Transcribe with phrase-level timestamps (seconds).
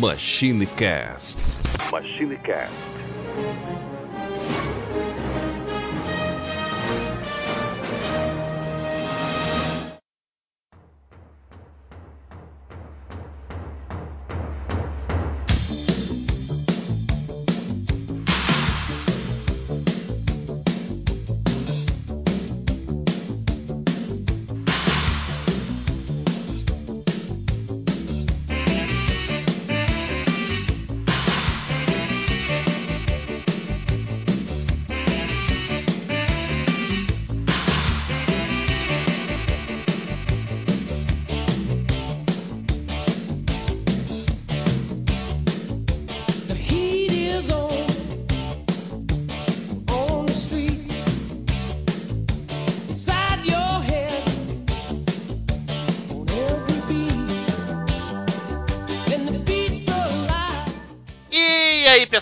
[0.00, 1.36] MachineCast.
[1.92, 3.21] MachineCast.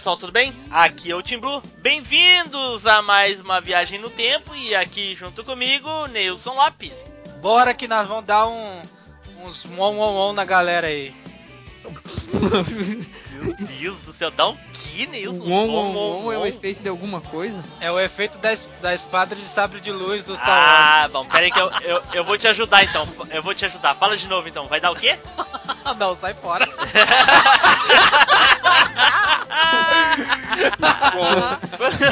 [0.01, 0.51] Pessoal, tudo bem?
[0.71, 1.61] Aqui é o Tim Blue.
[1.77, 7.05] Bem-vindos a mais uma viagem no tempo e aqui junto comigo, Neilson Lopes.
[7.43, 8.81] Bora que nós vamos dar um,
[9.45, 11.15] uns on on on na galera aí.
[13.31, 15.45] Meu Deus do céu, dá um que, Neilson?
[15.45, 17.63] O on, Bom, on, bom, on é o efeito de alguma coisa?
[17.79, 21.27] É o efeito da, es- da espada de sabre de luz do Star Ah, bom,
[21.27, 23.07] pera aí que eu, eu, eu vou te ajudar então.
[23.31, 23.95] Eu vou te ajudar.
[23.97, 24.67] Fala de novo então.
[24.67, 25.19] Vai dar o quê?
[25.99, 26.67] Não, sai fora.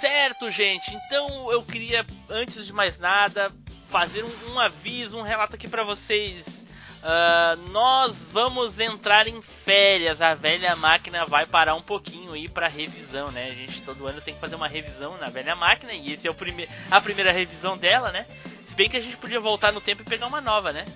[0.00, 0.94] Certo, gente.
[0.94, 3.50] Então eu queria, antes de mais nada,
[3.88, 6.59] fazer um, um aviso, um relato aqui pra vocês.
[7.02, 10.20] Ah, nós vamos entrar em férias.
[10.20, 13.48] A velha máquina vai parar um pouquinho aí pra revisão, né?
[13.50, 16.30] A gente todo ano tem que fazer uma revisão na velha máquina e esse é
[16.30, 18.26] o prime a primeira revisão dela, né?
[18.66, 20.84] Se bem que a gente podia voltar no tempo e pegar uma nova, né?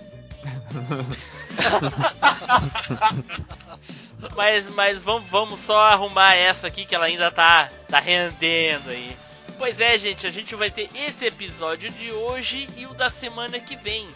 [4.35, 9.15] Mas, mas vamos, vamos só arrumar essa aqui que ela ainda tá, tá rendendo aí.
[9.59, 13.61] Pois é, gente, a gente vai ter esse episódio de hoje e o da semana
[13.61, 14.09] que vem.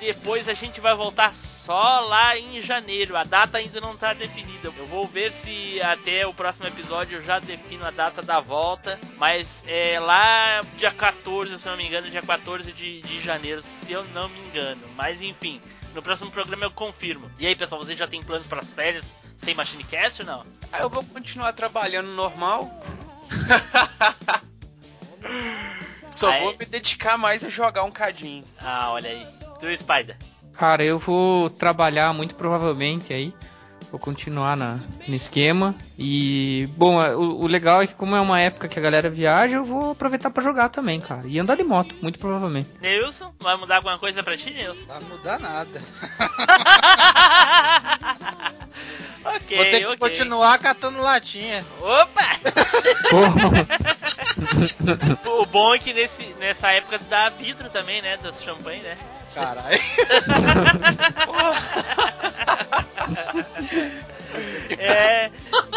[0.00, 3.14] Depois a gente vai voltar só lá em janeiro.
[3.16, 4.72] A data ainda não tá definida.
[4.76, 8.98] Eu vou ver se até o próximo episódio eu já defino a data da volta.
[9.18, 13.92] Mas é lá dia 14, se não me engano, dia 14 de, de janeiro, se
[13.92, 14.80] eu não me engano.
[14.96, 15.60] Mas enfim,
[15.94, 17.30] no próximo programa eu confirmo.
[17.38, 19.04] E aí, pessoal, vocês já têm planos para as férias
[19.36, 20.46] sem Machine Cast ou não?
[20.72, 22.70] Aí eu vou continuar trabalhando normal.
[26.10, 28.44] Só Aí- vou me dedicar mais a jogar um cadinho.
[28.58, 29.39] Ah, olha aí.
[29.60, 30.16] Tu, Spider.
[30.54, 33.32] Cara, eu vou trabalhar muito provavelmente aí.
[33.90, 34.78] Vou continuar na,
[35.08, 35.74] no esquema.
[35.98, 39.10] E, bom, é, o, o legal é que, como é uma época que a galera
[39.10, 41.22] viaja, eu vou aproveitar pra jogar também, cara.
[41.26, 42.68] E andar de moto, muito provavelmente.
[42.80, 44.78] Nilson, vai mudar alguma coisa pra ti, Nilson?
[44.80, 45.80] Não vai mudar nada.
[49.24, 49.96] ok, Vou ter que ok.
[49.98, 51.64] continuar catando latinha.
[51.80, 52.20] Opa!
[55.26, 58.16] O bom é que nesse, nessa época dá vidro também, né?
[58.18, 58.96] Das champanhe, né?
[59.34, 59.80] Caralho.
[64.78, 65.30] É,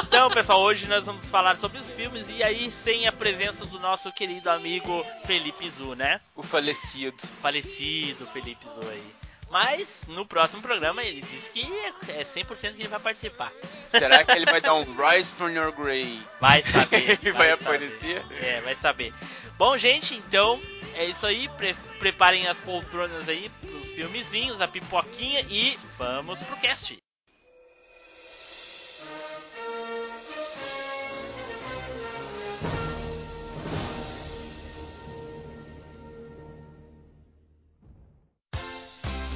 [0.03, 3.79] então, pessoal, hoje nós vamos falar sobre os filmes e aí sem a presença do
[3.79, 6.21] nosso querido amigo Felipe Zu, né?
[6.35, 7.17] O falecido.
[7.41, 9.03] Falecido Felipe Zu aí.
[9.49, 11.63] Mas no próximo programa ele disse que
[12.09, 13.51] é 100% que ele vai participar.
[13.89, 16.19] Será que ele vai dar um Rise from Your Grey?
[16.39, 17.17] Vai saber.
[17.21, 17.51] Ele vai saber.
[17.51, 18.25] aparecer?
[18.41, 19.13] É, vai saber.
[19.57, 20.59] Bom, gente, então
[20.95, 21.49] é isso aí.
[21.49, 26.97] Pre- preparem as poltronas aí pros filmezinhos, a pipoquinha e vamos pro cast.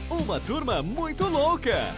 [0.09, 1.93] Uma turma muito louca.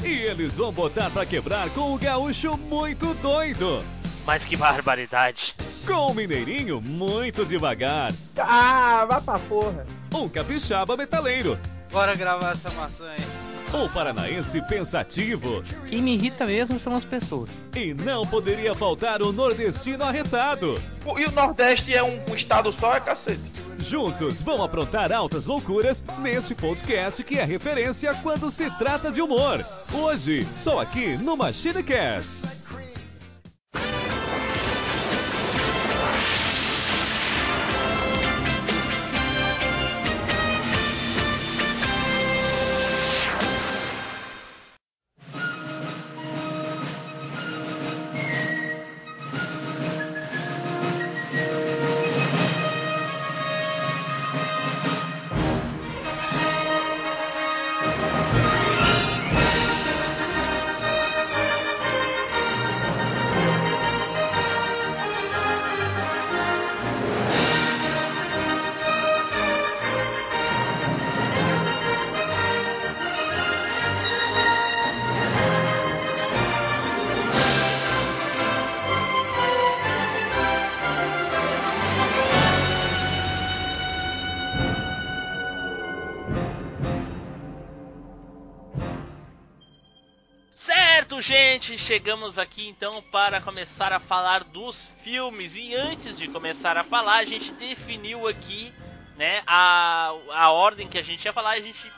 [0.04, 3.82] e eles vão botar pra quebrar com o gaúcho muito doido.
[4.26, 5.54] Mas que barbaridade.
[5.86, 8.12] Com o mineirinho muito devagar.
[8.38, 9.86] Ah, vai pra porra.
[10.14, 11.58] Um capixaba metaleiro.
[11.90, 13.40] Bora gravar essa maçã aí.
[13.72, 15.62] Um paranaense pensativo.
[15.88, 17.48] Quem me irrita mesmo são as pessoas.
[17.74, 20.80] E não poderia faltar o nordestino arretado.
[21.16, 23.40] E o Nordeste é um, um estado só, é cacete.
[23.78, 29.64] Juntos vão aprontar altas loucuras neste podcast que é referência quando se trata de humor.
[29.92, 32.59] Hoje, só aqui no MachineCast.
[91.20, 95.54] Certo, gente, chegamos aqui então para começar a falar dos filmes.
[95.54, 98.72] E antes de começar a falar, a gente definiu aqui,
[99.18, 101.50] né, a, a ordem que a gente ia falar.
[101.50, 101.92] A gente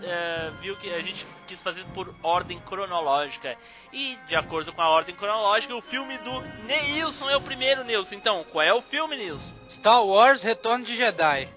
[0.00, 3.56] eh, viu que a gente quis fazer por ordem cronológica.
[3.92, 8.14] E de acordo com a ordem cronológica, o filme do Neilson é o primeiro, Nilson.
[8.14, 9.54] Então, qual é o filme, Nilson?
[9.68, 11.48] Star Wars Retorno de Jedi.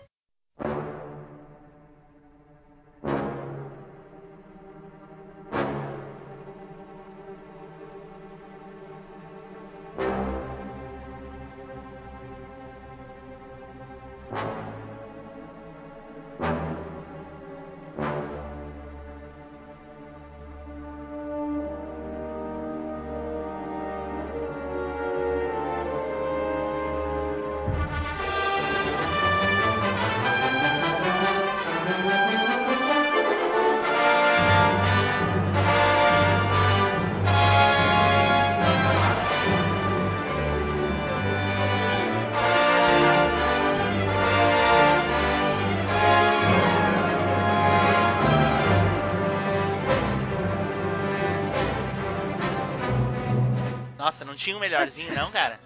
[54.72, 55.60] Melhorzinho não, cara?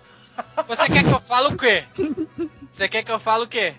[0.68, 1.83] Você quer que eu fale o quê?
[2.71, 3.74] Você quer que eu fale o quê?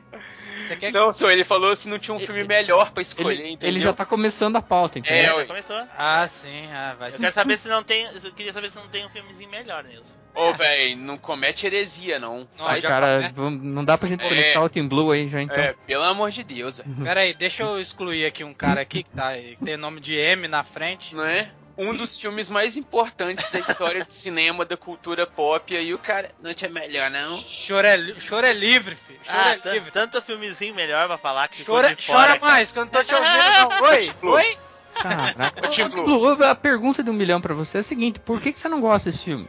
[0.67, 0.99] Você quer que...
[0.99, 3.69] Não, senhor, ele falou se não tinha um filme melhor pra escolher, Ele, entendeu?
[3.69, 5.19] ele já tá começando a pauta, entendeu?
[5.19, 5.45] É, Já ué.
[5.45, 5.77] começou?
[5.99, 7.19] Ah, sim, ah, vai Eu ser.
[7.19, 8.05] quero saber se não tem.
[8.25, 10.15] Eu queria saber se não tem um filmezinho melhor, Nilson.
[10.35, 12.49] Ô, velho, não comete heresia, não.
[12.59, 13.33] Não, Faz- já- Cara, né?
[13.37, 14.29] vamos- não dá pra gente É.
[14.29, 15.57] conectar o Team Blue aí já então.
[15.57, 16.91] É, pelo amor de Deus, velho.
[17.05, 20.15] Pera aí, deixa eu excluir aqui um cara aqui que, tá, que tem nome de
[20.15, 21.15] M na frente.
[21.15, 21.51] Não é?
[21.79, 25.99] Um dos filmes mais importantes da história do cinema, da cultura pop, e aí o
[25.99, 27.37] cara não tinha melhor, não.
[27.39, 29.21] Choro é, choro é livre, filho.
[29.23, 29.91] Choro Ah, é livre.
[29.91, 32.53] tanto filmezinho melhor pra falar que ficou Chora, de fora, chora cara.
[32.53, 33.83] mais, que eu não tô te ouvindo, não.
[33.91, 34.59] Oi, oi?
[34.95, 35.69] Caraca.
[35.69, 36.35] Ô, Blue.
[36.35, 38.69] Blue, a pergunta de um milhão pra você é a seguinte: por que, que você
[38.71, 39.47] não gosta desse filme?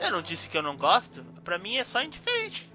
[0.00, 1.22] Eu não disse que eu não gosto.
[1.44, 2.68] Pra mim é só indiferente.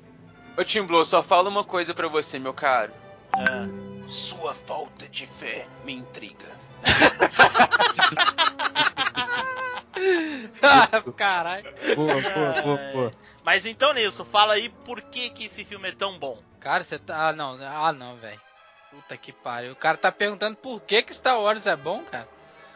[0.57, 2.93] Ô, Tim Blue, só fala uma coisa pra você, meu caro.
[3.33, 3.67] Ah,
[4.07, 6.47] Sua falta de fé me intriga.
[11.17, 11.73] Caralho.
[11.95, 13.13] Boa, boa, boa, boa.
[13.43, 16.41] Mas então, Nilson, fala aí por que, que esse filme é tão bom.
[16.59, 17.29] Cara, você tá.
[17.29, 17.57] Ah, não.
[17.61, 18.39] Ah, não, velho.
[18.91, 19.73] Puta que pariu.
[19.73, 22.27] O cara tá perguntando por que, que Star Wars é bom, cara.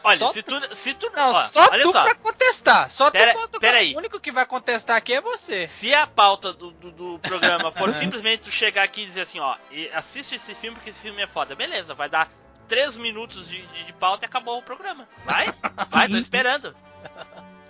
[0.02, 0.76] Olha, Só se tu.
[0.76, 2.04] Se tu Não, ó, só olha tu só.
[2.04, 2.90] pra contestar.
[2.90, 3.94] Só Pera- tu pra pera aí.
[3.94, 5.66] O único que vai contestar aqui é você.
[5.66, 9.40] Se a pauta do, do, do programa for simplesmente tu chegar aqui e dizer assim,
[9.40, 9.56] ó,
[9.94, 12.28] assiste esse filme porque esse filme é foda, beleza, vai dar
[12.68, 15.08] três minutos de, de, de pauta e acabou o programa.
[15.24, 15.46] Vai,
[15.88, 16.74] vai, tô esperando.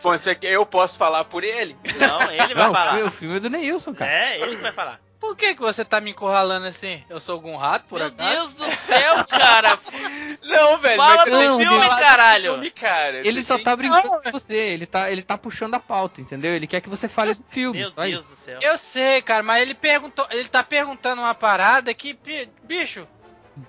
[0.03, 1.77] Pô, você quer- eu posso falar por ele?
[1.99, 3.05] Não, ele vai Não, falar.
[3.05, 4.11] o filme é do Neilson, cara.
[4.11, 5.01] É, ele que vai falar.
[5.19, 7.03] Por que, que você tá me encurralando assim?
[7.09, 8.37] Eu sou algum rato, por Meu acaso?
[8.37, 9.79] Deus do céu, cara.
[10.43, 10.97] Não, velho.
[10.99, 12.53] Fala mas você do tem que filme, caralho.
[12.53, 13.17] filme, cara.
[13.27, 15.81] Ele Você só tem- tá brincando Não, com você, ele tá, ele tá puxando a
[15.81, 16.55] pauta, entendeu?
[16.55, 17.79] Ele quer que você fale do filme.
[17.79, 17.97] Meu isso.
[17.97, 18.59] Deus do céu.
[18.61, 22.19] Eu sei, cara, mas ele perguntou, ele tá perguntando uma parada que,
[22.65, 23.09] bicho,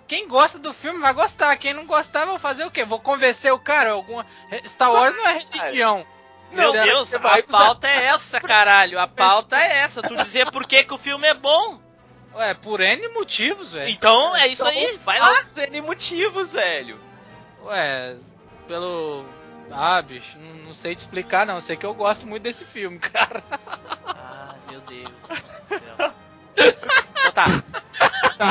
[0.07, 2.83] quem gosta do filme vai gostar, quem não gostar vai fazer o quê?
[2.85, 4.25] Vou convencer o cara, alguma
[4.65, 6.05] Star Wars não é religião.
[6.51, 8.99] Meu Não, Deus, você vai a pauta é essa, caralho.
[8.99, 10.01] A pauta é essa.
[10.01, 11.79] Tu dizer por que, que o filme é bom.
[12.35, 13.89] Ué, por N motivos, velho.
[13.89, 15.43] Então é isso aí, vai lá.
[15.43, 16.99] Não tem motivos, velho.
[17.63, 18.15] Ué,
[18.67, 19.25] pelo
[19.71, 22.99] ah, bicho, não, não sei te explicar não, sei que eu gosto muito desse filme,
[22.99, 23.43] cara.
[24.05, 26.13] Ah, meu Deus do céu.
[26.55, 27.63] Então tá.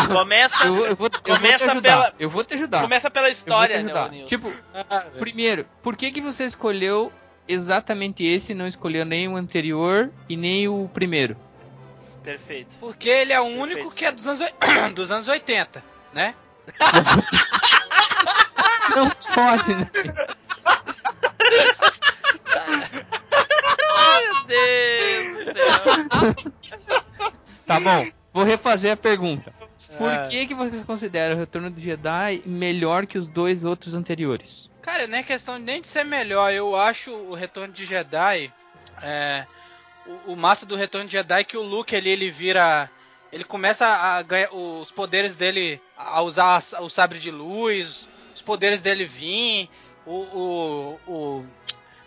[0.09, 1.83] Começa, Eu, vou- eu vou, eu Começa ajudar.
[1.83, 2.81] pela- Eu vou te ajudar.
[2.83, 4.25] começa pela Eu história, né?
[4.27, 7.13] Tipo, Ah, primeiro, por que que você escolheu
[7.47, 11.37] exatamente esse e não escolheu nem o anterior e nem o primeiro?
[12.23, 12.75] Perfeito.
[12.81, 13.95] Porque ele é o único Perfeito.
[13.97, 14.41] que é dos anos,
[14.95, 16.35] dos anos 80, né?
[18.97, 19.91] Não pode, né?
[23.05, 26.79] Meu Deus do céu.
[27.67, 29.53] Tá bom, vou refazer a pergunta.
[29.99, 30.29] Por Ah.
[30.29, 34.69] que que vocês consideram o Retorno do Jedi melhor que os dois outros anteriores?
[34.83, 36.53] Cara, não é questão nem de ser melhor.
[36.53, 38.53] Eu acho o Retorno de Jedi.
[39.03, 39.47] É,
[40.27, 42.91] o, o massa do Retorno de Jedi é que o Luke ali ele vira.
[43.33, 48.81] Ele começa a ganhar os poderes dele a usar o sabre de luz, os poderes
[48.81, 49.69] dele vir,
[50.07, 50.13] o.
[50.13, 51.47] o, o-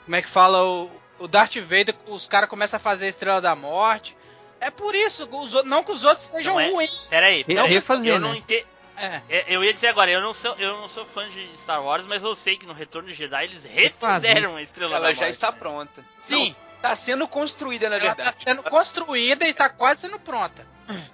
[0.06, 0.64] como é que fala?
[0.64, 4.16] O, o Darth Vader, os caras começam a fazer a Estrela da Morte.
[4.60, 7.08] É por isso, os não que os outros sejam Não é- ruins.
[7.10, 7.76] Peraí, peraí.
[8.06, 8.38] eu não né?
[8.38, 8.66] entendo.
[9.00, 9.22] É.
[9.48, 12.24] Eu ia dizer agora, eu não sou, eu não sou fã de Star Wars, mas
[12.24, 15.34] eu sei que no Retorno de Jedi eles refizeram a Estrela Ela da já Morte.
[15.34, 16.04] está pronta.
[16.16, 18.30] Sim, Não, tá sendo construída, na ela verdade.
[18.30, 20.66] está sendo construída e está quase sendo pronta.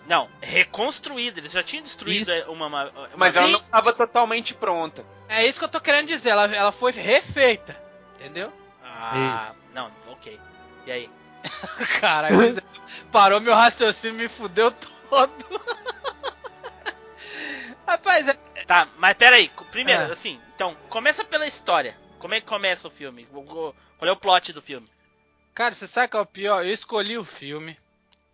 [0.08, 1.42] Não, reconstruída.
[1.42, 5.04] Eles já tinham destruído uma, uma, uma Mas ela não estava totalmente pronta.
[5.28, 7.76] É isso que eu tô querendo dizer, ela, ela foi refeita.
[8.18, 8.54] Entendeu?
[8.82, 10.40] Ah, não, ok.
[10.86, 11.10] E aí?
[12.00, 12.38] Caralho,
[13.12, 14.72] parou meu raciocínio e me fudeu
[15.10, 15.46] todo.
[17.86, 19.52] Rapaz, é- Tá, mas peraí.
[19.72, 20.14] Primeiro, Ah.
[20.14, 21.98] assim, então, começa pela história.
[22.20, 23.26] Como é que começa o filme?
[23.26, 24.88] Qual é o plot do filme?
[25.54, 26.66] cara, você sabe qual é o pior?
[26.66, 27.78] Eu escolhi o filme,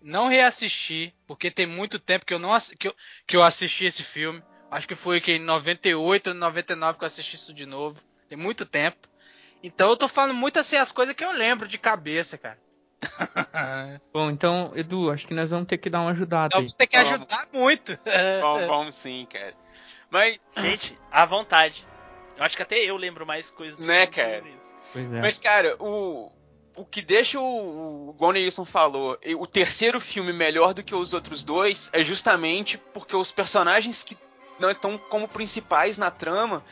[0.01, 2.95] não reassisti, porque tem muito tempo que eu não que eu,
[3.27, 4.41] que eu assisti esse filme.
[4.71, 7.99] Acho que foi que em 98, 99 que eu assisti isso de novo.
[8.29, 9.09] Tem muito tempo.
[9.61, 12.57] Então eu tô falando muito assim as coisas que eu lembro de cabeça, cara.
[14.13, 16.97] Bom, então, Edu, acho que nós vamos ter que dar uma ajudada você tem que
[16.97, 17.13] Vamos.
[17.13, 17.97] ajudar muito.
[18.41, 19.53] Vamos, vamos sim, cara.
[20.09, 21.85] Mas, Gente, à vontade.
[22.37, 24.43] Eu acho que até eu lembro mais coisas do Né, que cara?
[24.95, 25.19] é.
[25.21, 26.31] mas cara, o,
[26.75, 31.13] o que deixa o, o igual o falou, o terceiro filme melhor do que os
[31.13, 34.17] outros dois é justamente porque os personagens que
[34.57, 36.63] não estão como principais na trama,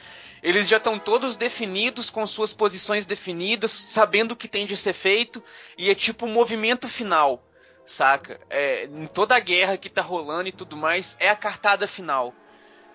[0.44, 4.94] eles já estão todos definidos, com suas posições definidas, sabendo o que tem de ser
[4.94, 5.44] feito,
[5.78, 7.44] e é tipo um movimento final,
[7.86, 8.40] saca?
[8.50, 12.34] É, em toda a guerra que tá rolando e tudo mais, é a cartada final.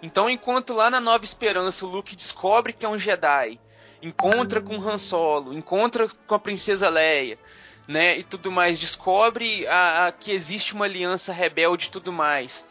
[0.03, 3.61] Então, enquanto lá na Nova Esperança o Luke descobre que é um Jedi,
[4.03, 7.39] encontra com Han Solo, encontra com a Princesa Leia,
[7.87, 12.67] né, e tudo mais, descobre a, a- que existe uma aliança rebelde e tudo mais,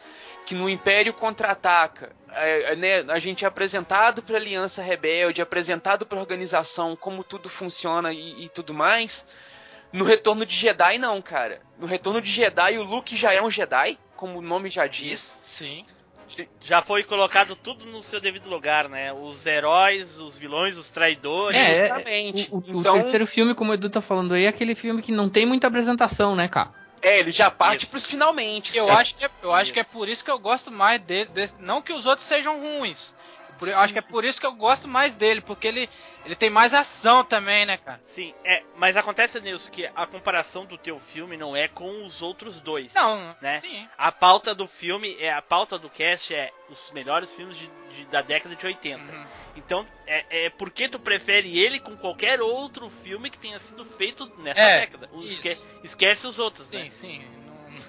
[0.45, 5.41] que no Império contra-ataca, é, é, né, a gente é apresentado para a aliança rebelde,
[5.41, 9.25] apresentado para organização, como tudo funciona e, e tudo mais.
[9.91, 11.61] No Retorno de Jedi não, cara.
[11.77, 15.39] No Retorno de Jedi o Luke já é um Jedi, como o nome já diz.
[15.43, 15.85] Sim.
[16.61, 19.11] Já foi colocado tudo no seu devido lugar, né?
[19.11, 21.57] Os heróis, os vilões, os traidores.
[21.59, 22.47] É, é, Justamente.
[22.49, 25.01] O, o- o então, terceiro filme, como o Edu tá falando aí, é aquele filme
[25.01, 26.71] que não tem muita apresentação, né, cara?
[27.01, 27.91] É, ele já parte Isso.
[27.91, 28.77] pros finalmente.
[28.77, 28.99] Eu cara.
[28.99, 31.29] acho que é, eu acho que é por isso que eu gosto mais dele.
[31.33, 33.13] desse- não que os outros sejam ruins.
[33.61, 35.87] Por- eu acho que é por isso que eu gosto mais dele, porque ele,
[36.25, 38.01] ele tem mais ação também, né, cara?
[38.05, 42.23] Sim, é, mas acontece, Nilson, que a comparação do teu filme não é com os
[42.23, 42.91] outros dois.
[42.95, 43.59] Não, Né?
[43.59, 43.87] sim.
[43.95, 48.05] A pauta do filme, é a pauta do cast é os melhores filmes de- de-
[48.05, 48.99] da década de 80.
[49.13, 49.25] Uhum.
[49.55, 54.25] Então, é, é porque tu prefere ele com qualquer outro filme que tenha sido feito
[54.39, 55.07] nessa É, década.
[55.13, 56.89] Os- esque- esquece os outros, Sim, né?
[56.89, 57.19] sim.
[57.19, 57.40] não-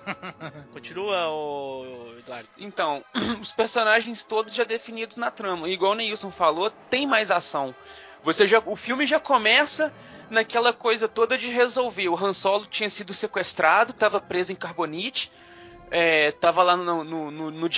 [0.72, 2.48] Continua, o Eduardo.
[2.58, 3.04] Então,
[3.40, 5.68] os personagens todos já definidos na trama.
[5.68, 7.74] Igual o Neilson falou, tem mais ação.
[8.24, 9.92] Você já, o filme já começa
[10.30, 12.08] naquela coisa toda de resolver.
[12.08, 15.30] O Han Solo tinha sido sequestrado, estava preso em Carbonite,
[15.90, 17.68] é, tava lá no, no, no, no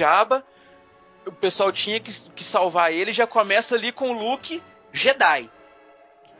[1.27, 4.63] o pessoal tinha que, que salvar ele, já começa ali com o Luke
[4.93, 5.51] Jedi.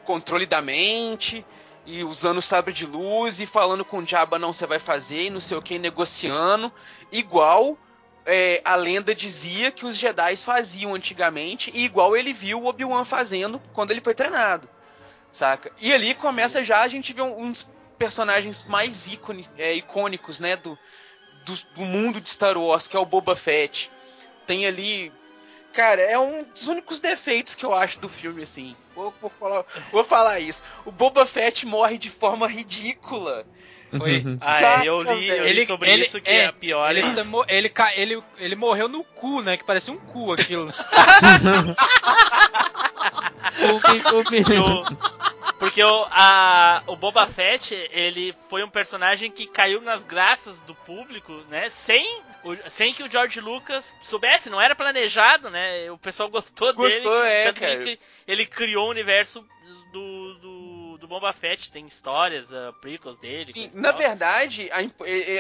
[0.05, 1.45] Controle da mente,
[1.87, 5.25] e usando o sabre de luz, e falando com o Jabba não você vai fazer,
[5.25, 6.73] e não sei o que, negociando,
[7.13, 7.79] igual
[8.25, 13.05] é, a lenda dizia que os Jedi faziam antigamente, e igual ele viu o Obi-Wan
[13.05, 14.69] fazendo quando ele foi treinado,
[15.31, 15.71] saca?
[15.81, 20.57] E ali começa já a gente ver um dos personagens mais ícone, é, icônicos, né,
[20.57, 20.79] do,
[21.45, 23.91] do, do mundo de Star Wars, que é o Boba Fett.
[24.47, 25.13] Tem ali
[25.75, 28.77] Cara, é um dos únicos defeitos que eu acho do filme, assim.
[28.95, 30.63] Vou, vou falar, vou falar isso.
[30.85, 33.45] O Boba Fett morre de forma ridícula.
[33.97, 34.25] Foi.
[34.43, 36.53] Ah, Saca, é, eu li, eu li Ele- sobre ele- isso que é, é, a
[36.53, 36.91] pior.
[36.97, 39.57] Ele, tomou- ele, ele, ele morreu no cu, né?
[39.57, 40.67] Que parecia um cu aquilo.
[43.55, 44.85] Porque o-
[45.65, 50.75] Porque o, a, o Boba Fett, ele foi um personagem que caiu nas graças do
[50.75, 51.71] público, né?
[51.71, 52.05] Sem,
[52.45, 55.91] o- sem que o George Lucas soubesse, não era planejado, né?
[55.91, 57.01] O pessoal gostou, dele.
[57.01, 57.75] Gostou, é, tanto que cara.
[57.81, 59.47] Ele, ele criou o universo
[59.91, 63.45] do, do, do Boba Fett, tem histórias, uh, prequels dele.
[63.45, 63.99] Sim, na tal.
[63.99, 64.79] verdade, a,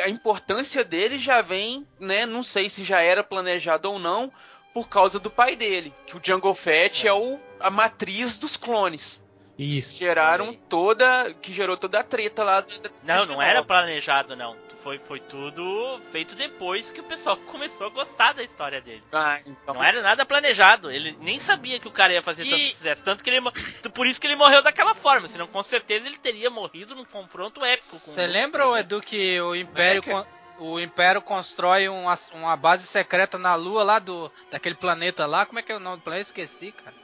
[0.04, 2.24] a importância dele já vem, né?
[2.24, 4.32] Não sei se já era planejado ou não,
[4.72, 5.92] por causa do pai dele.
[6.06, 9.22] Que o Jungle Fett é, o, a matriz dos clones.
[9.58, 9.92] Isso.
[9.98, 11.32] Geraram toda.
[11.40, 14.56] Que gerou toda a treta lá da, da Não, não era planejado, não.
[14.82, 19.02] Foi, foi tudo feito depois que o pessoal começou a gostar da história dele.
[19.12, 19.74] Ah, então.
[19.74, 20.90] Não era nada planejado.
[20.90, 23.02] Ele nem sabia que o cara ia fazer tanto E- sucesso.
[23.02, 23.40] Tanto que ele.
[23.94, 25.26] Por isso que ele morreu daquela forma.
[25.28, 29.00] Senão, com certeza, ele teria morrido num confronto épico com Você o lembra, ô, Edu,
[29.00, 30.26] que o Império, con-
[30.58, 35.46] o Império constrói uma, uma base secreta na Lua lá do daquele planeta lá?
[35.46, 36.26] Como é que é o nome do planeta?
[36.28, 36.94] Esqueci, cara.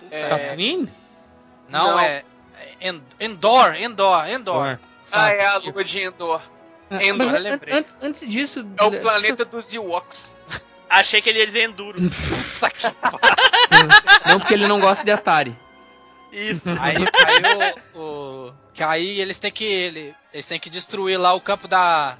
[0.00, 0.88] Puta, É, Tatooine?
[1.68, 2.00] Não, não.
[2.00, 2.22] é.
[2.80, 4.78] é End- Endor, Endor, Endor.
[5.12, 6.40] Ah, é a lua de Endor.
[6.90, 7.74] Endor, Mas eu an- lembrei.
[7.78, 8.66] antes, antes disso.
[8.78, 10.34] É o planeta dos Ewoks.
[10.90, 11.98] Achei que ele ia dizer Enduro.
[14.26, 15.54] Não, porque ele não gosta de Atari.
[16.32, 16.62] Isso.
[16.80, 21.32] Aí, aí o, o- que aí eles têm que ele- eles têm que destruir lá
[21.32, 22.16] o campo da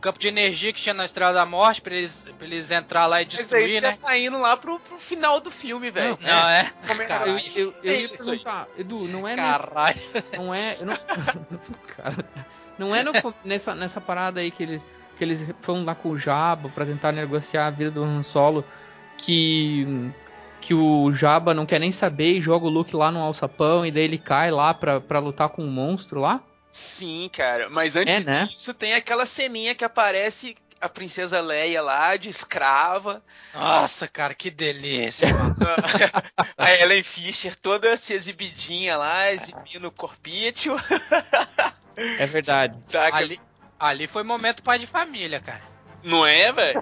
[0.00, 3.20] campo de energia que tinha na Estrela da Morte pra eles, pra eles entrar lá
[3.20, 3.98] e Mas aí destruir, você já né?
[4.00, 6.18] tá indo lá pro, pro final do filme, velho.
[6.20, 6.70] Não, é.
[6.86, 7.40] Como é- Eu, Caralho.
[7.56, 8.38] eu, eu É ia isso aí.
[8.38, 9.36] perguntar, Edu, não é.
[9.36, 10.00] Caralho.
[10.36, 10.76] Não é.
[10.80, 10.94] eu Não,
[11.96, 12.24] Cara,
[12.78, 13.12] não é no-
[13.44, 14.82] nessa, nessa parada aí que eles,
[15.16, 18.64] que eles foram lá com o Jabba pra tentar negociar a vida do Han Solo
[19.16, 20.10] que.
[20.60, 23.90] Que o Jabba não quer nem saber e joga o Luke lá no alçapão e
[23.90, 26.40] daí ele cai lá pra, pra lutar com o monstro lá.
[26.70, 27.68] Sim, cara.
[27.68, 28.44] Mas antes É, né?
[28.46, 33.22] disso tem aquela ceninha que aparece a princesa Leia lá, de escrava.
[33.52, 35.28] Nossa, cara, que delícia,
[36.56, 40.76] a Ellen Fisher toda se exibidinha lá, exibindo o corpício.
[41.96, 42.78] É verdade.
[42.86, 43.16] Saca?
[43.16, 43.40] Ali,
[43.78, 45.62] ali foi momento pai de família, cara.
[46.02, 46.80] Não é, velho?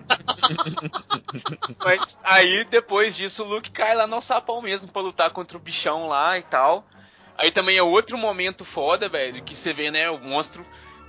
[1.82, 5.60] Mas aí, depois disso, o Luke cai lá no sapão mesmo pra lutar contra o
[5.60, 6.86] bichão lá e tal.
[7.38, 10.64] Aí também é outro momento foda, velho, que você vê, né, o monstro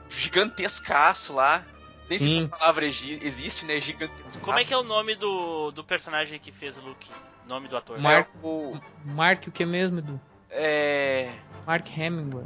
[0.10, 1.64] gigantescaço lá.
[2.10, 2.46] Nem sei se Sim.
[2.46, 4.40] a palavra exi- existe, né, gigantescaço.
[4.42, 7.10] Como é que é o nome do, do personagem que fez o Luke?
[7.46, 8.00] Nome do ator?
[8.00, 8.78] Mar- É o...
[9.06, 10.20] Mark o que mesmo, Edu?
[10.50, 11.30] É...
[11.66, 12.46] Mark Hemingway.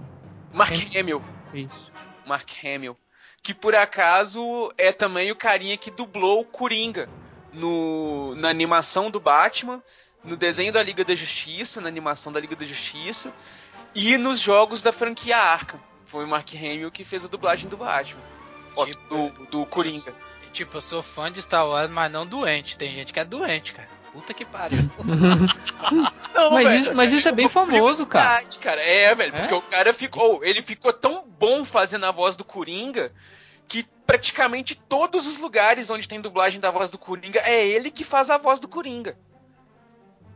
[0.53, 1.23] Mark Hem- Hamill.
[1.53, 1.91] Isso.
[2.25, 2.97] Mark Hamill.
[3.43, 7.09] Que por acaso é também o carinha que dublou o Coringa
[7.53, 9.81] no, na animação do Batman,
[10.23, 13.33] no desenho da Liga da Justiça, na animação da Liga da Justiça
[13.95, 15.79] e nos jogos da franquia Arkham.
[16.05, 18.19] Foi o Mark Hamill que fez a dublagem do Batman.
[18.85, 20.13] Tipo, do, do Coringa.
[20.53, 22.77] Tipo, eu sou fã de Star Wars, mas não doente.
[22.77, 23.87] Tem gente que é doente, cara.
[24.11, 24.89] Puta que pariu.
[26.35, 28.43] Não, Mas velho, isso- mas isso é bem famoso, cara.
[28.61, 28.81] cara.
[28.81, 29.39] É, velho, É?
[29.39, 30.43] porque o cara ficou.
[30.43, 33.13] Ele ficou tão bom fazendo a voz do Coringa
[33.69, 38.03] que praticamente todos os lugares onde tem dublagem da voz do Coringa é ele que
[38.03, 39.17] faz a voz do Coringa.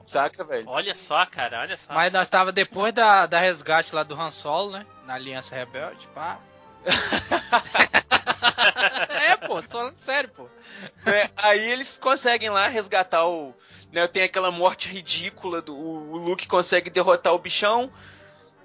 [0.05, 0.67] Saca, velho?
[0.67, 1.93] Olha só, cara, olha só.
[1.93, 4.85] mas nós tava depois da, da resgate lá do Han Solo, né?
[5.05, 6.39] Na Aliança Rebelde, pá.
[9.29, 10.47] é, pô, tô falando sério, pô.
[11.05, 13.53] É, aí eles conseguem lá resgatar o.
[13.91, 15.75] Né, tem aquela morte ridícula do.
[15.75, 17.91] O, o Luke consegue derrotar o bichão.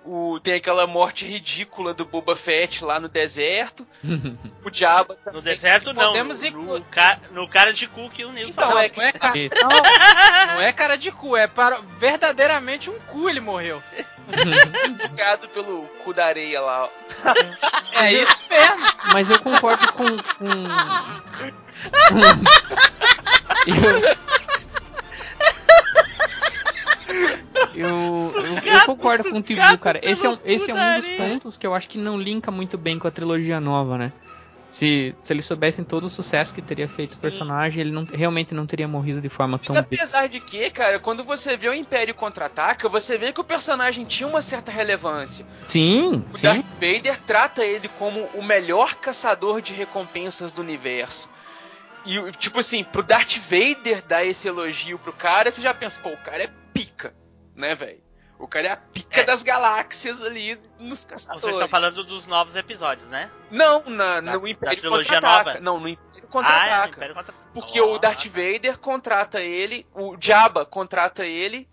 [0.05, 3.87] O, tem aquela morte ridícula do Boba Fett lá no deserto.
[4.65, 5.43] O Diaba No também.
[5.55, 8.69] deserto não, podemos no, inclu- no, ca- no cara de cu que o Nilson Então,
[8.69, 8.83] falou.
[8.83, 9.55] é Não é, ca- Isso.
[9.63, 9.69] não,
[10.55, 13.83] não é cara de cu, é para verdadeiramente um cu ele morreu.
[14.91, 16.85] sugado pelo cu da areia lá.
[16.85, 16.89] ó.
[18.03, 18.87] É isso mesmo.
[19.15, 20.05] Mas eu concordo com.
[20.07, 20.65] com...
[23.67, 24.21] eu...
[27.75, 30.01] Eu, eu, eu concordo contigo, sugado cara.
[30.03, 32.77] Esse é um, esse é um dos pontos que eu acho que não linka muito
[32.77, 34.13] bem com a trilogia nova, né?
[34.71, 37.19] Se, se eles soubessem todo o sucesso que teria feito Sim.
[37.19, 40.71] o personagem, ele não, realmente não teria morrido de forma Mas tão apesar de que,
[40.71, 44.71] cara, quando você vê o Império Contra-Ataca, você vê que o personagem tinha uma certa
[44.71, 45.45] relevância.
[45.69, 46.43] Sim, O sim.
[46.43, 51.29] Darth Vader trata ele como o melhor caçador de recompensas do universo.
[52.07, 55.99] E, o- tipo assim, pro Darth Vader dar esse elogio pro cara, você já pensa,
[56.01, 57.13] pô, o cara é pica,
[57.61, 58.03] né, velho?
[58.39, 59.25] O cara é a pica É.
[59.25, 61.43] das galáxias ali nos caçadores.
[61.43, 63.31] Vocês estão falando dos novos episódios, né?
[63.51, 65.61] Não, na, Da- no Império Contra-Ataca.
[65.61, 66.97] Não, no Império Ah, é, Contra-Ataca.
[66.97, 67.35] Império Contra...
[67.53, 68.25] Porque Oh, o Darth.
[68.29, 71.69] Vader contrata ele, o Jabba contrata ele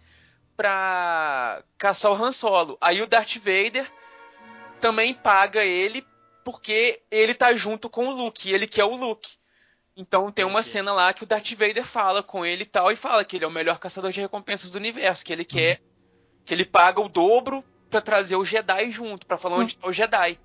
[0.57, 2.77] pra caçar o Han Solo.
[2.81, 3.89] Aí o Darth Vader
[4.81, 6.05] também paga ele
[6.43, 9.37] porque ele tá junto com o Luke, ele quer o Luke.
[9.99, 10.69] Então tem uma Entendi.
[10.73, 13.45] cena lá que o Darth Vader fala com ele e tal, e fala que ele
[13.45, 15.81] é o melhor caçador de recompensas do universo, que ele quer,
[16.45, 19.91] que ele paga o dobro pra trazer o Jedi junto, pra falar onde tá o
[19.91, 20.39] Jedi.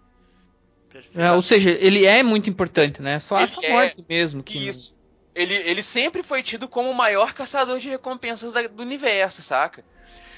[1.15, 3.19] É, ou seja, ele é muito importante, né?
[3.19, 3.71] Só Ele essa é.
[3.71, 4.43] morte mesmo.
[4.43, 4.95] Que Isso.
[5.35, 9.83] Ele, ele sempre foi tido como o maior caçador de recompensas da- do universo, saca?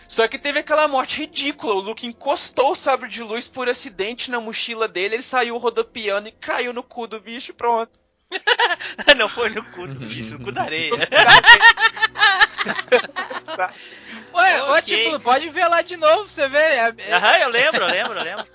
[0.06, 1.74] Só que teve aquela morte ridícula.
[1.74, 6.28] O Luke encostou o sabre de luz por acidente na mochila dele, ele saiu rodopiando
[6.28, 7.98] e caiu no cu do bicho e pronto.
[9.16, 10.90] Não foi no cu do bicho, no cu da areia.
[14.34, 14.82] Ué, ô, Ok.
[14.82, 16.58] tipo, pode ver lá de novo pra você ver.
[16.58, 18.46] É- é- Aham, eu lembro, eu lembro, eu lembro.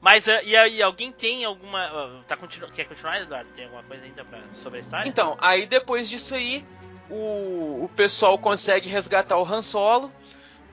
[0.00, 1.78] Mas ah, e aí, alguém tem alguma.
[1.84, 2.68] ah, Tá continu...
[2.70, 3.48] Quer continuar, Eduardo?
[3.54, 4.40] Tem alguma coisa ainda pra...
[4.52, 5.08] sobre a história?
[5.08, 6.64] Então, aí depois disso aí,
[7.08, 10.12] o, o pessoal consegue resgatar o Han Solo,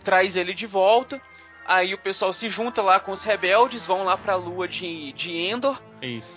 [0.04, 1.22] traz ele de volta.
[1.66, 5.32] Aí o pessoal se junta lá com os rebeldes, vão lá pra lua de, de
[5.38, 5.80] Endor.
[6.02, 6.28] Isso.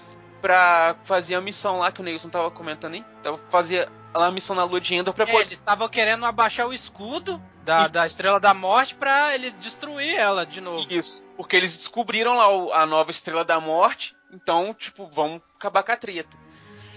[0.43, 3.05] Pra fazer a missão lá que o Neilson tava comentando aí.
[3.23, 5.47] Tava fazer lá a missão na lua de Endor pra é, poder.
[5.47, 8.05] eles estavam querendo abaixar o escudo da, da.
[8.05, 10.85] Estrela da Morte pra eles destruir ela de novo.
[10.93, 11.25] Isso.
[11.37, 14.15] Porque eles descobriram lá o- a nova Estrela da Morte.
[14.33, 16.37] Então, tipo, vão acabar com a treta.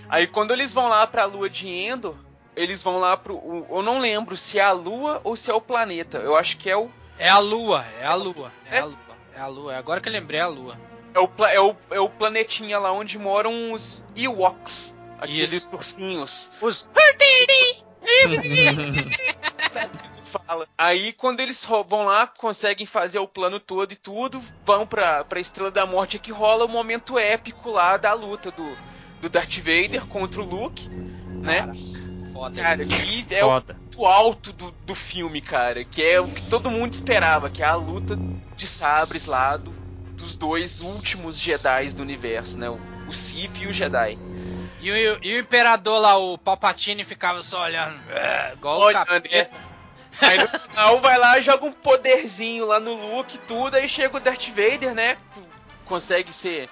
[0.10, 2.16] Aí quando eles vão lá pra lua de Endor,
[2.56, 3.36] eles vão lá pro.
[3.36, 6.18] o- eu não lembro se é a lua ou se é o planeta.
[6.18, 6.90] Eu acho que é o.
[7.18, 8.80] É a lua, é a lua, é É?
[8.80, 8.98] a lua,
[9.36, 9.78] é a lua.
[9.78, 10.78] Agora que eu lembrei, é a lua.
[11.16, 14.96] É o, é o, é o planetinha lá onde moram os Ewoks.
[15.20, 15.70] Aqueles Isso.
[15.74, 16.52] ursinhos.
[16.62, 16.88] Os.
[20.46, 20.68] fala.
[20.78, 25.40] Aí quando eles vão lá, conseguem fazer o plano todo e tudo, vão pra, pra
[25.40, 28.78] Estrela da Morte é que rola o momento épico lá da luta do,
[29.22, 31.72] do Darth Vader contra o Luke, né?
[32.34, 32.62] Foda.
[32.62, 33.74] Cara, que é o Foda.
[33.76, 37.66] ponto alto do, do filme, cara, que é o que todo mundo esperava, que é
[37.66, 38.18] a luta
[38.58, 39.74] de sabres lá do-
[40.16, 42.70] dos dois últimos Jedi do universo, né?
[42.70, 44.18] O, o Sith e o Jedi.
[44.82, 48.00] E o, e o imperador lá, o Palpatine, ficava só olhando.
[48.12, 49.36] é, igual o Olhando, capeta.
[49.36, 49.50] é.
[50.22, 54.16] Aí no final vai lá, joga um poderzinho lá no Luke e tudo, aí chega
[54.16, 55.18] o Darth Vader, né?
[55.86, 56.70] Consegue ser.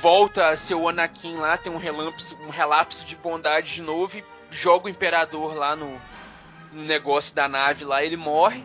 [0.00, 4.18] Volta a ser o Anakin lá, tem um relapso, um relapso de bondade de novo
[4.18, 6.00] e joga o Imperador lá no,
[6.72, 8.64] no negócio da nave lá, ele morre.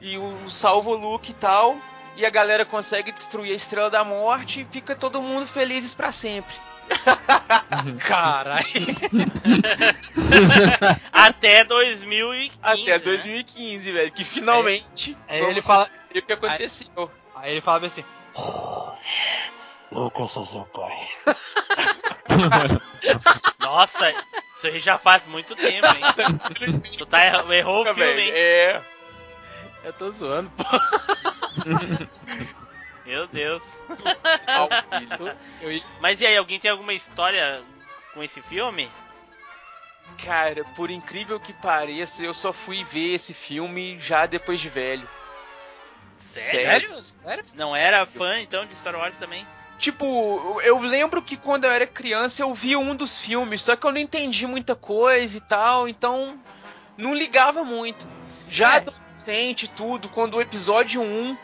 [0.00, 1.76] E o salva o Luke e tal.
[2.18, 6.10] E a galera consegue destruir a Estrela da Morte e fica todo mundo felizes pra
[6.10, 6.52] sempre.
[8.04, 8.64] Caralho.
[11.12, 12.58] Até 2015.
[12.60, 12.98] Até né?
[12.98, 14.10] 2015, velho.
[14.10, 15.16] Que finalmente.
[15.28, 17.08] Aí vamos ele fala- o que aconteceu.
[17.36, 18.04] Aí ele falava assim.
[23.60, 24.10] Nossa,
[24.56, 26.82] isso aí já faz muito tempo, hein?
[26.98, 28.30] tu tá errou, o filme, velho, hein?
[28.34, 28.80] É.
[29.84, 30.64] Eu tô zoando, pô.
[33.04, 33.62] Meu Deus.
[36.00, 37.62] Mas e aí, alguém tem alguma história
[38.14, 38.90] com esse filme?
[40.22, 45.08] Cara, por incrível que pareça, eu só fui ver esse filme já depois de velho.
[46.34, 46.92] Sério?
[46.92, 47.02] Sério?
[47.02, 47.44] Sério?
[47.56, 49.46] Não era fã então de Star Wars também?
[49.78, 53.86] Tipo, eu lembro que quando eu era criança eu vi um dos filmes, só que
[53.86, 56.38] eu não entendi muita coisa e tal, então
[56.96, 58.06] não ligava muito.
[58.48, 58.76] Já É.
[58.78, 61.36] adolescente e tudo, quando o episódio 1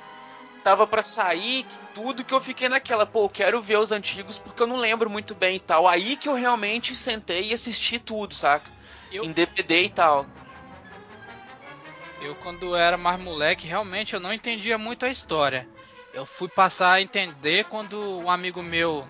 [0.64, 4.66] tava pra sair, tudo que eu fiquei naquela, pô, quero ver os antigos porque eu
[4.66, 5.86] não lembro muito bem e tal.
[5.86, 8.68] Aí que eu realmente sentei e assisti tudo, saca?
[9.12, 10.26] Eu- Em DVD e tal.
[12.20, 15.68] Eu, quando era mais moleque, realmente eu não entendia muito a história.
[16.12, 19.06] Eu fui passar a entender quando um amigo meu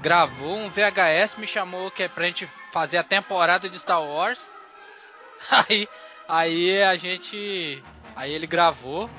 [0.00, 4.40] gravou um VHS, me chamou que é pra gente fazer a temporada de Star Wars.
[5.68, 5.88] Aí,
[6.26, 7.82] aí a gente.
[8.16, 9.10] Aí ele gravou.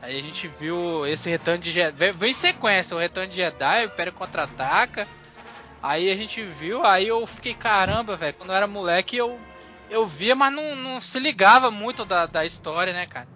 [0.00, 1.96] Aí a gente viu esse retorno de Jedi.
[1.96, 5.06] Veio veio em sequência, o retorno de Jedi, o Império Contra-Ataca.
[5.82, 8.34] Aí a gente viu, aí eu fiquei, caramba, velho.
[8.34, 9.38] Quando eu era moleque, eu,
[9.90, 13.26] eu via, mas não, não se ligava muito da, da história, né, cara?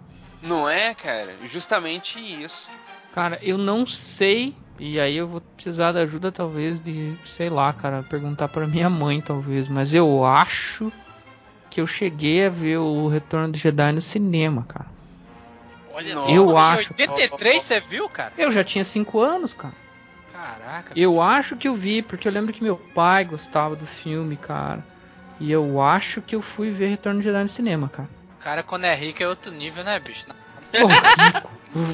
[0.41, 1.35] Não é, cara?
[1.45, 2.69] Justamente isso.
[3.13, 7.71] Cara, eu não sei E aí eu vou precisar da ajuda, talvez, de, sei lá,
[7.71, 9.69] cara, perguntar pra minha mãe, talvez.
[9.69, 10.91] Mas eu acho
[11.69, 14.92] que eu cheguei a ver o Retorno do Jedi no cinema, cara.
[15.93, 16.27] Olha Nossa.
[16.27, 16.33] só.
[16.33, 16.93] Eu Em acho.
[16.97, 18.33] 83 você viu, cara?
[18.37, 19.73] Eu já tinha 5 anos, cara.
[20.33, 20.91] Caraca.
[20.95, 24.83] Eu acho que eu vi, porque eu lembro que meu pai gostava do filme, cara.
[25.39, 28.09] E eu acho que eu fui ver Retorno do Jedi no cinema, cara.
[28.39, 30.25] O cara, quando é rico, é outro nível, né, bicho?
[30.71, 31.51] Pô, rico.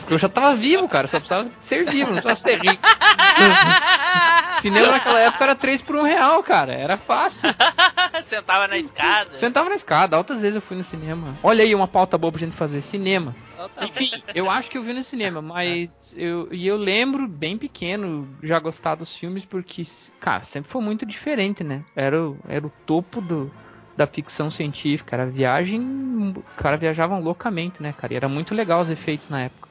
[0.09, 1.07] Eu já tava vivo, cara.
[1.07, 2.81] Só precisava ser vivo, não precisava ser rico.
[4.61, 6.73] Cinema naquela época era 3 por 1 real, cara.
[6.73, 7.49] Era fácil.
[8.27, 9.37] Sentava na escada.
[9.37, 11.35] Sentava na escada, altas vezes eu fui no cinema.
[11.43, 13.35] Olha aí uma pauta boa pra gente fazer, cinema.
[13.81, 18.27] Enfim, eu acho que eu vi no cinema, mas eu, e eu lembro bem pequeno
[18.43, 19.83] já gostar dos filmes porque,
[20.19, 21.83] cara, sempre foi muito diferente, né?
[21.95, 23.51] Era, o- era o topo do,
[23.97, 28.13] da ficção científica, era viagem, cara viajavam loucamente, né, cara?
[28.13, 29.68] E era muito legal os efeitos na época.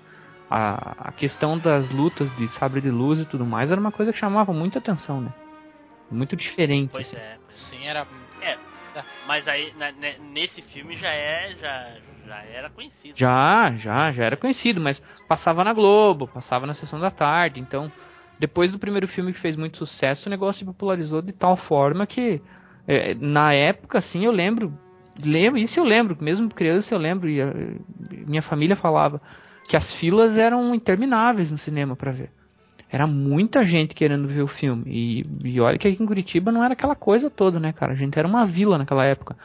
[0.50, 4.12] A, a questão das lutas de sabre de luz e tudo mais era uma coisa
[4.12, 5.30] que chamava muita atenção, né?
[6.10, 6.92] Muito diferente.
[6.92, 7.16] Pois assim.
[7.16, 7.38] é.
[7.48, 8.06] Sim, era.
[9.26, 11.54] Mas aí, na- ne- nesse filme já é.
[11.56, 13.18] Já, já era conhecido.
[13.18, 17.92] Já, já, já era conhecido, mas passava na Globo, passava na sessão da tarde, então
[18.38, 22.06] depois do primeiro filme que fez muito sucesso, o negócio se popularizou de tal forma
[22.06, 22.40] que
[22.86, 24.78] é, na época, assim, eu lembro,
[25.22, 27.52] lembro, isso eu lembro, mesmo criança eu lembro, e a-
[28.26, 29.20] minha família falava
[29.68, 32.32] que as filas eram intermináveis no cinema pra ver.
[32.88, 34.84] Era muita gente querendo ver o filme.
[34.86, 37.92] E, e olha que aqui em Curitiba não era aquela coisa toda, né, cara?
[37.92, 39.36] A gente era uma vila naquela época.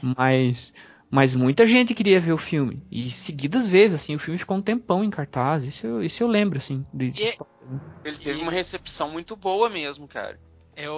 [0.00, 0.72] Mas
[1.12, 2.86] mas muita gente queria ver o filme.
[2.90, 5.64] E seguidas vezes, assim, o filme ficou um tempão em cartaz.
[5.64, 6.86] Isso eu, isso eu lembro, assim.
[6.92, 7.80] de- de história, né?
[8.04, 10.40] Ele teve uma recepção muito boa mesmo, cara.
[10.76, 10.94] Eu,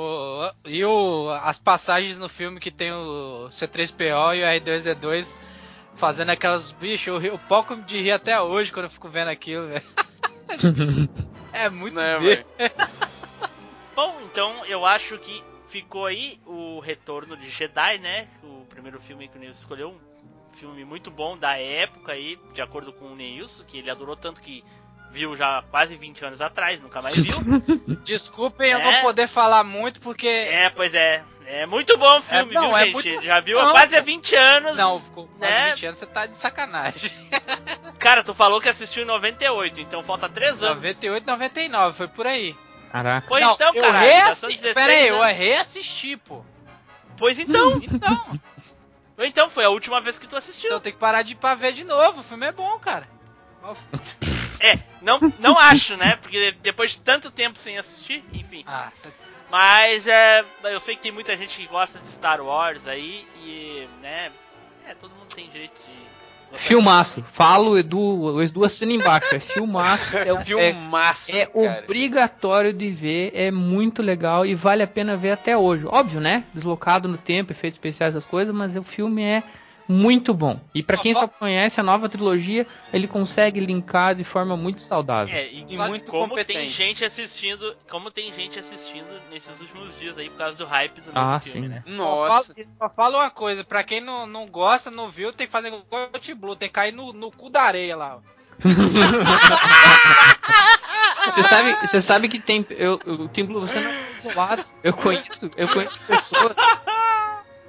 [0.64, 5.36] e o, as passagens no filme que tem o C3PO e o R2D2
[5.96, 6.72] fazendo aquelas.
[6.72, 9.82] Bicho, eu, ri- eu pouco de rir até hoje quando eu fico vendo aquilo, velho.
[11.54, 12.28] É muito Né, bem.
[12.28, 12.46] velho?
[13.94, 18.26] Bom, então eu acho que ficou aí o Retorno de Jedi, né?
[18.42, 19.90] O primeiro filme que o Neilson escolheu.
[20.50, 24.16] Um filme muito bom da época aí, de acordo com o Neilson, que ele adorou
[24.16, 24.62] tanto que
[25.10, 27.36] viu já quase 20 anos atrás, nunca mais viu.
[28.04, 28.82] Desculpem eu É.
[28.92, 30.26] não poder falar muito porque.
[30.26, 31.22] É, pois é.
[31.46, 32.92] É muito bom o filme, É, não, viu, é gente?
[32.94, 33.70] muito- Já viu há Não.
[33.72, 34.76] quase há 20 anos.
[34.76, 35.70] Não, com quase né?
[35.70, 37.10] 20 anos você tá de sacanagem.
[37.98, 40.76] Cara, tu falou que assistiu em 98, então falta 3 anos.
[40.76, 42.56] 98, 99, foi por aí.
[42.90, 43.26] Caraca.
[43.28, 44.46] Pois não, então, são reassi...
[44.56, 46.44] 16 Pera aí, eu reassisti, pô.
[47.16, 47.80] Pois então.
[49.14, 50.68] Então, então, foi a última vez que tu assistiu.
[50.70, 52.20] então tem que parar de ir pra ver de novo.
[52.20, 53.06] O filme é bom, cara.
[54.58, 56.16] É, não, não acho, né?
[56.16, 58.64] Porque depois de tanto tempo sem assistir, enfim.
[58.66, 59.22] Ah, Mas
[60.06, 64.30] é, eu sei que tem muita gente que gosta de Star Wars aí e, né?
[64.88, 66.12] É, todo mundo tem direito de.
[66.58, 67.22] Filmaço.
[67.22, 69.34] Falo, Edu, o Edu assina embaixo.
[69.34, 70.16] É filmaço.
[70.18, 71.84] É um filmaço, É cara.
[71.84, 75.86] obrigatório de ver, é muito legal e vale a pena ver até hoje.
[75.86, 76.44] Óbvio, né?
[76.52, 79.42] Deslocado no tempo, efeitos especiais, as coisas, mas o filme é
[79.92, 80.58] muito bom.
[80.74, 84.80] E pra Só quem só conhece a nova trilogia, ele consegue linkar de forma muito
[84.80, 85.34] saudável.
[85.34, 86.58] É, e, E muito como competente.
[86.60, 91.00] tem gente assistindo, como tem gente assistindo nesses últimos dias aí por causa do hype
[91.00, 91.68] do novo Ah, filme, sim.
[91.68, 91.82] né?
[91.86, 92.54] Só Nossa.
[92.54, 95.68] falo, só falo uma coisa, pra quem não, não gosta, não viu, tem que fazer
[95.68, 98.16] igual o Blue, tem que cair no, no cu da areia lá.
[98.16, 98.42] ó.
[101.26, 102.66] Você sabe, você sabe que tem.
[102.70, 104.64] Eu, eu, Tim Blue, você não é isolado.
[104.82, 106.54] Eu conheço, eu conheço pessoas.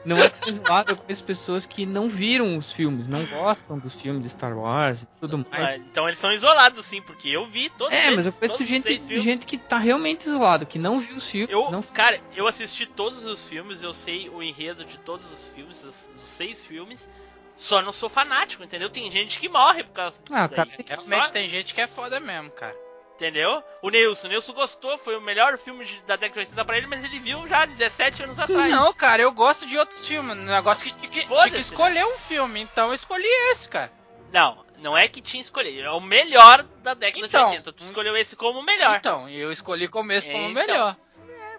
[0.06, 4.22] Não é isolado, eu conheço pessoas que não viram os filmes, não gostam dos filmes
[4.24, 5.63] de Star Wars e tudo mais.
[5.63, 8.66] Mas, então eles são isolados sim, porque eu vi todos É, eles, mas eu conheço
[8.66, 11.50] gente, gente que tá realmente isolado, que não viu os filmes.
[11.50, 11.82] Eu, não...
[11.82, 16.10] cara, eu assisti todos os filmes, eu sei o enredo de todos os filmes, os,
[16.16, 17.08] os seis filmes.
[17.56, 18.89] Só não sou fanático, entendeu?
[18.89, 20.56] Tem gente que morre por causa disso Ah, daí.
[20.56, 22.76] cara, tem- Realmente Só- tem gente que é foda mesmo, cara.
[23.24, 23.64] Entendeu?
[23.82, 26.76] O Nilson, o Nilson gostou, foi o melhor filme de- da década de 80 pra
[26.78, 28.70] ele, mas ele viu já 17 anos atrás.
[28.70, 30.36] Não, cara, eu gosto de outros filmes.
[30.36, 33.90] Negócio que tinha que, tinha que escolher um filme, então eu escolhi esse, cara.
[34.34, 37.72] Não, não é que tinha escolhido, é o melhor da década Então, de 80.
[37.72, 38.98] Tu escolheu esse como o melhor.
[38.98, 40.98] Então, eu escolhi começo como o Então, melhor.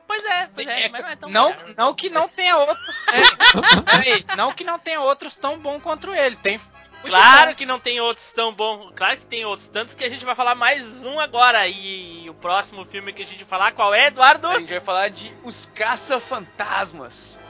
[0.06, 1.74] Pois é, pois é, É, mas não é tão não, melhor.
[1.78, 2.94] não que não tenha outros.
[3.08, 6.36] É, peraí, não que não tenha outros tão bom quanto ele.
[6.36, 6.60] Tem.
[7.04, 7.54] Muito Claro bom.
[7.56, 8.92] que não tem outros tão bons.
[8.94, 9.68] Claro que tem outros.
[9.68, 11.66] Tantos que a gente vai falar mais um agora.
[11.68, 14.48] E o próximo filme que a gente falar, qual é, Eduardo?
[14.48, 17.42] A gente vai falar de Os Caça-Fantasmas.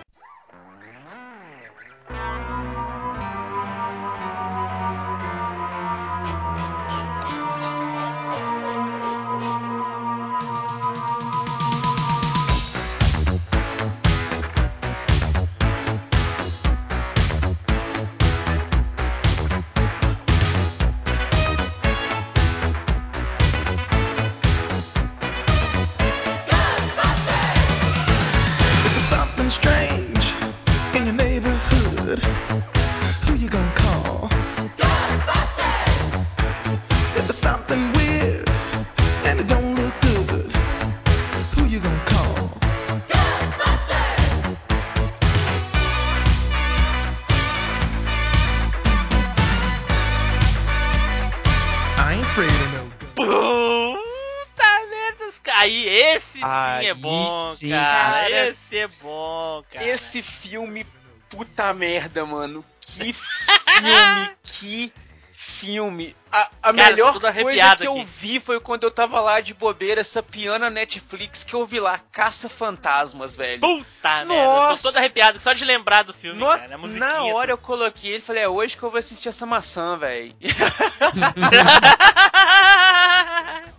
[60.15, 60.87] Esse filme,
[61.29, 62.65] puta merda, mano.
[62.81, 64.93] Que filme, que
[65.33, 66.15] filme.
[66.31, 68.05] A, a Cara, melhor coisa que eu aqui.
[68.05, 71.99] vi foi quando eu tava lá de bobeira, essa piana Netflix, que eu vi lá,
[72.13, 73.61] Caça Fantasmas, velho.
[73.61, 74.83] Puta merda, eu tô Nossa.
[74.85, 76.79] todo arrepiado só de lembrar do filme, No- cara.
[76.79, 79.97] Na hora eu coloquei ele e falei, é hoje que eu vou assistir essa maçã,
[79.99, 80.33] velho.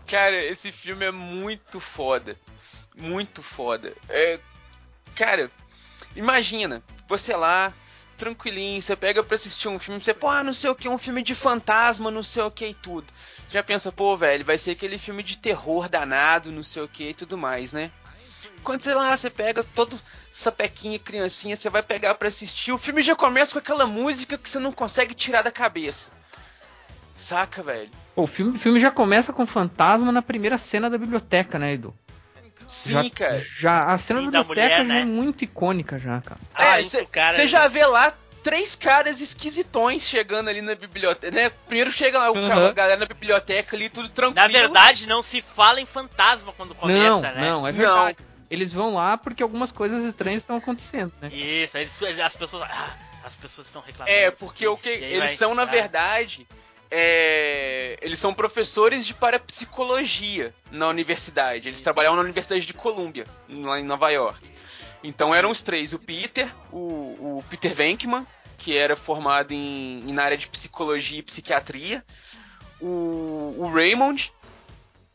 [0.08, 2.38] Cara, esse filme é muito foda.
[2.96, 3.94] Muito foda.
[4.10, 4.40] É,
[5.16, 5.50] cara,
[6.16, 7.74] imagina, você lá,
[8.18, 10.98] tranquilinho, você pega pra assistir um filme, você, pô, ah, não sei o que, um
[10.98, 13.08] filme de fantasma, não sei o que e tudo.
[13.50, 17.10] Já pensa, pô, velho, vai ser aquele filme de terror danado, não sei o que
[17.10, 17.92] e tudo mais, né?
[18.64, 20.00] Quando você lá, você pega todo
[20.32, 24.50] sapequinha, criancinha, você vai pegar pra assistir, o filme já começa com aquela música que
[24.50, 26.12] você não consegue tirar da cabeça.
[27.16, 27.92] Saca, velho?
[28.16, 31.94] O filme, o filme já começa com fantasma na primeira cena da biblioteca, né, Edu?
[32.68, 33.46] Sim, já, cara.
[33.60, 35.06] Já, a cena Sim, da biblioteca mulher, é né?
[35.06, 36.40] muito icônica já, cara.
[36.54, 41.50] Ah, É, cara, você já vê lá três caras esquisitões chegando ali na biblioteca, né?
[41.68, 42.68] Primeiro chega lá o Uhum.
[42.68, 44.36] a galera na biblioteca ali, tudo tranquilo.
[44.36, 47.50] Na verdade, não se fala em fantasma quando começa, não, né?
[47.50, 47.78] não, é Não.
[47.80, 48.18] verdade.
[48.50, 51.30] Eles vão lá porque algumas coisas estranhas estão acontecendo, né?
[51.30, 52.70] Isso, eles, as pessoas.
[52.70, 54.16] Ah, as pessoas estão reclamando.
[54.16, 56.48] É, porque o que aí eles vai- são, na ah, verdade,
[56.92, 61.68] é, eles são professores de parapsicologia na universidade.
[61.68, 64.50] Eles trabalhavam na Universidade de Columbia, lá em Nova York.
[65.04, 66.78] Então eram os três, o Peter, o,
[67.38, 68.26] o Peter Venkman,
[68.58, 72.04] que era formado em, na área de psicologia e psiquiatria,
[72.82, 74.34] o, o Raymond,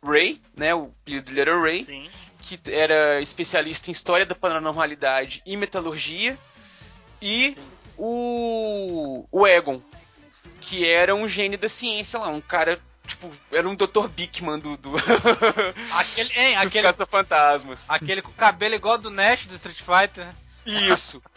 [0.02, 0.92] Ray, né, o
[1.37, 2.09] era Ray, Sim.
[2.40, 6.38] que era especialista em história da paranormalidade e metalurgia,
[7.20, 7.62] e Sim.
[7.98, 9.80] o, o Egon,
[10.70, 14.06] que era um gênio da ciência lá, um cara, tipo, era um Dr.
[14.09, 14.92] Bickman do, do
[15.98, 17.85] Aquele, hein, dos aquele, caça-fantasmas.
[17.88, 20.24] aquele com o cabelo igual do Nash do Street Fighter.
[20.26, 20.35] né?
[20.64, 21.20] Isso.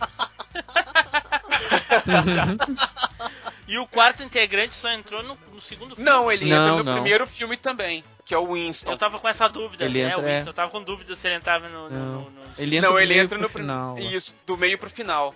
[3.65, 6.09] E o quarto integrante só entrou no, no segundo filme.
[6.09, 6.93] Não, ele Não, entra no não.
[6.95, 8.91] primeiro filme também, que é o Winston.
[8.91, 10.09] Eu tava com essa dúvida, Ele né?
[10.09, 10.49] entra, o Winston, é.
[10.49, 11.89] eu tava com dúvida se ele entrava no.
[11.89, 12.05] Não.
[12.23, 13.97] no- no- Ele entra Não, ele entra no final.
[13.97, 15.33] Isso, do meio pro final.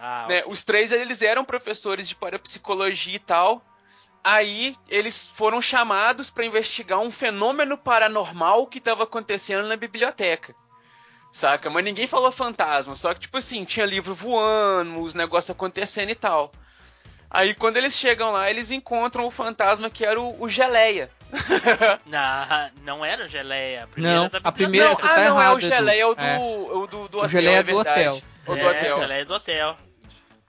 [0.00, 0.42] Ah, né?
[0.46, 3.62] Os três eles eram professores de parapsicologia e tal.
[4.24, 10.54] Aí eles foram chamados para investigar um fenômeno paranormal que estava acontecendo na biblioteca.
[11.32, 11.70] Saca?
[11.70, 16.14] Mas ninguém falou fantasma, só que tipo assim, tinha livro voando, os negócios acontecendo e
[16.14, 16.50] tal.
[17.30, 21.08] Aí quando eles chegam lá, eles encontram o fantasma que era o, o Geleia.
[22.04, 23.84] Não, não era o Geleia.
[23.84, 26.06] A primeira Não, da a primeira- não, você ah, tá não, é o Geleia, é
[26.06, 28.00] o do, é o do, do O hotel, Geleia é é do verdade.
[28.00, 28.22] hotel.
[28.46, 28.96] O do é, hotel.
[28.96, 29.76] o Geleia do hotel.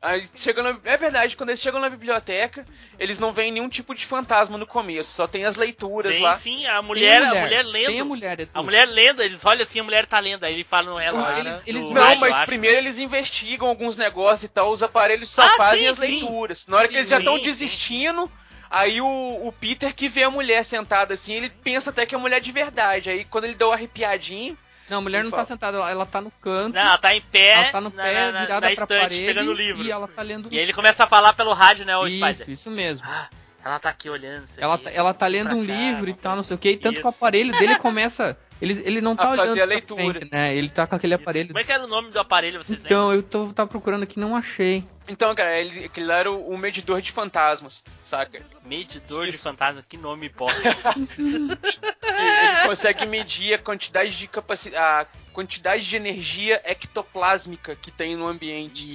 [0.02, 2.66] Aí chegam na- é verdade, quando eles chegam na biblioteca,
[2.98, 6.38] eles não veem nenhum tipo de fantasma no começo, só tem as leituras Tem lá.
[6.40, 7.86] sim, a mulher, Tem a mulher lendo.
[7.86, 8.52] Tem a mulher, Edu.
[8.52, 11.38] A mulher lendo, eles olham assim, a mulher tá lendo, aí ele fala no relógio.
[11.38, 15.44] Eles- eles Não, rádio, mas primeiro eles investigam alguns negócios e tal, os aparelhos só
[15.44, 16.02] Ah, fazem sim, as sim.
[16.02, 16.66] leituras.
[16.66, 18.30] Na hora que eles já estão desistindo,
[18.72, 22.18] aí o, o Peter que vê a mulher sentada assim, ele pensa até que é
[22.18, 23.12] mulher de verdade.
[23.12, 24.58] Aí quando ele dá o arrepiadinho,
[24.92, 26.76] Não, a mulher não tá sentada, ela- tá no canto.
[26.76, 29.00] Não, ela tá em pé, ela tá no na, pé, na, virada na pra estante,
[29.02, 29.84] parede pegando o livro.
[29.86, 30.50] e ela tá lendo.
[30.52, 32.30] E aí ele começa a falar pelo rádio, né, o Spider?
[32.32, 33.02] Isso, isso mesmo.
[33.08, 33.30] Ah,
[33.64, 34.44] ela tá aqui olhando.
[34.58, 36.72] Ela, aqui, tá- ela tá lendo um cá, livro e tal, não sei o que,
[36.72, 37.02] e tanto Isso.
[37.02, 38.38] que o aparelho dele começa.
[38.62, 40.04] Ele, ele não tá A olhando fazer a pra leitura.
[40.20, 40.56] frente, né?
[40.56, 41.24] Ele tá com aquele Isso.
[41.24, 41.48] aparelho.
[41.48, 42.86] Como é que era o nome do aparelho, vocês lembram?
[42.86, 44.84] Então, eu tô tava procurando aqui não achei.
[45.08, 48.40] então, cara, ele, aquele era o, o medidor de fantasmas, saca?
[48.64, 49.44] Medidor de Isso.
[49.44, 50.62] fantasma, que nome bosta.
[51.18, 58.28] Ele consegue medir a quantidade de capaci a quantidade de energia ectoplásmica que tem no
[58.28, 58.86] ambiente.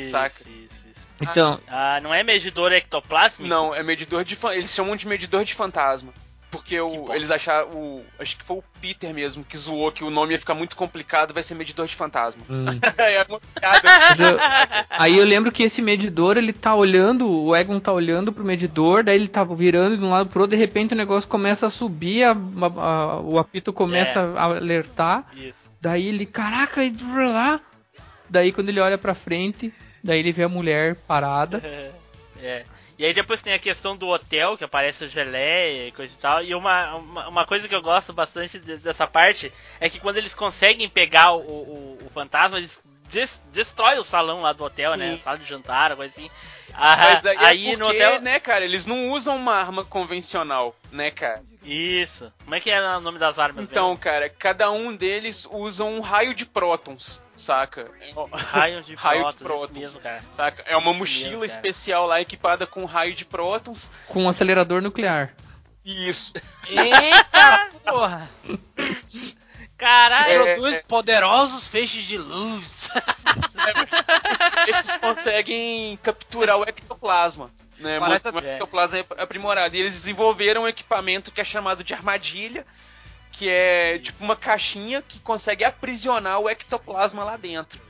[0.00, 0.42] Isso, Saca.
[0.42, 1.00] isso, isso.
[1.20, 3.48] Então, Ah, não é medidor ectoplásmico?
[3.48, 6.12] Não, é medidor de eles chamam de medidor de fantasma.
[6.54, 7.68] Porque o, eles acharam.
[7.70, 10.76] O, acho que foi o Peter mesmo que zoou que o nome ia ficar muito
[10.76, 12.42] complicado, vai ser medidor de fantasma.
[12.48, 12.64] hum.
[12.98, 13.80] é uma piada.
[13.82, 14.38] Mas eu-
[14.90, 19.02] aí eu lembro que esse medidor, ele tá olhando, o Egon tá olhando pro medidor,
[19.02, 21.70] daí ele tá virando de um lado pro outro, de repente o negócio começa a
[21.70, 24.38] subir, a- a- a- o apito começa É.
[24.38, 25.58] a alertar, Isso.
[25.80, 26.94] daí ele, caraca, e
[27.32, 27.60] lá.
[28.30, 31.60] Daí quando ele olha pra frente, daí ele vê a mulher parada.
[32.42, 32.64] É.
[32.98, 36.18] E aí depois tem a questão do hotel, que aparece o geleia e coisa e
[36.18, 36.42] tal.
[36.44, 40.16] E uma, uma, uma coisa que eu gosto bastante de- dessa parte é que quando
[40.16, 42.80] eles conseguem pegar o, o, o fantasma, eles
[43.10, 44.98] des, destroem o salão lá do hotel, Sim.
[44.98, 45.20] né?
[45.24, 46.30] Sala de jantar, coisa assim.
[46.72, 48.20] Ah, Mas aí, aí é no porque, hotel.
[48.20, 51.42] né, cara, eles não usam uma arma convencional, né, cara?
[51.64, 52.32] Isso.
[52.42, 53.64] Como é que é o nome das armas?
[53.64, 57.90] Então, cara, cada um deles usa um raio de prótons, saca?
[58.32, 59.76] raio de raio de prótons, isso prótons.
[59.78, 60.22] mesmo, cara.
[60.32, 60.62] Saca?
[60.66, 63.90] É uma Isso mochila mesmo, especial lá equipada com raio de prótons.
[64.08, 65.34] Com um acelerador nuclear.
[65.84, 66.32] Isso.
[66.68, 68.28] Eita porra!
[69.76, 70.46] Caralho!
[70.46, 72.88] É, Produz poderosos feixes de luz.
[74.66, 77.50] Eles conseguem capturar o ectoplasma.
[77.78, 77.98] Né?
[77.98, 79.76] Parece até- ectoplasma aprimorado.
[79.76, 82.64] E eles desenvolveram um equipamento que é chamado de armadilha,
[83.36, 87.80] que é tipo uma caixinha que consegue aprisionar o ectoplasma lá dentro.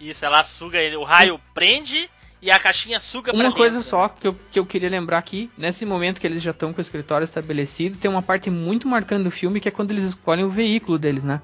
[0.00, 0.96] Isso, ela suga ele.
[0.96, 2.08] O raio prende
[2.40, 3.90] e a caixinha suga pra Uma coisa dentro.
[3.90, 6.78] só que eu, que eu queria lembrar aqui, nesse momento que eles já estão com
[6.78, 10.44] o escritório estabelecido, tem uma parte muito marcante do filme que é quando eles escolhem
[10.44, 11.42] o veículo deles, né?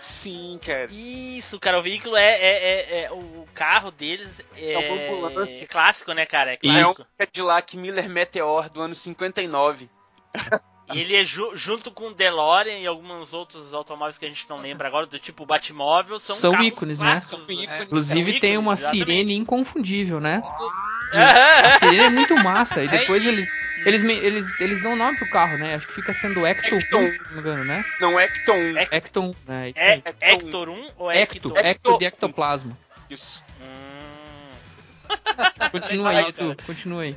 [0.00, 0.88] Sim, cara.
[0.90, 6.12] Isso, cara, o veículo é, é, é- é- o carro deles é, É é clássico,
[6.12, 6.52] né, cara?
[6.54, 7.06] É É um clássico.
[7.18, 9.88] Cadillac Miller Meteor do ano 59.
[10.92, 14.46] E ele é ju- junto com o DeLorean e alguns outros automóveis que a gente
[14.48, 17.18] não lembra agora, do tipo Batmóvel, são, São ícones, né?
[17.18, 17.82] São ícones.
[17.82, 18.98] Inclusive É um tem uma exatamente.
[19.04, 20.42] sirene inconfundível, né?
[20.44, 20.92] Aham.
[21.74, 22.82] A sirene é muito massa.
[22.82, 23.48] E depois eles,
[23.84, 25.74] eles, eles, eles dão nome pro carro, né?
[25.74, 26.80] Acho que fica sendo Ecto, Ecton.
[26.80, 27.84] se não me engano, né?
[28.00, 28.78] Não, Ecton 1.
[28.78, 29.72] É- Ecton, né?
[29.74, 30.02] É aí.
[30.20, 31.58] Hector 1 ou Ecto, Hector?
[31.66, 32.78] Ecto de ectoplasma.
[33.10, 33.42] Isso.
[33.60, 35.12] Hum.
[35.70, 37.16] Continua aí, tu, continua aí.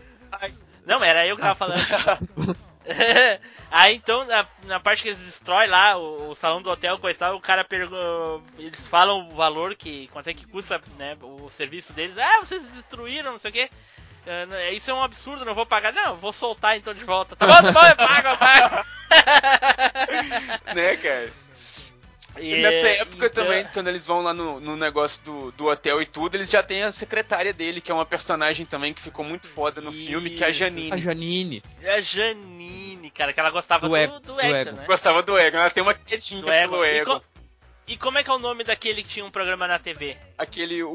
[0.85, 1.79] Não, era eu que tava falando.
[3.71, 7.17] Aí então, na, na parte que eles destroem lá o, o salão do hotel, coisa
[7.17, 7.97] e tal, o cara pergunta.
[8.57, 10.07] Eles falam o valor que.
[10.09, 12.17] quanto é que custa né, o serviço deles.
[12.17, 13.69] Ah, vocês destruíram, não sei o quê.
[14.27, 15.93] Ah, Isso é um absurdo, não vou pagar.
[15.93, 17.35] Não, vou soltar então de volta.
[17.35, 18.85] Tá bom, tá bom, eu pago, eu pago.
[20.73, 21.44] né, cara?
[22.37, 25.65] E, E nessa época então- também, quando eles vão lá no, no negócio do, do
[25.67, 29.01] hotel e tudo, eles já têm a secretária dele, que é uma personagem também que
[29.01, 30.59] ficou muito foda no filme, que é a Isso.
[30.59, 30.91] Janine.
[30.91, 31.63] A Janine.
[31.81, 34.75] E a Janine, cara, que ela gostava Do do, Ego, do, do Hector, Ego.
[34.75, 34.85] né?
[34.85, 36.71] Gostava do Ego, ela tem uma quietinha Do Ego.
[36.73, 37.19] pelo E, Ego.
[37.19, 37.25] co-
[37.87, 40.17] e como é que é o nome daquele que tinha um programa na TV?
[40.37, 40.89] Aquele, o...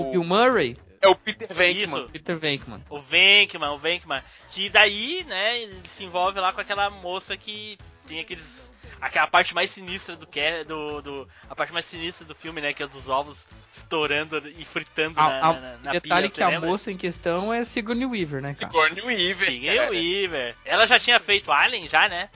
[0.00, 1.84] O Bill Murray, É o Peter Venkman.
[1.84, 2.08] Isso.
[2.10, 2.82] Peter Venkman.
[2.90, 4.22] O Venkman, o Venkman.
[4.50, 8.73] Que daí, né, ele se envolve lá com aquela moça que tem aqueles.
[9.00, 11.28] Aquela parte mais sinistra do que do, do.
[11.48, 12.72] A parte mais sinistra do filme, né?
[12.72, 16.42] Que é dos ovos estourando e fritando A- na, a- na, na, detalhe pia, que
[16.42, 16.68] a lembra?
[16.68, 18.72] moça em questão é Sigourney Weaver, né, cara?
[18.72, 19.50] Sigourney Weaver.
[19.50, 19.90] Sigourney cara.
[19.90, 20.56] Weaver.
[20.64, 22.28] Ela já tinha feito Alien, já, né?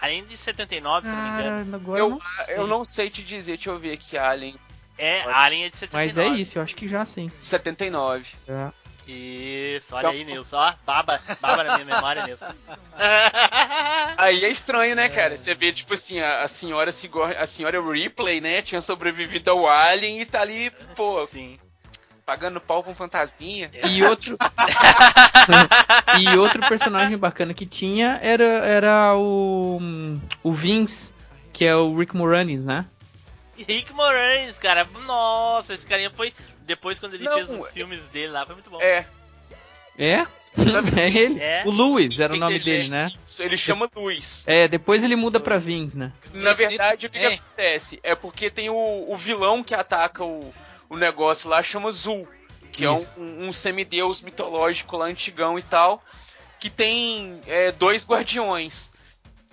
[0.00, 1.64] Alien de 79, se não me engano.
[1.64, 4.54] Cara, agora Eu, não eu não sei te dizer, deixa eu ver aqui, Alien,
[4.96, 6.06] É, Alien é de 79.
[6.06, 7.30] Mas é isso, eu acho que já sim.
[7.42, 8.26] 79.
[8.48, 8.70] É.
[9.12, 10.56] Isso, olha Então- aí, Nilson.
[10.56, 12.46] Ó, baba, baba na minha memória, Nilson.
[14.16, 15.36] Aí é estranho, né, cara?
[15.36, 16.90] Você vê, tipo assim, a, a senhora
[17.38, 21.58] a senhora Ripley, né, tinha sobrevivido ao Alien e tá ali, pô, Sim.
[22.26, 23.70] pagando pau com fantasminha.
[23.88, 24.36] E outro.
[26.20, 29.80] e outro personagem bacana que tinha era, era o.
[30.42, 31.12] O Vince,
[31.52, 32.84] que é o Rick Moranis, né?
[33.56, 34.86] Rick Moranis, cara.
[35.06, 36.32] Nossa, esse carinha foi.
[36.70, 38.80] Depois, quando ele Não, fez os é- filmes dele lá, foi muito bom.
[38.80, 39.04] É,
[39.98, 40.24] É?
[40.96, 41.40] é ele?
[41.40, 41.64] É.
[41.66, 43.10] O Louis era o nome dele, né?
[43.26, 44.44] isso, ele chama Luz.
[44.46, 46.12] É, depois ele muda pra Vince, né?
[46.32, 47.34] Na verdade, o que, que Ei.
[47.34, 47.98] acontece?
[48.04, 50.54] É porque tem o, o vilão que ataca o,
[50.88, 52.26] o negócio lá, chama Zul,
[52.72, 53.20] que é um, Isso.
[53.20, 56.04] um semideus mitológico lá antigão e tal,
[56.60, 58.89] que tem é, dois guardiões.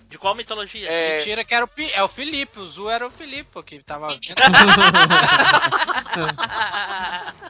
[0.09, 0.87] De qual mitologia?
[0.89, 3.83] É, Mentira que era o, Pi- é o Felipe, o Zu era o Felipe que
[3.83, 4.21] tava vendo.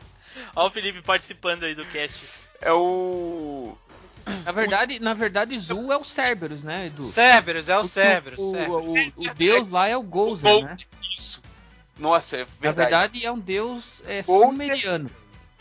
[0.56, 2.40] Olha o Felipe participando aí do cast.
[2.62, 3.78] é o.
[4.44, 7.04] Na verdade, na verdade, Zul é o Cerberus, né, Edu?
[7.04, 8.40] Cerberus, é o O- Cerberus.
[8.40, 9.14] O, Cerberus.
[9.16, 10.78] o, o deus lá é o Gozer, Gol- né?
[11.02, 11.42] Isso.
[11.98, 12.90] Nossa, é Na verdade.
[12.90, 15.10] verdade, é um deus é, sumeriano.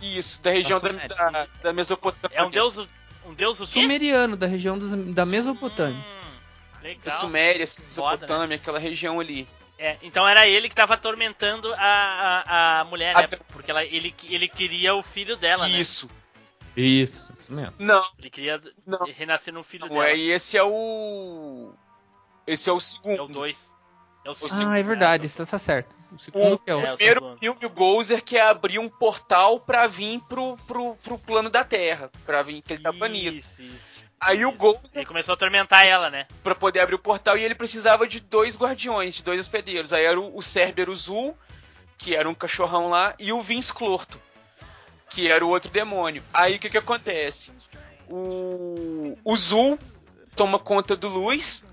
[0.03, 2.37] Isso, da região da, Nossa, da, da Mesopotâmia.
[2.37, 2.79] É um deus.
[3.25, 3.81] Um deus o quê?
[3.83, 5.99] Sumeriano, da região dos- da Mesopotâmia.
[5.99, 6.36] Hum, Da
[6.83, 7.19] legal.
[7.21, 9.49] Suméria, Foda, Mesopotâmia, aquela região ali.
[9.79, 13.29] É, então era ele que tava atormentando a, a, a mulher, A né?
[13.49, 15.79] Porque ela, ele, ele queria o filho dela, né?
[15.79, 16.09] Isso.
[16.77, 17.75] Isso, isso mesmo.
[17.79, 18.99] Não, Ele queria não.
[19.07, 20.09] renascer no filho não dela.
[20.09, 21.73] é, e esse é o.
[22.47, 23.19] Esse é o segundo.
[23.19, 23.75] É o 2.
[24.25, 24.73] É o segundo, segundo.
[24.73, 25.95] Ah, é verdade, isso tá certo.
[26.13, 26.81] O segundo que é o.
[26.81, 27.39] É, o primeiro segundo.
[27.39, 31.65] filme, o Gozer, que é abrir um portal pra vir pro, pro, pro plano da
[31.65, 32.11] Terra.
[32.25, 33.37] Pra vir, que ele tá banido.
[33.37, 33.96] Isso, isso.
[34.21, 34.53] Aí o.
[34.53, 36.27] Gozer, Ele começou a atormentar ela, né?
[36.43, 39.93] pra poder abrir o portal, e ele precisava de dois guardiões, de dois hospedeiros.
[39.93, 41.37] Aí era o, o Cerberus Zul,
[41.99, 44.21] que era um cachorrão lá, e o Vince Clorto,
[45.11, 46.23] que era o outro demônio.
[46.33, 47.51] Aí o que que acontece?
[48.09, 49.79] O, o Zul
[50.35, 51.65] toma conta do Luiz,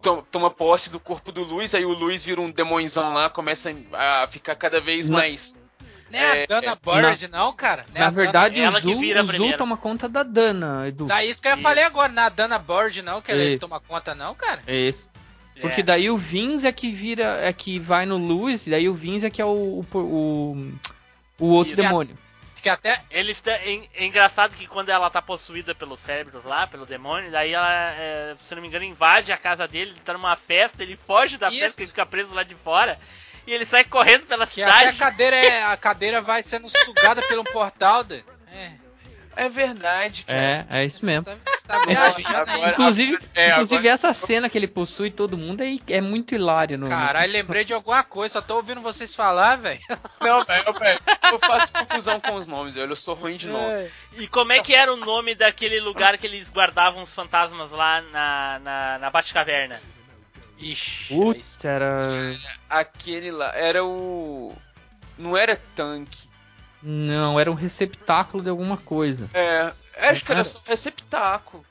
[0.00, 3.74] to- toma posse do corpo do Luiz, aí o Luiz vira um demôniozão lá, começa
[3.92, 5.08] a ficar cada vez
[6.14, 6.20] Não.
[6.20, 6.32] mais...
[6.34, 7.00] Nem a É, Dana é.
[7.10, 7.82] Bird, não, cara.
[7.92, 10.22] Nem Na a Dana- verdade, ela o que Zu, vira o Zu toma conta da
[10.22, 11.06] Dana, Edu.
[11.06, 11.62] Daí isso que eu Isso.
[11.62, 13.60] falei agora, na Dana Bird, não, que ele Isso.
[13.60, 14.62] toma conta, não, cara.
[14.66, 15.04] É esse.
[15.60, 15.84] Porque É.
[15.84, 19.26] daí o Vince é que vira, é que vai no Lewis, e daí o Vince
[19.26, 20.72] é que é o, o, o,
[21.38, 21.82] o outro Isso.
[21.82, 22.18] demônio.
[22.60, 23.02] Que até.
[23.10, 27.52] Eles é, é engraçado que quando ela tá possuída pelos cérebros lá, pelo demônio, daí
[27.52, 30.96] ela, é, se não me engano, invade a casa dele, ele tá numa festa, ele
[30.96, 31.58] foge da Isso.
[31.60, 32.98] festa, ele fica preso lá de fora,
[33.46, 34.98] e ele sai correndo pela Que até a cidade.
[34.98, 38.02] cadeira, é, a cadeira vai sendo sugada pelo portal.
[38.04, 38.24] De...
[38.52, 38.84] É.
[39.36, 40.38] É verdade, cara.
[40.70, 41.24] É, é isso mesmo.
[41.24, 41.34] Tá,
[41.66, 45.76] tá É, viajando agora- Inclusive, É, inclusive essa cena que ele possui todo mundo é,
[45.88, 46.78] é muito hilário.
[46.78, 46.88] No...
[46.88, 49.80] Caralho, lembrei de alguma coisa, só tô ouvindo vocês falar, velho.
[50.22, 51.00] Não, velho, velho,
[51.32, 52.92] eu faço confusão com os nomes, velho.
[52.92, 53.88] Eu sou ruim de nome.
[54.12, 58.02] E como é que era o nome daquele lugar que eles guardavam os fantasmas lá
[58.02, 59.80] na, na, na Batcaverna?
[60.58, 61.14] Ixi.
[61.14, 62.02] Putz, era.
[62.68, 64.54] Aquele lá era o.
[65.18, 66.28] Não era tanque.
[66.82, 69.28] Não, era um receptáculo de alguma coisa.
[69.32, 69.72] É.
[69.96, 71.64] Acho que era só receptáculo.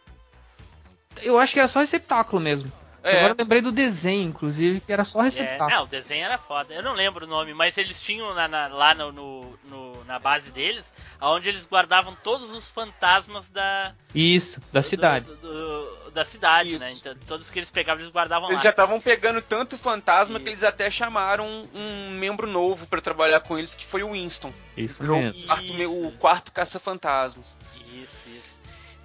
[1.21, 2.71] Eu acho que era só receptáculo mesmo.
[3.03, 3.17] É.
[3.17, 5.69] Agora eu lembrei do desenho, inclusive, que era só É, receptáculo.
[5.69, 6.73] não, o desenho era foda.
[6.73, 10.19] Eu não lembro o nome, mas eles tinham na- na- lá no, no- no- na
[10.19, 10.85] base deles,
[11.21, 15.25] onde eles guardavam todos os fantasmas da Isso, da do- cidade.
[15.25, 16.79] do- do- da cidade, Isso.
[16.85, 16.91] né?
[16.93, 18.63] Então, todos que eles pegavam, eles guardavam Eles lá.
[18.63, 20.43] já estavam pegando tanto fantasma Isso.
[20.43, 24.53] que eles até chamaram um membro novo pra trabalhar com eles, que foi o Winston.
[24.77, 25.29] Isso mesmo.
[25.29, 27.57] o quarto, o quarto caça-fantasmas.
[27.91, 28.52] Isso, isso.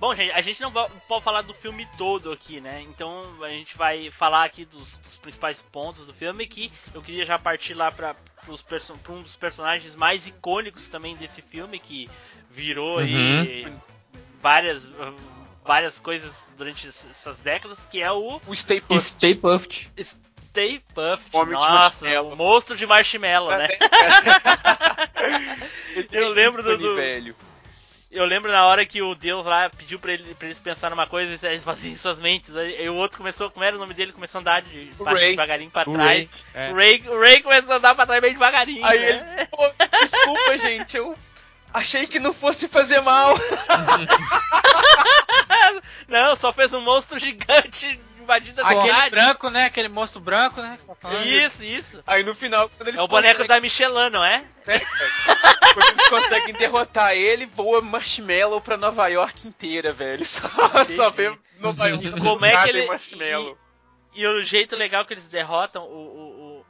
[0.00, 2.80] Bom, gente, a gente não pode falar do filme todo aqui, né?
[2.82, 7.24] Então a gente vai falar aqui dos, dos principais pontos do filme que eu queria
[7.24, 8.14] já partir lá para
[8.46, 12.08] um dos personagens mais icônicos também desse filme que
[12.50, 13.66] virou aí
[14.40, 14.90] várias
[15.64, 19.10] várias coisas durante essas décadas, que é o O Stay Puft.
[19.10, 19.90] Stay Puft.
[20.00, 21.34] Stay Puft.
[21.36, 22.32] Homem de Nossa, marshmallow.
[22.32, 23.68] o monstro de marshmallow, né?
[26.12, 27.34] Eu lembro do- do- velho.
[28.10, 31.06] Eu lembro na hora que o Deus lá pediu pra, ele, pra eles pensar numa
[31.06, 32.56] coisa e eles faziam suas mentes.
[32.56, 34.12] Aí, o outro começou, como era o nome dele?
[34.12, 36.06] Começou a andar de, O baixo, devagarinho pra O trás.
[36.08, 36.70] Ray, é.
[36.70, 38.84] O, Ray, o Ray começou a andar pra trás bem devagarinho.
[38.84, 39.08] Aí né?
[39.10, 41.14] ele, pô, desculpa, gente, eu
[41.72, 43.34] achei que não fosse fazer mal.
[46.08, 49.10] Não, só fez um monstro gigante invadindo a Aquele cidade.
[49.10, 49.64] branco, né?
[49.64, 50.78] Aquele monstro branco, né?
[51.00, 51.14] tá.
[51.24, 52.02] Isso, isso.
[52.06, 54.44] Aí no final, quando eles É o boneco conseguem- da Michelin, não é?
[55.74, 60.24] Quando eles conseguem derrotar ele, voa marshmallow pra Nova York inteira, velho.
[60.26, 60.48] Só,
[60.84, 62.06] só vê Nova York.
[62.06, 63.58] E como é que ele- marshmallow.
[64.14, 66.64] E o jeito legal que eles derrotam o,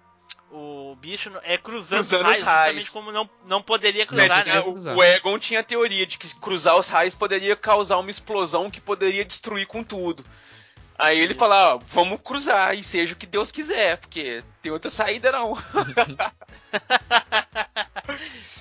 [0.50, 2.88] o, o, o bicho é cruzando, Cruzando os raios, os raios.
[2.90, 4.60] como não, não poderia Né, cruzar, diz- né?
[4.94, 8.70] o, o Egon tinha a teoria de que cruzar os raios poderia causar uma explosão
[8.70, 10.24] que poderia destruir com tudo.
[10.98, 14.90] Aí ele fala, ó, vamos cruzar e seja o que Deus quiser, porque tem outra
[14.90, 15.54] saída não.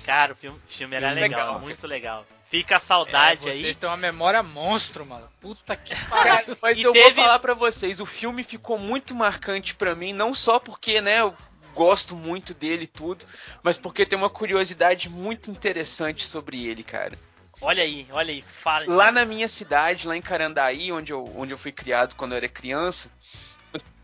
[0.04, 1.60] Cara, o filme, filme era Filme legal, legal.
[1.60, 2.26] muito legal.
[2.50, 3.60] Fica a saudade É, aí.
[3.60, 5.28] Vocês têm uma memória monstro, mano.
[5.40, 6.56] Puta que pariu.
[6.62, 10.12] Mas E eu teve- vou falar pra vocês, o filme ficou muito marcante pra mim,
[10.14, 11.34] não só porque, né, eu
[11.74, 13.24] gosto muito dele e tudo,
[13.62, 17.18] mas porque tem uma curiosidade muito interessante sobre ele, cara.
[17.60, 18.84] Olha aí, olha aí, fala.
[18.88, 22.36] Lá na minha cidade, lá em Carandaí, onde eu, onde eu fui criado quando eu
[22.38, 23.10] era criança,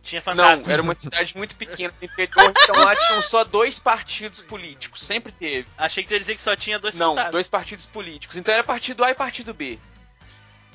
[0.03, 0.57] Tinha fantasma.
[0.57, 5.33] não, era uma cidade muito pequena interior, então lá tinham só dois partidos políticos, sempre
[5.33, 5.69] teve.
[5.79, 7.33] Achei que tu ia dizer que só tinha dois Não, fantasmas.
[7.33, 8.37] dois partidos políticos.
[8.37, 9.79] Então era partido A e partido B.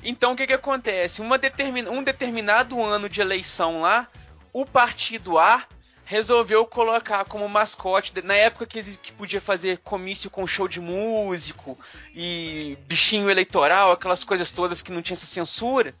[0.02, 1.20] Então o que que acontece?
[1.20, 1.86] Uma determin...
[1.86, 4.08] Um determinado ano de eleição lá,
[4.52, 5.64] o partido A
[6.10, 11.78] resolveu colocar como mascote, na época que, que podia fazer comício com show de músico
[12.12, 15.94] e bichinho eleitoral, aquelas coisas todas que não tinha essa censura,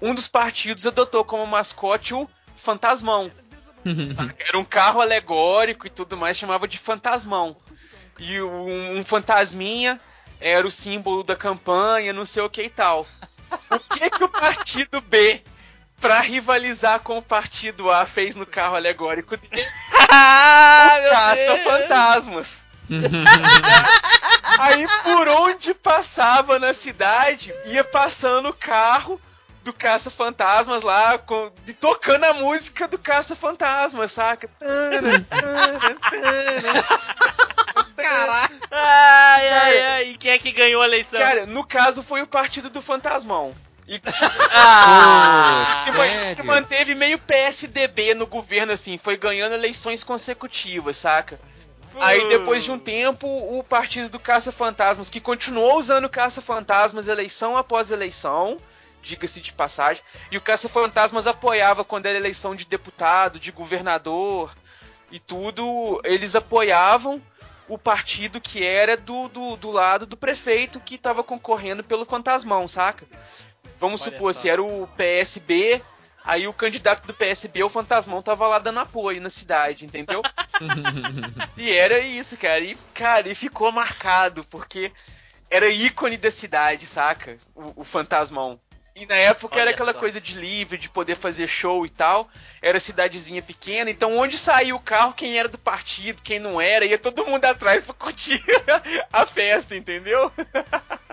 [0.00, 2.26] um dos partidos adotou como mascote o
[2.56, 3.30] Fantasmão.
[4.40, 7.58] Era um carro alegórico e tudo mais, chamava de Fantasmão.
[8.18, 10.00] E um, um fantasminha
[10.40, 13.06] era o símbolo da campanha, não sei o que e tal.
[13.70, 15.42] O que que o partido B,
[16.00, 19.66] pra rivalizar com o partido A, fez no carro alegórico dele?
[20.10, 21.64] Ah, Caça Deus!
[21.64, 22.66] fantasmas.
[24.58, 29.20] Aí por onde passava na cidade, ia passando o carro
[29.64, 34.48] do caça-fantasmas lá, com, e tocando a música do caça-fantasmas, saca?
[34.60, 36.84] Tana, tana, tana.
[38.70, 40.08] Ai, ai, ai.
[40.10, 41.18] E quem é que ganhou a eleição?
[41.18, 43.52] Cara, no caso foi o partido do Fantasmão.
[43.88, 44.00] E
[44.52, 46.34] ah, se, ma- sério?
[46.34, 51.38] se manteve meio PSDB no governo, assim, foi ganhando eleições consecutivas, saca?
[52.00, 57.90] Aí depois de um tempo, o partido do Caça-Fantasmas, que continuou usando Caça-Fantasmas eleição após
[57.90, 58.58] eleição,
[59.02, 64.54] diga-se de passagem, e o Caça-Fantasmas apoiava quando era eleição de deputado, de governador
[65.10, 67.22] e tudo, eles apoiavam
[67.68, 72.68] o partido que era do, do, do lado do prefeito que tava concorrendo pelo Fantasmão,
[72.68, 73.06] saca?
[73.78, 74.40] Vamos Olha supor, só.
[74.40, 75.82] se era o PSB,
[76.24, 80.22] aí o candidato do PSB, o Fantasmão, tava lá dando apoio na cidade, entendeu?
[81.56, 82.60] E era isso, cara.
[82.60, 84.90] E, cara, e ficou marcado, porque
[85.50, 87.38] era ícone da cidade, saca?
[87.54, 88.58] O, o Fantasmão.
[88.94, 89.98] E na época Olha era aquela só.
[89.98, 92.30] coisa de livre, de poder fazer show e tal.
[92.62, 96.86] Era cidadezinha pequena, então onde saía o carro, quem era do partido, quem não era,
[96.86, 98.42] ia todo mundo atrás pra curtir
[99.12, 100.32] a festa, entendeu?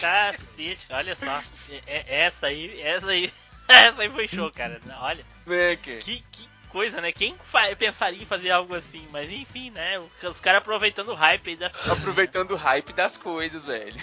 [0.00, 1.42] Cacete, olha só.
[1.70, 3.32] É- é- essa aí, essa aí,
[3.68, 4.80] essa aí foi show, cara.
[5.00, 7.12] Olha, Né, que, que coisa, né?
[7.12, 7.36] Quem
[7.78, 9.06] pensaria em fazer algo assim?
[9.12, 9.98] Mas enfim, né?
[10.22, 13.96] Os caras aproveitando o hype aí das Aproveitando o hype das coisas, velho.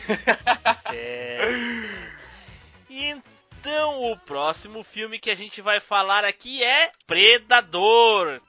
[0.89, 2.11] Certo.
[2.89, 8.41] Então, o próximo filme que a gente vai falar aqui é Predador.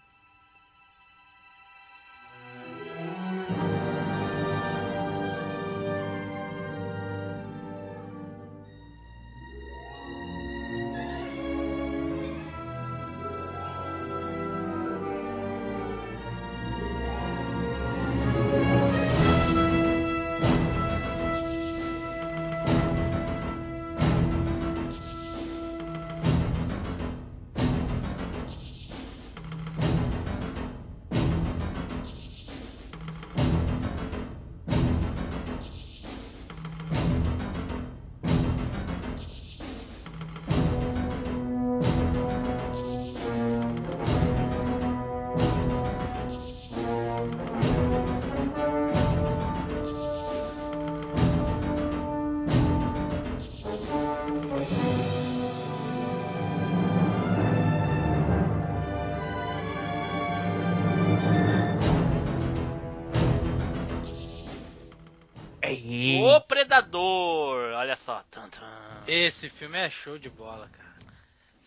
[69.15, 70.93] Esse filme é show de bola, cara.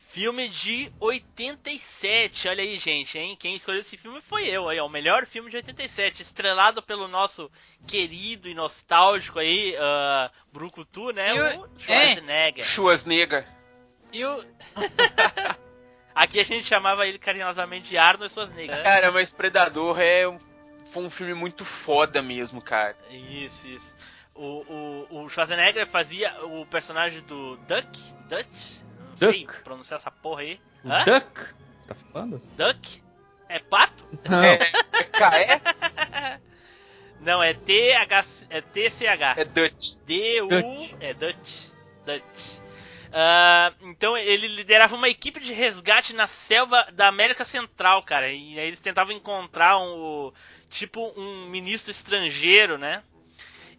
[0.10, 2.48] Filme de 87.
[2.48, 3.36] Olha aí, gente, hein?
[3.40, 4.86] Quem escolheu esse filme foi eu, aí, ó.
[4.86, 7.52] O melhor filme de 87, estrelado pelo nosso
[7.86, 11.36] querido e nostálgico aí, uh, Brucutu, né?
[11.36, 12.66] E o- o Schwarzenegger.
[12.66, 13.46] Schwarzenegger.
[14.12, 14.44] E o.
[16.16, 18.82] Aqui a gente chamava ele carinhosamente de Arnold Schwarzenegger.
[18.82, 20.40] Cara, mas Predador é um,
[20.86, 22.96] foi um filme muito foda mesmo, cara.
[23.12, 23.94] Isso, isso.
[24.36, 28.00] O, o, o Schwarzenegger fazia o personagem do Duck?
[28.28, 28.82] Dutch?
[29.10, 29.64] Não sei Duck.
[29.64, 30.60] pronunciar essa porra aí.
[30.86, 31.04] Hã?
[31.06, 31.54] Duck?
[31.88, 32.42] Tá falando?
[32.58, 33.02] Duck?
[33.48, 34.04] É pato?
[34.30, 34.44] Não.
[34.44, 36.42] É KE?
[37.22, 39.38] Não, é TH, é TCH.
[39.38, 39.96] É Dutch.
[40.06, 40.48] D-U.
[40.48, 40.94] Dutch.
[41.00, 41.70] É Dutch.
[42.06, 42.60] Dutch.
[43.12, 48.30] Ah, então ele liderava uma equipe de resgate na selva da América Central, cara.
[48.30, 50.32] E aí eles tentavam encontrar um.
[50.70, 53.02] Tipo um ministro estrangeiro, né?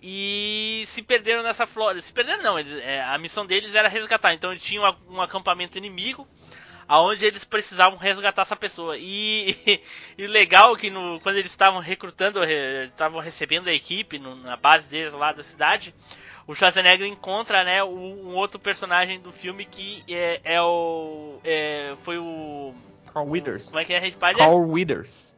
[0.03, 2.03] E se perderam nessa floresta.
[2.07, 4.35] Se perderam não, eles- é, a missão deles era resgatar.
[4.35, 6.27] Então eles tinham um, acampamento inimigo.
[6.89, 8.97] Aonde eles precisavam resgatar essa pessoa.
[8.97, 9.81] E,
[10.19, 14.37] o legal é que no, quando eles estavam recrutando, re- estavam recebendo a equipe no-
[14.37, 15.93] na base deles lá da cidade,
[16.47, 21.41] o Schwarzenegger encontra, né, um, um outro personagem do filme que é, é o.
[21.43, 22.73] é, foi o.
[23.13, 23.65] Carl Withers.
[23.65, 24.37] Como é que é, Spider?
[24.37, 25.35] Carl Withers.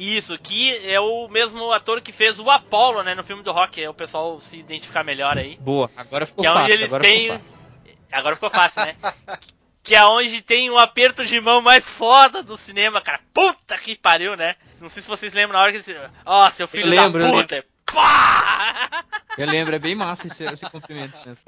[0.00, 3.82] Isso, que é o mesmo ator que fez o Apollo, né, no filme do Rock.
[3.82, 5.56] É o pessoal se identificar melhor aí.
[5.60, 6.74] Boa, agora ficou Que é onde fácil.
[6.74, 7.22] eles agora têm.
[7.22, 7.98] ficou fácil.
[8.12, 8.96] Agora ficou fácil, né?
[9.82, 13.20] que é onde tem o aperto de mão mais foda do cinema, cara.
[13.34, 14.54] Puta que pariu, né?
[14.80, 16.00] Não sei se vocês lembram na hora que eles.
[16.24, 17.64] Ó, seu filho Eu lembro, da eu puta!
[17.92, 19.04] Pá!
[19.36, 21.42] Eu lembro, é bem massa esse, esse cumprimento mesmo.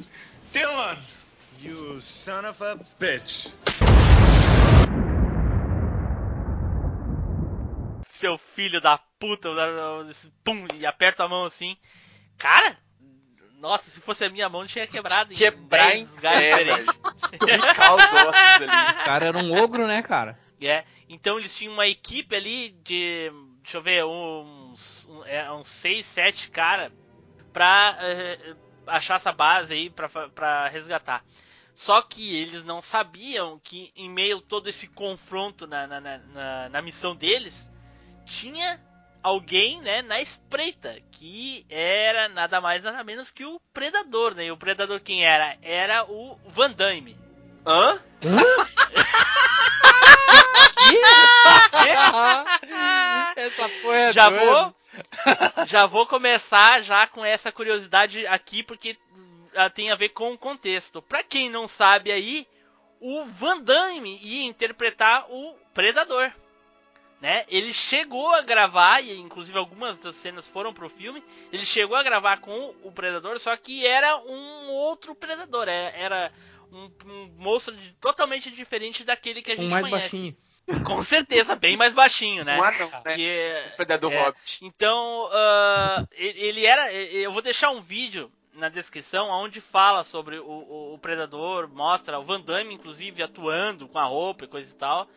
[0.53, 0.98] Dylan,
[1.61, 3.48] you son of a bitch.
[8.21, 9.49] Seu filho da puta,
[10.45, 11.77] pum, e aperta a mão assim.
[12.39, 12.77] Cara,
[13.59, 15.35] nossa, se fosse a minha mão, tinha quebrado.
[15.35, 16.87] Quebrar em em 10 lugares é, diferentes.
[16.87, 17.55] velho.
[17.55, 19.01] Estricar os ossos ali.
[19.01, 20.39] O cara era um ogro, né, cara?
[20.61, 23.31] É, então eles tinham uma equipe ali de,
[23.62, 26.93] deixa eu ver, uns, um, é, uns 6, 7 cara
[27.53, 28.55] pra eh,
[28.87, 31.25] achar essa base aí, pra, pra resgatar.
[31.75, 36.68] Só que eles não sabiam que em meio a todo esse confronto na, na, na-
[36.68, 37.70] na missão deles,
[38.25, 38.81] tinha
[39.23, 44.47] alguém, né, na espreita, que era nada mais nada menos que o Predador, né?
[44.47, 45.57] E o Predador quem era?
[45.62, 47.16] Era o Van Damme.
[47.66, 48.01] Hã?
[53.37, 54.45] Essa porra é já doida.
[54.45, 54.75] vou
[55.66, 58.97] já vou começar já com essa curiosidade aqui porque
[59.55, 61.03] ah, tem a ver com o contexto.
[61.03, 62.47] Pra quem não sabe aí,
[63.01, 66.33] o Van Damme ia interpretar o Predador.
[67.21, 67.45] Né?
[67.49, 71.23] Ele chegou a gravar, e inclusive algumas das cenas foram pro filme.
[71.53, 75.68] Ele chegou a gravar com o Predador, só que era um outro Predador.
[75.68, 76.33] Era, era
[76.73, 80.03] um, um monstro de- totalmente diferente daquele que a gente Um mais conhece.
[80.16, 80.37] baixinho.
[80.85, 82.57] Com certeza, bem mais baixinho, né?
[82.59, 83.01] Um anão, né?
[83.03, 84.59] Porque- O Predador é, Hobbit.
[84.62, 85.29] Então,
[86.12, 86.93] ele ele era.
[86.93, 92.18] Eu vou deixar um vídeo na descrição onde fala sobre o, o- o Predador, mostra
[92.21, 95.09] o Van Damme, inclusive, atuando com a roupa e coisa e tal.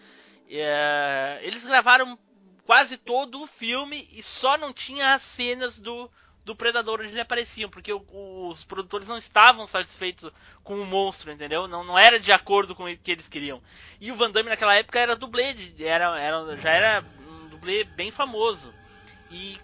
[0.55, 2.17] É, eles gravaram
[2.63, 6.09] quase todo o filme e só não tinha as cenas do,
[6.45, 10.31] do Predador onde ele apareciam, porque os produtores não estavam satisfeitos
[10.63, 11.67] com o monstro, entendeu?
[11.67, 13.61] Não, não era de acordo com o que eles queriam.
[13.99, 18.11] E o Van Damme naquela época era dublê, era, era, já era um dublê bem
[18.11, 18.73] famoso.
[19.31, 19.57] E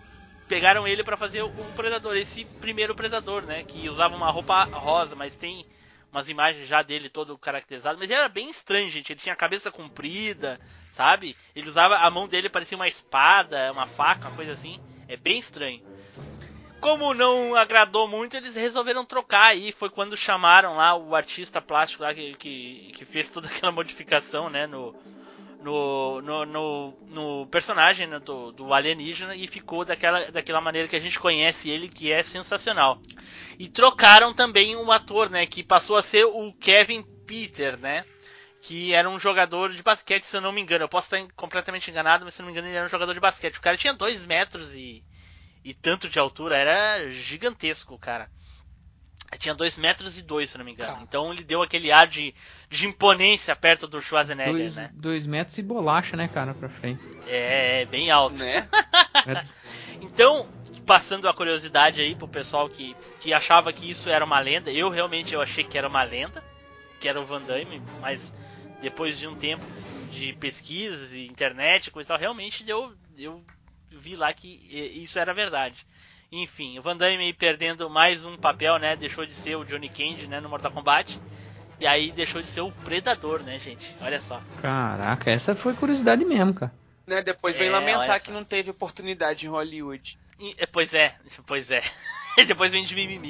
[0.48, 3.64] pegaram ele pra fazer o, o Predador, esse primeiro Predador, né?
[3.64, 5.66] Que usava uma roupa rosa, mas tem
[6.12, 7.98] umas imagens já dele todo caracterizado.
[7.98, 9.12] Mas ele era bem estranho, gente.
[9.14, 10.60] Ele tinha a cabeça comprida,
[10.92, 11.36] sabe?
[11.56, 11.98] Ele usava.
[11.98, 14.80] A mão dele parecia uma espada, uma faca, uma coisa assim.
[15.08, 15.82] É bem estranho.
[16.80, 19.72] Como não agradou muito, eles resolveram trocar aí.
[19.72, 24.50] Foi quando chamaram lá o artista plástico lá que, que, que fez toda aquela modificação,
[24.50, 24.66] né?
[24.66, 24.96] No,
[25.62, 30.96] no, no, no, no personagem né, do, do alienígena e ficou daquela, daquela maneira que
[30.96, 33.02] a gente conhece ele, que é sensacional.
[33.58, 35.46] E trocaram também o ator, né?
[35.46, 38.06] Que passou a ser o Kevin Peter, né?
[38.62, 40.84] Que era um jogador de basquete, se eu não me engano.
[40.84, 43.14] Eu posso estar completamente enganado, mas se eu não me engano, ele era um jogador
[43.14, 43.58] de basquete.
[43.58, 45.04] O cara tinha dois metros e,
[45.64, 48.30] e tanto de altura, era gigantesco, o cara.
[49.38, 50.92] Tinha dois metros e dois, se eu não me engano.
[50.94, 51.04] Cara.
[51.04, 52.34] Então ele deu aquele ar de,
[52.68, 54.90] de imponência perto do Schwarzenegger, Dois, né?
[54.94, 57.00] dois metros e bolacha, né, cara, pra frente.
[57.28, 58.44] É, bem alto.
[58.44, 58.68] Né?
[59.28, 59.44] É,
[60.02, 60.48] Então,
[60.86, 64.90] passando a curiosidade aí pro pessoal que, que achava que isso era uma lenda, eu
[64.90, 66.44] realmente eu achei que era uma lenda,
[67.00, 68.34] que era o Van Damme, mas
[68.80, 69.66] depois de um tempo
[70.08, 73.44] de pesquisas e internet, coisa e tal, realmente eu, eu
[73.92, 74.48] vi lá que
[75.04, 75.86] isso era verdade.
[76.32, 78.96] Enfim, o Van Damme aí perdendo mais um papel, né?
[78.96, 81.20] Deixou de ser o Johnny Cage, né, no Mortal Kombat.
[81.80, 83.96] E aí deixou de ser o Predador, né, gente?
[84.02, 84.44] Olha só.
[84.62, 86.72] Caraca, essa foi curiosidade mesmo, cara.
[87.08, 87.22] Né?
[87.22, 90.18] Depois vem É, lamentar que não teve oportunidade em Hollywood.
[90.40, 91.16] E- pois é,
[91.46, 91.82] pois é.
[92.48, 93.30] depois vem de mimimi.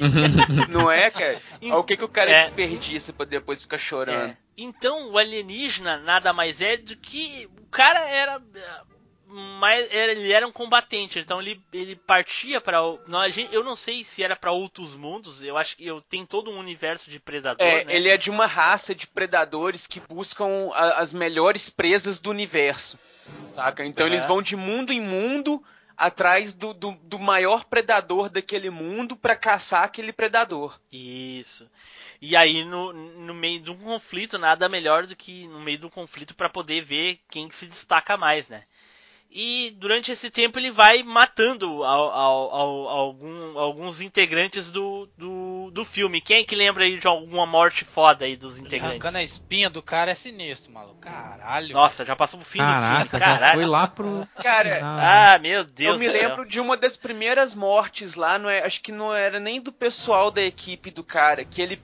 [0.68, 1.40] Não é, cara?
[1.74, 2.40] O que, que o cara É.
[2.40, 4.30] desperdiça pra depois ficar chorando.
[4.30, 4.36] É.
[4.56, 8.40] Então, o alienígena nada mais é do que o cara era
[9.92, 12.78] era- ele era um combatente, então ele, ele partia para
[13.52, 16.58] eu não sei se era para outros mundos, eu acho que eu tem todo um
[16.58, 17.94] universo de predador, É, né?
[17.94, 22.98] ele é de uma raça de predadores que buscam a- as melhores presas do universo,
[23.46, 23.84] saca?
[23.84, 24.10] Então É.
[24.10, 25.62] eles vão de mundo em mundo
[26.00, 30.80] atrás do, do, do maior predador daquele mundo pra caçar aquele predador.
[30.90, 31.70] Isso.
[32.20, 35.90] E aí no, no meio de um conflito nada melhor do que no meio do
[35.90, 38.64] conflito para poder ver quem se destaca mais, né?
[39.30, 45.30] E durante esse tempo ele vai matando ao- ao- ao- algum- alguns integrantes do, do,
[45.70, 46.20] do filme.
[46.20, 48.90] Quem é que lembra aí de alguma morte foda aí dos integrantes?
[48.90, 50.98] arrancando a espinha do cara é sinistro, maluco.
[51.00, 51.72] Caralho.
[51.72, 53.10] Nossa, já passou pro fim do Caraca, filme.
[53.12, 53.54] já Caralho.
[53.60, 54.28] foi lá pro.
[54.42, 56.28] Cara, Ah, Ah, meu Deus eu me do céu.
[56.28, 59.72] lembro de uma das primeiras mortes lá, não é, acho que não era nem do
[59.72, 61.80] pessoal da equipe do cara, que ele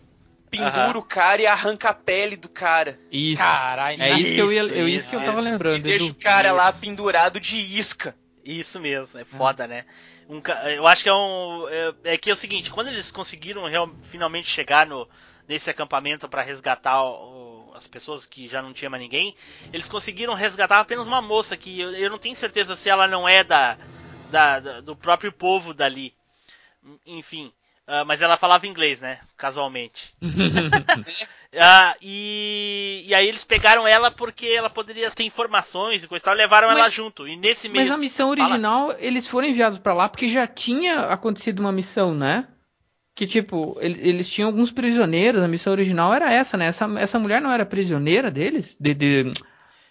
[0.50, 2.98] pendura o cara e arranca a pele do cara.
[3.10, 3.42] Isso.
[3.42, 4.02] Caralho.
[4.02, 5.26] É isso que eu ia, eu, Isso, isso que eu isso.
[5.30, 5.82] tava E lembrando.
[5.82, 6.12] deixa Edu.
[6.12, 6.78] o cara lá Isso.
[6.80, 8.14] pendurado de isca.
[8.44, 9.84] Isso mesmo, é foda, né?
[10.28, 10.40] Um
[10.74, 11.68] eu acho que é um.
[11.68, 15.08] É, é que é o seguinte, quando eles conseguiram real- finalmente chegar no,
[15.46, 19.36] nesse acampamento pra resgatar o- as pessoas que já não tinha mais ninguém,
[19.72, 23.28] eles conseguiram resgatar apenas uma moça que eu, eu não tenho certeza se ela não
[23.28, 23.76] é da,
[24.30, 26.12] da- da- do próprio povo dali.
[27.06, 27.52] Enfim.
[27.86, 29.18] Ah, mas ela falava inglês, né?
[29.36, 30.14] Casualmente.
[31.58, 36.24] Ah, e, e aí eles pegaram ela porque ela poderia ter informações e coisa e
[36.24, 37.26] tal, levaram Mas- ela junto.
[37.26, 37.82] E nesse meio.
[37.86, 38.48] Mas a missão Fala.
[38.50, 42.46] original, eles foram enviados pra lá porque já tinha acontecido uma missão, né?
[43.14, 46.66] Que tipo, ele- eles tinham alguns prisioneiros, a missão original era essa, né?
[46.66, 48.76] Essa, essa mulher não era prisioneira deles?
[48.78, 49.32] De, de-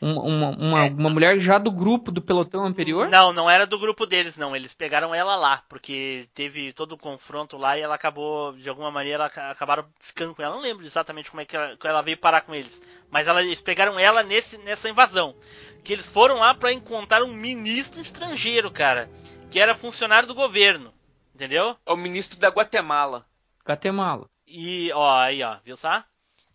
[0.01, 3.07] uma, uma, uma, uma mulher já do grupo do pelotão anterior?
[3.09, 4.55] Não, não era do grupo deles, não.
[4.55, 8.91] Eles pegaram ela lá, porque teve todo o confronto lá e ela acabou, de alguma
[8.91, 10.55] maneira, acabaram ficando com ela.
[10.55, 12.81] Não lembro exatamente como é que ela, ela veio parar com eles.
[13.09, 15.35] Mas ela- eles pegaram ela nesse, nessa invasão.
[15.83, 19.09] Que eles foram lá pra encontrar um ministro estrangeiro, cara.
[19.49, 20.93] Que era funcionário do governo.
[21.33, 21.75] Entendeu?
[21.85, 23.25] É o ministro da Guatemala.
[23.67, 24.27] Guatemala.
[24.47, 26.03] E, ó, aí, ó, viu só?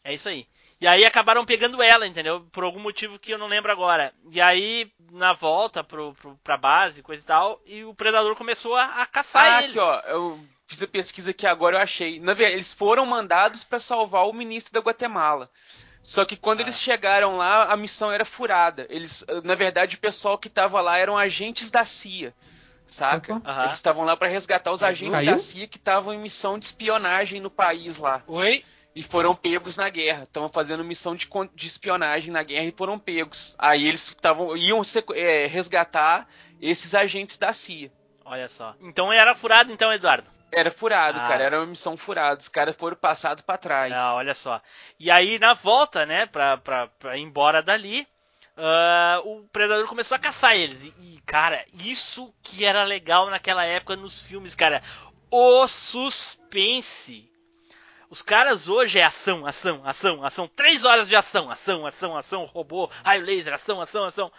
[0.02, 0.46] É isso aí.
[0.80, 2.40] E aí acabaram pegando ela, entendeu?
[2.50, 4.14] Por algum motivo que eu não lembro agora.
[4.30, 8.74] E aí, na volta pro, pro, pra base, coisa e tal, e o predador começou
[8.74, 9.70] a, a caçar Ah, eles.
[9.70, 10.00] aqui, ó.
[10.06, 12.18] Eu fiz a pesquisa aqui agora, eu achei.
[12.18, 15.50] Na verdade, eles foram mandados pra salvar o ministro da Guatemala.
[16.02, 16.62] Só que quando Ah.
[16.62, 18.86] eles chegaram lá, a missão era furada.
[18.88, 22.32] Eles, na verdade, o pessoal que tava lá eram agentes da CIA.
[22.86, 23.40] Saca?
[23.44, 23.62] Aham.
[23.64, 25.32] Eles estavam lá pra resgatar os agentes Caiu?
[25.32, 28.22] da CIA que estavam em missão de espionagem no país lá.
[28.26, 28.64] Oi?
[28.94, 30.24] E foram pegos na guerra.
[30.24, 33.54] Estavam fazendo missão de, de espionagem na guerra e foram pegos.
[33.58, 34.82] Aí eles estavam iam
[35.14, 36.26] eh, resgatar
[36.60, 37.90] esses agentes da CIA.
[38.24, 38.74] Olha só.
[38.80, 40.28] Então era furado, então, Eduardo.
[40.52, 41.28] Era furado, Ah.
[41.28, 41.44] cara.
[41.44, 42.40] Era uma missão furada.
[42.40, 43.92] Os caras foram passados pra trás.
[43.92, 44.60] Ah, olha só.
[44.98, 48.06] E aí, na volta, né, pra, pra, pra ir embora dali,
[48.56, 50.92] ah, o predador começou a caçar eles.
[51.00, 54.82] E, cara, isso que era legal naquela época nos filmes, cara.
[55.30, 57.29] O suspense.
[58.10, 60.48] Os caras hoje é ação, ação, ação, ação.
[60.48, 64.32] Três horas de ação, ação, ação, ação, robô, raio laser, ação, ação, ação.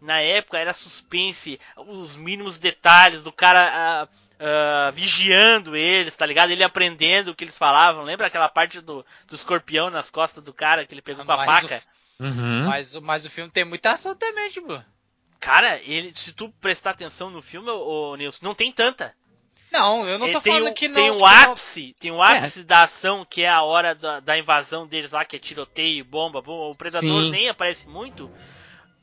[0.00, 4.08] Na época era suspense, os mínimos detalhes do cara ah,
[4.38, 6.50] ah, vigiando eles, tá ligado?
[6.50, 8.04] Ele aprendendo o que eles falavam.
[8.04, 11.36] Lembra aquela parte do, do escorpião nas costas do cara que ele pegou com a
[11.62, 11.82] faca?
[12.20, 12.64] Uhum.
[12.66, 14.80] Mas, o- mas o filme tem muita ação também, tipo.
[15.40, 19.14] Cara, ele, se tu prestar atenção no filme, ô, ô Nilson, não tem tanta.
[19.78, 20.94] Não, eu não tô tem falando um, que não.
[20.94, 24.20] tem um que não- ápice, tem um ápice da ação que é a hora da,
[24.20, 26.70] da invasão deles lá, que é tiroteio, bomba, bomba.
[26.70, 27.30] O predador Sim.
[27.30, 28.30] nem aparece muito.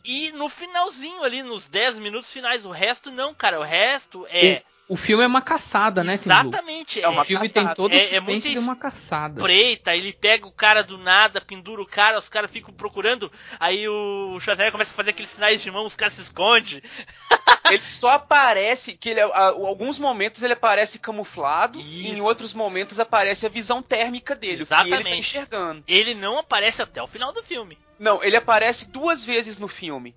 [0.04, 3.60] E no finalzinho ali, nos 10 minutos finais, o resto não, cara.
[3.60, 7.68] O resto é O filme é uma caçada, né, exatamente É uma O filme caçada.
[7.68, 9.41] tem todo É- o é muito de uma caçada.
[9.41, 13.88] preta, ele pega o cara do nada, pendura o cara, os caras ficam procurando, aí
[13.88, 16.82] o Schwarzenegger começa a fazer aqueles sinais de mão, os caras se escondem.
[17.72, 22.99] Ele só aparece, que ele, a- alguns momentos ele aparece camuflado, e em outros momentos
[22.99, 25.18] aparece a visão térmica dele, o que ele tá Exatamente.
[25.20, 25.84] enxergando.
[25.88, 27.78] Ele não aparece até o final do filme.
[28.04, 30.14] Não, ele aparece duas vezes no filme.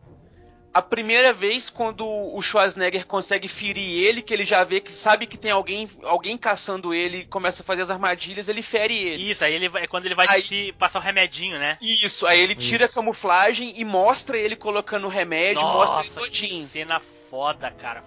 [0.74, 5.24] A primeira vez quando o Schwarzenegger consegue ferir ele, que ele já vê que sabe
[5.26, 9.30] que tem alguém, alguém caçando ele, e começa a fazer as armadilhas, ele fere ele.
[9.30, 11.78] Isso, aí ele vai, é quando ele vai Aí- se passar o remedinho, né?
[11.80, 16.20] Isso, aí ele tira a camuflagem e mostra ele colocando o remédio, mostra ele Nossa,
[16.20, 16.64] todinho.
[16.66, 18.02] que cena foda, cara.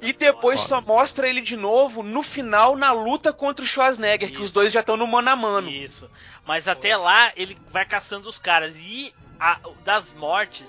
[0.00, 4.34] E depois só mostra ele de novo no final na luta contra o Schwarzenegger, que
[4.36, 4.44] Isso.
[4.44, 5.70] os dois já estão no mano a mano.
[5.70, 6.10] Isso.
[6.46, 8.74] Mas até lá ele vai caçando os caras.
[8.76, 10.66] E a- das mortes,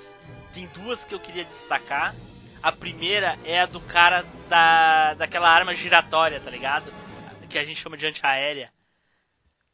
[0.53, 2.15] tem duas que eu queria destacar.
[2.63, 6.91] A primeira é a do cara da, daquela arma giratória, tá ligado?
[7.49, 8.71] Que a gente chama de antiaérea.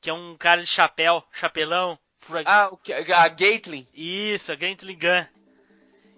[0.02, 2.00] Que é um cara de chapéu, chapelão.
[2.46, 5.26] Ah, o que- a Gatling, Isso, a Gatling Gun.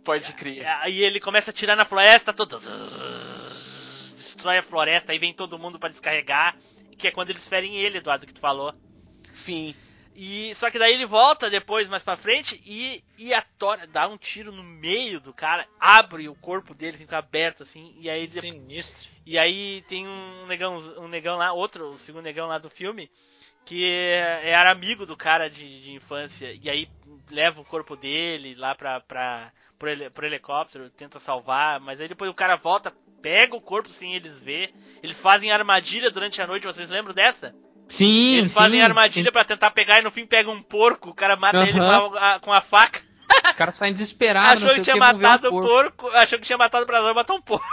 [0.04, 0.66] Pode crer.
[0.82, 2.60] Aí ele começa a tirar na floresta, todo...
[4.16, 6.58] destrói a floresta, aí vem todo mundo pra descarregar.
[6.97, 8.74] Que é quando eles ferem ele, Eduardo, que tu falou.
[9.32, 9.74] Sim.
[10.22, 14.06] E só que daí ele volta depois mais pra frente e, e a Tora dá
[14.06, 18.28] um tiro no meio do cara, abre o corpo dele, fica aberto assim, e aí
[18.28, 19.08] Sinistro.
[19.26, 23.10] e aí tem um negão, um negão lá, outro, o segundo negão lá do filme,
[23.64, 26.89] que é- era amigo do cara de, de infância, e aí
[27.32, 32.07] leva o corpo dele lá pra, pra, pro, heli- pro helicóptero, tenta salvar, mas aí
[32.07, 36.45] depois o cara volta, pega o corpo sem eles ver, eles fazem armadilha durante a
[36.47, 37.55] noite, vocês lembram dessa?
[37.88, 38.55] Sim, Eles sim.
[38.55, 41.67] fazem armadilha pra tentar pegar e no fim pega um porco, o cara mata Aham.
[41.67, 43.01] ele com a, com a faca.
[43.45, 44.61] Os caras saem desesperados.
[44.63, 47.65] achou que tinha matado o porco, achou que tinha matado o predador, matou um porco.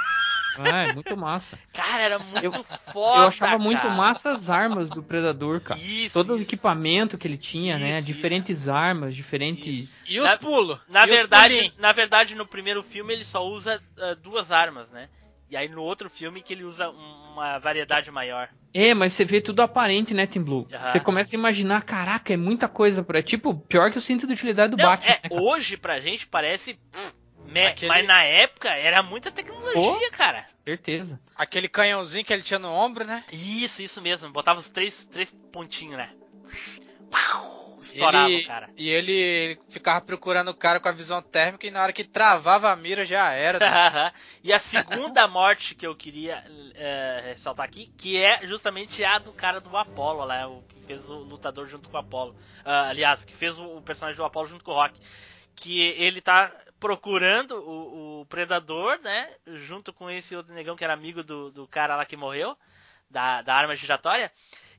[0.59, 1.59] Ah, é muito massa.
[1.73, 2.53] Cara, era muito Eu-
[2.93, 3.23] foda.
[3.23, 3.95] Eu achava muito cara.
[3.95, 5.81] massa as armas do Predador, cara.
[5.81, 6.15] Isso.
[6.15, 7.99] Todo o isso, equipamento que ele tinha, né?
[7.99, 9.77] Isso, Diferentes armas, diferentes.
[9.77, 9.97] isso.
[10.07, 10.79] E os Na- pulos?
[10.89, 15.09] Na os verdade, na verdade, no primeiro filme ele só usa ah, duas armas, né?
[15.49, 18.49] E aí no outro filme que ele usa um- uma variedade maior.
[18.75, 20.67] É, mas você vê tudo aparente, né, Tim Blue?
[20.73, 20.91] Aham.
[20.93, 23.23] Você começa a imaginar, caraca, é muita coisa pra.
[23.23, 25.13] Tipo, pior que o cinto de utilidade do Não, Batman.
[25.13, 26.75] é, né, hoje pra gente parece.
[26.75, 27.15] pff,
[27.47, 30.49] meh, Aquele- Mas na época era muita tecnologia, cara.
[30.65, 31.21] Certeza.
[31.35, 33.23] Aquele canhãozinho que ele tinha no ombro, né?
[33.33, 34.31] Isso, isso mesmo.
[34.31, 36.11] Botava os três, três pontinhos, né?
[37.11, 38.69] Pau, estourava, ele, cara.
[38.77, 42.03] E ele, ele ficava procurando o cara com a visão térmica e na hora que
[42.05, 43.59] travava a mira já era.
[43.59, 44.13] né?
[44.43, 46.43] e a segunda morte que eu queria
[46.75, 51.09] é, ressaltar aqui, que é justamente a do cara do Apollo lá, o que fez
[51.09, 52.35] o lutador junto com o Apollo.
[52.65, 54.99] Ah, aliás, que fez o, o personagem do Apollo junto com o Rock.
[55.55, 59.29] Que ele tá procurando o, o predador, né?
[59.55, 62.57] Junto com esse outro negão que era amigo do, do cara lá que morreu,
[63.11, 64.31] da, da arma giratória.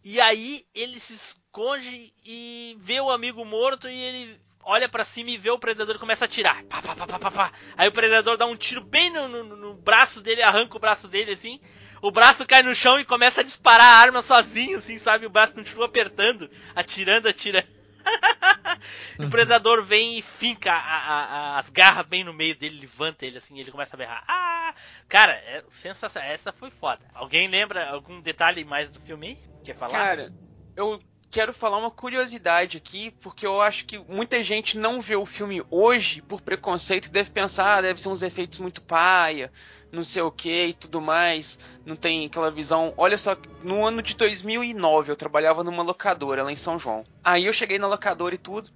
[0.04, 5.32] E aí ele se esconde e vê o amigo morto e ele olha pra cima
[5.32, 6.64] e vê o predador e começa a atirar.
[6.66, 7.52] Pá, pá, pá, pá, pá.
[7.76, 11.08] Aí o predador dá um tiro bem no, no- no braço dele, arranca o braço
[11.08, 11.60] dele assim.
[12.02, 15.26] O braço cai no chão e começa a disparar a arma sozinho, assim, sabe?
[15.26, 17.68] O braço continua apertando, atirando, atirando.
[19.20, 22.80] E o predador vem e finca a- a- a- as garras bem no meio dele,
[22.82, 24.24] levanta ele assim, e ele começa a berrar.
[24.28, 24.74] Ah!
[25.08, 26.30] Cara, é sensacional.
[26.30, 27.02] Essa foi foda.
[27.14, 29.38] Alguém lembra algum detalhe mais do filme aí?
[29.64, 29.92] Quer falar?
[29.92, 30.32] Cara,
[30.76, 35.26] eu quero falar uma curiosidade aqui, porque eu acho que muita gente não vê o
[35.26, 39.52] filme hoje por preconceito e deve pensar, ah, deve ser uns efeitos muito paia,
[39.92, 42.94] não sei o que e tudo mais, não tem aquela visão.
[42.98, 47.06] Olha só, no ano de 2009 eu trabalhava numa locadora lá em São João.
[47.24, 48.70] Aí eu cheguei na locadora e tudo,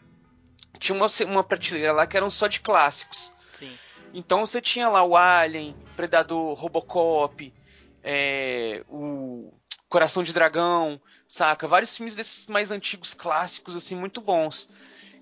[0.82, 3.32] tinha uma, uma prateleira lá que eram só de clássicos.
[3.58, 3.78] Sim.
[4.14, 7.54] Então você tinha lá o Alien, Predador, Robocop,
[8.04, 9.54] é, o
[9.88, 11.68] Coração de Dragão, saca?
[11.68, 14.68] Vários filmes desses mais antigos, clássicos, assim, muito bons.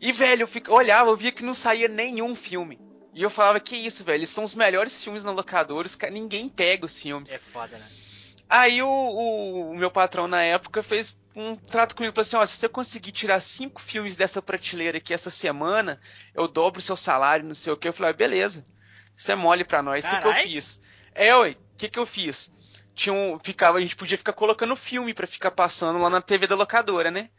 [0.02, 2.80] E, velho, eu fico, olhava, eu via que não saía nenhum filme.
[3.14, 6.86] E eu falava, que isso, velho, eles são os melhores filmes na locadora, ninguém pega
[6.86, 7.32] os filmes.
[7.32, 7.86] É foda, né?
[8.48, 12.46] Aí o, o- o meu patrão na época fez um trato comigo, falou assim, ó,
[12.46, 16.00] se você conseguir tirar cinco filmes dessa prateleira aqui essa semana,
[16.34, 17.88] eu dobro o seu salário, não sei o que.
[17.88, 18.66] Eu falei, ah, beleza,
[19.16, 20.80] isso é mole pra nós, o que, que eu fiz?
[21.14, 22.52] É, ué, o que, que eu fiz?
[22.96, 26.48] Tinha um, ficava, a gente podia ficar colocando filme pra ficar passando lá na TV
[26.48, 27.30] da locadora, né?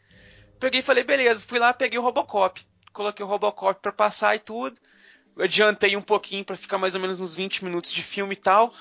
[0.59, 2.61] Peguei e falei, beleza, fui lá, peguei o Robocop.
[2.93, 4.79] Coloquei o Robocop pra passar e tudo.
[5.39, 8.73] Adiantei um pouquinho pra ficar mais ou menos nos 20 minutos de filme e tal.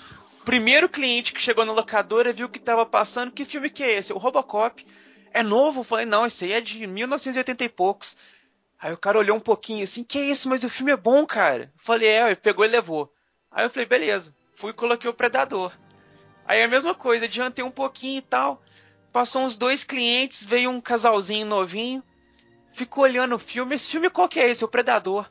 [0.44, 3.30] Primeiro cliente que chegou na locadora viu que tava passando.
[3.30, 4.12] Que filme que é esse?
[4.12, 4.84] O Robocop.
[5.32, 5.80] É novo?
[5.80, 8.16] Eu falei, não, esse aí é de 1980 e poucos.
[8.78, 11.64] Aí o cara olhou um pouquinho assim, que isso, mas o filme é bom, cara.
[11.64, 13.12] Eu falei, é, ele pegou e levou.
[13.50, 14.34] Aí eu falei, beleza.
[14.54, 15.72] Fui e coloquei o Predador.
[16.46, 18.62] Aí a mesma coisa, adiantei um pouquinho e tal.
[19.12, 22.02] Passou uns dois clientes, veio um casalzinho novinho.
[22.72, 23.74] Ficou olhando o filme.
[23.74, 24.64] Esse filme qual que é esse?
[24.64, 25.28] O Predador.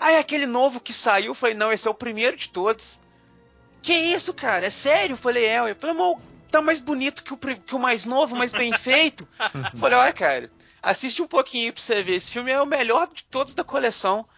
[0.00, 1.34] É aquele novo que saiu?
[1.34, 3.00] Falei, não, esse é o primeiro de todos.
[3.80, 4.66] Que isso, cara?
[4.66, 5.14] É sério?
[5.14, 5.58] Eu falei, é.
[5.70, 6.18] Eu falei, "Mas
[6.52, 9.26] tá mais bonito que o, que o mais novo, mais bem feito.
[9.80, 10.50] Falei, olha, cara,
[10.82, 12.14] assiste um pouquinho pra você ver.
[12.16, 14.28] Esse filme é o melhor de todos da coleção.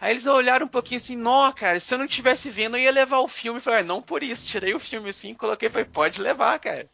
[0.00, 2.90] Aí eles olharam um pouquinho assim, nó, cara, se eu não tivesse vendo, eu ia
[2.90, 3.60] levar o filme.
[3.60, 6.88] Falei, ah, não por isso, tirei o filme assim, coloquei, falei, pode levar, cara.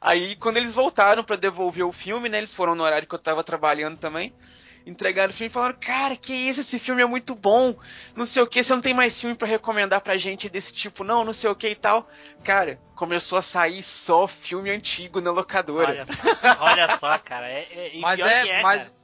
[0.00, 3.18] Aí quando eles voltaram pra devolver o filme, né, eles foram no horário que eu
[3.18, 4.34] tava trabalhando também,
[4.86, 7.74] entregaram o filme e falaram, cara, que isso, esse filme é muito bom,
[8.16, 11.04] não sei o que, você não tem mais filme pra recomendar pra gente desse tipo,
[11.04, 12.08] não, não sei o que e tal.
[12.44, 15.90] Cara, começou a sair só filme antigo na locadora.
[15.90, 17.48] Olha só, olha só, cara.
[17.48, 18.94] É, é, Mas é, é, mas, cara.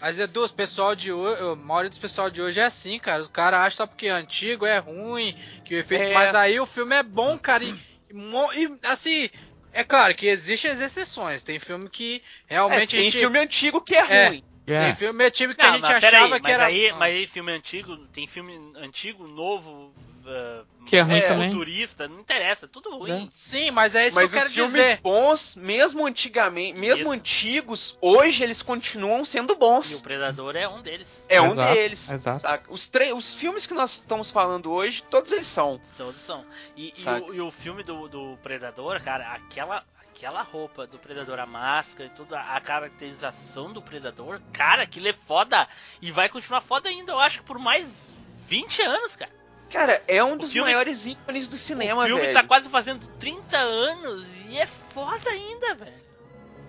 [0.00, 3.22] mas Edu, os pessoal de hoje, a maioria dos pessoal de hoje é assim, cara.
[3.22, 6.04] Os caras acham só porque é antigo, é ruim, que o efeito.
[6.04, 6.14] É.
[6.14, 7.64] Mas aí o filme é bom, cara.
[7.64, 7.76] E, e
[8.12, 9.28] e, assim,
[9.72, 11.42] é claro que existem as exceções.
[11.42, 13.20] Tem filme que É, realmente a tem gente.
[13.20, 14.28] filme antigo que é, É.
[14.28, 14.44] ruim.
[14.52, 14.55] É.
[14.66, 16.66] Tem filme antigo que Não, a gente mas achava aí, que mas era.
[16.66, 16.96] Aí, Ah.
[16.96, 19.92] mas aí filme antigo, tem filme antigo, novo,
[20.26, 21.50] ah, Que é ruim É, também.
[21.50, 23.26] futurista, não interessa, tudo ruim.
[23.30, 25.00] Sim, mas é isso Mas que eu quero os filmes dizer.
[25.02, 27.12] bons, mesmo antigamente, mesmo Isso.
[27.12, 30.00] antigos, hoje eles continuam sendo E o bons.
[30.00, 31.08] Predador é um deles.
[31.28, 32.10] É um Exato, deles.
[32.12, 32.38] exato.
[32.40, 32.72] saca?
[32.72, 35.80] Os, os filmes que nós estamos falando hoje, todos eles são.
[35.96, 36.44] Todos são.
[36.76, 39.84] E, e o, e o filme do, do Predador, cara, aquela,
[40.16, 45.12] aquela roupa do Predador, a máscara e tudo, a, caracterização do Predador, cara, aquilo é
[45.12, 45.68] foda.
[46.00, 48.16] E vai continuar foda ainda, eu acho que por mais
[48.48, 49.30] 20 anos, cara.
[49.70, 52.34] Cara, é um dos filme- maiores ícones do cinema, o filme velho.
[52.34, 56.06] tá quase fazendo 30 anos e é foda ainda, velho.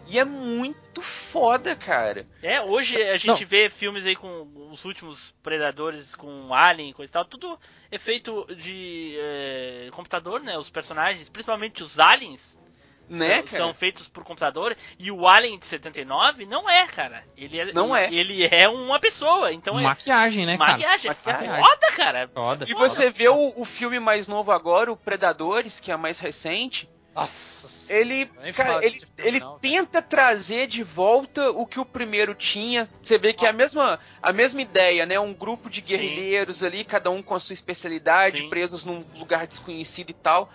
[0.09, 2.25] E é muito foda, cara.
[2.41, 7.09] É, hoje a gente vê filmes aí com os últimos Predadores com Alien e coisa
[7.09, 7.59] e tal, tudo
[7.91, 10.57] é feito de é, computador, né?
[10.57, 12.57] Os personagens, principalmente os aliens,
[13.09, 14.75] Né, são, são feitos por computador.
[14.99, 17.23] E o Alien de 79 não é, cara.
[17.37, 18.13] Ele é, Não é.
[18.13, 20.71] Ele é uma pessoa, então é Maquiagem, né, cara?
[20.73, 21.11] maquiagem.
[21.11, 21.63] É Maquiagem.
[21.63, 22.29] foda, cara.
[22.33, 22.65] Foda.
[22.67, 22.89] E foda.
[22.89, 27.95] você vê o, o filme mais novo agora, o Predadores, que é mais recente, Nossa.
[27.95, 29.59] ele, cara, ele, filme ele não, cara.
[29.61, 32.89] tenta trazer de volta o que o primeiro tinha.
[33.01, 35.17] Você vê que é a mesma, a mesma ideia, né?
[35.19, 35.87] Um grupo de Sim.
[35.87, 38.49] guerrilheiros ali, cada um com a sua especialidade, Sim.
[38.49, 40.51] presos num lugar desconhecido e tal.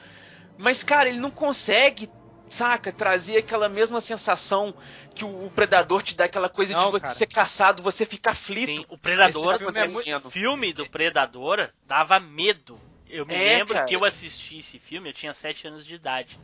[0.59, 2.09] Mas, cara, ele não consegue,
[2.53, 4.75] saca, trazer aquela mesma sensação
[5.15, 7.15] que o, o predador te dá, aquela coisa Não, de você cara.
[7.15, 8.77] ser caçado, você fica aflito.
[8.83, 12.79] Sim, o Predador, filme é muito- o filme do Predador dava medo.
[13.09, 13.87] Eu me É, lembro cara.
[13.87, 16.39] que eu assisti esse filme, eu tinha 7 anos de idade.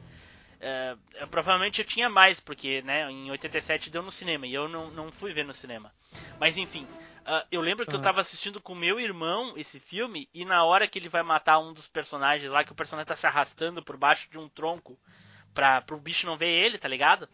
[0.60, 4.68] É, eu- provavelmente eu tinha mais, porque né, em 87 deu no cinema e eu
[4.68, 5.92] não, não fui ver no cinema.
[6.38, 6.86] Mas enfim,
[7.24, 8.02] ah, eu lembro que eu Ah.
[8.02, 11.72] tava assistindo com meu irmão esse filme e na hora que ele vai matar um
[11.72, 14.98] dos personagens lá, que o personagem tá se arrastando por baixo de um tronco
[15.58, 17.28] pra, pro bicho não ver ele, tá ligado?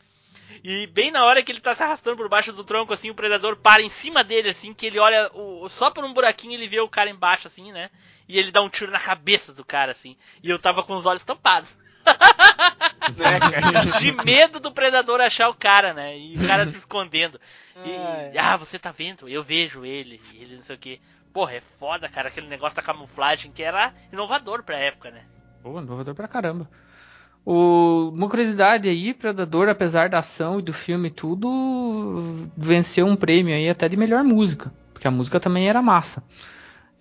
[0.62, 3.14] E bem na hora que ele tá se arrastando por baixo do tronco, assim, o
[3.14, 6.66] predador para em cima dele, assim, que ele olha o, só por um buraquinho ele
[6.66, 7.90] vê o cara embaixo, assim, né?
[8.26, 10.16] E ele dá um tiro na cabeça do cara, assim.
[10.42, 11.76] E eu tava com os olhos tampados.
[14.00, 16.18] De medo do predador achar o cara, né?
[16.18, 17.38] E o cara se escondendo.
[17.84, 19.28] E, e, ah, você tá vendo?
[19.28, 20.18] Eu vejo ele.
[20.32, 20.98] E ele não sei o que.
[21.30, 25.26] Porra, é foda, cara, aquele negócio da camuflagem que era inovador pra época, né?
[25.62, 26.70] Pô, inovador pra caramba.
[27.46, 33.16] O, uma curiosidade aí, Predador, apesar da ação e do filme e tudo, venceu um
[33.16, 34.72] prêmio aí até de melhor música.
[34.92, 36.22] Porque a música também era massa.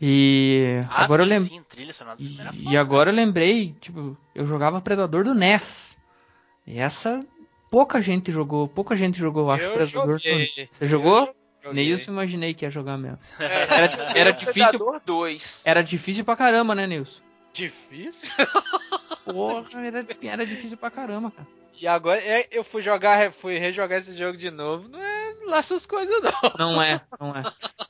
[0.02, 1.58] E Ah, agora sim, eu lembrei.
[1.58, 5.24] sim, trilha sonora do E, filme era e agora eu lembrei, tipo, eu jogava Predador
[5.24, 5.96] do NES.
[6.68, 7.26] E essa
[7.72, 10.68] pouca gente jogou, pouca gente jogou, eu acho, Eu Predador do joguei.
[10.70, 11.34] Você jogou?
[11.64, 11.86] Joguei.
[11.86, 13.18] Nilson, imaginei que ia jogar mesmo.
[13.40, 15.64] É, Era, era difícil, Predador 2.
[15.66, 17.22] era difícil pra caramba, né, Nilson?
[17.54, 18.30] Difícil?
[19.26, 21.48] Porra, era, era difícil pra caramba, cara.
[21.80, 24.88] E agora é, eu fui jogar, fui rejogar esse jogo de novo.
[24.88, 26.52] Não é lá essas coisas, não.
[26.58, 27.44] Não é, não é.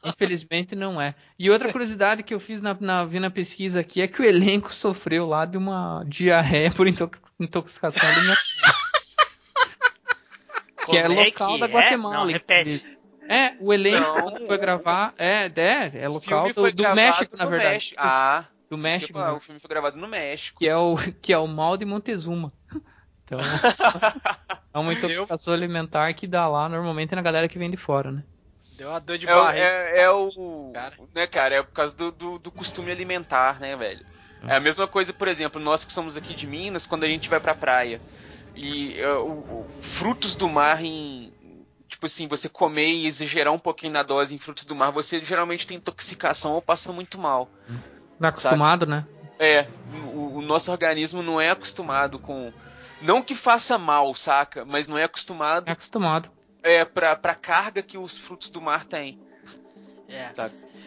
[0.05, 1.13] Infelizmente não é.
[1.37, 4.25] E outra curiosidade que eu fiz na, na, vi na pesquisa aqui é que o
[4.25, 8.35] elenco sofreu lá de uma diarreia por intox- intoxicação alimentar.
[10.85, 11.69] que é Como é local que da é?
[11.69, 12.15] Guatemala.
[12.15, 12.97] Não, repete.
[13.27, 14.47] É, o elenco Não.
[14.47, 17.73] foi gravar, é, é, é local do, foi do México, na verdade.
[17.73, 18.01] México.
[18.03, 18.43] Ah,
[18.77, 19.29] do México, né?
[19.31, 20.59] o filme foi gravado no México.
[20.59, 22.51] que é o que é o mal de Montezuma.
[23.25, 23.39] Então,
[24.73, 28.23] é uma intoxicação alimentar que dá lá normalmente na galera que vem de fora, né?
[28.77, 29.63] Deu uma dor de É, o- barriga.
[29.65, 30.71] é, é o.
[30.73, 30.95] Cara.
[31.15, 31.55] Né, cara?
[31.55, 34.05] É por causa do, do, do costume alimentar, né, velho?
[34.45, 37.29] É a mesma coisa, por exemplo, nós que somos aqui de Minas, quando a gente
[37.29, 38.01] vai pra praia.
[38.53, 41.31] E é, o- o- frutos do mar em.
[41.87, 45.23] Tipo assim, você comer e exagerar um pouquinho na dose em frutos do mar, você
[45.23, 47.49] geralmente tem intoxicação ou passa muito mal.
[48.23, 49.05] Tá acostumado, né?
[49.39, 49.65] É,
[50.13, 52.51] o, o nosso organismo não é acostumado com.
[53.01, 54.63] Não que faça mal, saca?
[54.63, 56.29] Mas não é acostumado É acostumado.
[56.61, 59.19] é, pra, pra carga que os frutos do mar têm.
[60.07, 60.31] É.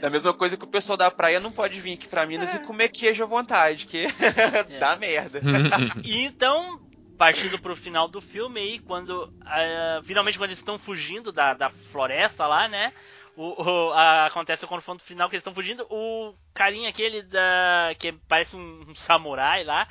[0.01, 2.59] Da mesma coisa que o pessoal da praia não pode vir aqui pra Minas e
[2.61, 4.07] comer queijo à vontade, que
[4.78, 5.41] dá merda.
[6.05, 6.80] E então,
[7.18, 11.70] partindo pro final do filme aí, quando ah, finalmente quando eles estão fugindo da, da
[11.91, 12.93] floresta lá, né?
[13.37, 15.87] O, o- a- acontece o confronto final que eles estão fugindo.
[15.91, 17.91] O carinha aquele da.
[17.99, 19.87] que parece um, samurai lá,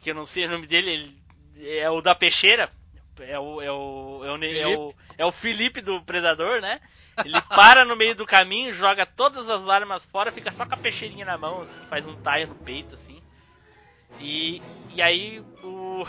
[0.00, 0.90] que eu não sei o nome dele,
[1.56, 2.70] ele é o da peixeira.
[3.18, 6.80] É o, é o, é o, ne- é o, é o Felipe do Predador, né?
[7.24, 10.78] Ele para no meio do caminho, joga todas as armas fora, fica só com a
[10.78, 13.09] peixeirinha na mão, assim, faz um taio no peito, assim.
[14.18, 14.60] E,
[14.94, 16.04] e aí o,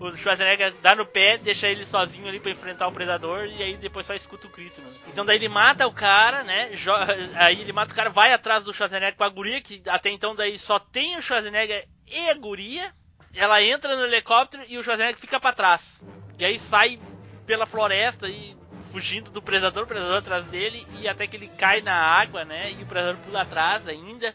[0.00, 3.76] o Schwarzenegger dá no pé, deixa ele sozinho ali pra enfrentar o predador e aí
[3.76, 4.90] depois só escuta o grito, né?
[5.08, 6.70] Então daí ele mata o cara, né?
[7.36, 10.34] aí ele mata o cara, vai atrás do Schwarzenegger com a guria, que até então
[10.34, 12.92] daí só tem o Schwarzenegger e a guria.
[13.34, 16.00] Ela entra no helicóptero e o Schwarzenegger fica pra trás.
[16.38, 16.98] E aí sai
[17.46, 18.56] pela floresta e
[18.90, 22.72] fugindo do predador, o predador atrás dele e até que ele cai na água, né?
[22.72, 24.34] E o predador pula atrás ainda.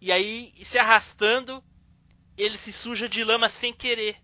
[0.00, 1.62] E aí, se arrastando,
[2.36, 4.16] ele se suja de lama sem querer.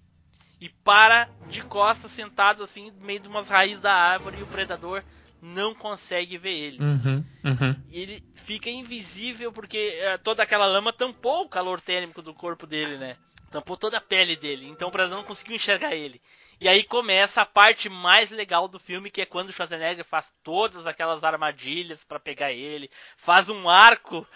[0.61, 4.46] E para de costas, sentado assim, no meio de umas raízes da árvore, e o
[4.46, 5.04] predador
[5.40, 6.82] não consegue ver ele.
[6.82, 7.76] Uhum, uhum.
[7.88, 12.66] E ele fica invisível porque eh, toda aquela lama tampou o calor térmico do corpo
[12.66, 13.16] dele, né?
[13.50, 14.66] Tampou toda a pele dele.
[14.66, 16.20] Então o predador não conseguiu enxergar ele.
[16.61, 20.32] E aí começa a parte mais legal do filme, que é quando o Schwarzenegger faz
[20.42, 24.26] todas aquelas armadilhas pra pegar ele, faz um arco.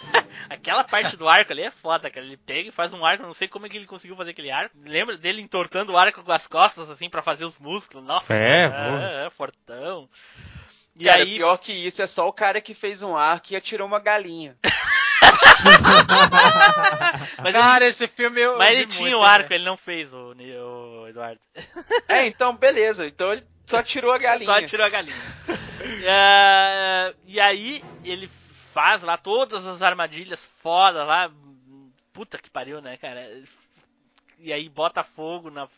[0.48, 2.26] Aquela parte do arco ali é foda, cara.
[2.26, 4.50] Ele pega e faz um arco, não sei como é que ele conseguiu fazer aquele
[4.50, 4.76] arco.
[4.84, 8.04] Lembra dele entortando o arco com as costas, assim, pra fazer os músculos?
[8.04, 10.08] Nossa, É, é, é fortão.
[10.96, 13.56] E Cara, aí, pior que isso, é só o cara que fez um arco e
[13.56, 14.56] atirou uma galinha.
[17.42, 18.58] mas Cara, esse filme eu.
[18.58, 19.56] Mas ele tinha muito, o arco, né?
[19.56, 21.40] ele não fez, o, o Eduardo.
[22.08, 23.06] É, então, beleza.
[23.06, 24.52] Então ele só tirou a galinha.
[24.52, 25.16] Só tirou a galinha.
[26.04, 28.30] É, e aí ele
[28.72, 31.30] faz lá todas as armadilhas foda lá.
[32.12, 33.42] Puta que pariu, né, cara?
[34.38, 35.68] E aí bota fogo, na,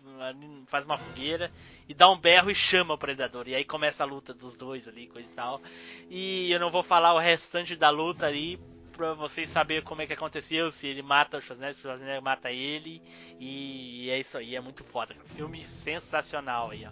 [0.69, 1.51] faz uma fogueira
[1.89, 3.49] e dá um berro e chama o predador.
[3.49, 5.61] E aí começa a luta dos dois ali, coisa e tal.
[6.09, 8.59] E eu não vou falar o restante da luta ali
[8.93, 12.53] pra vocês saberem como é que aconteceu, se ele mata o Schwarzenegger, o Schwarzenegger mata
[12.53, 13.03] ele.
[13.41, 15.15] E é isso aí, é muito foda.
[15.35, 16.91] Filme sensacional aí, ó.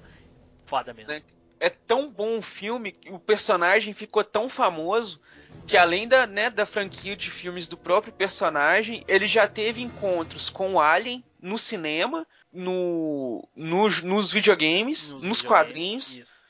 [0.67, 1.13] Foda mesmo.
[1.13, 1.23] Né?
[1.61, 5.21] É tão bom o filme, o personagem ficou tão famoso
[5.67, 10.51] que além da, né, da franquia de filmes do próprio personagem, ele já teve encontros
[10.51, 16.17] com o Alien no cinema, no, nos, nos videogames, nos, videogames, quadrinhos.
[16.17, 16.41] Isso.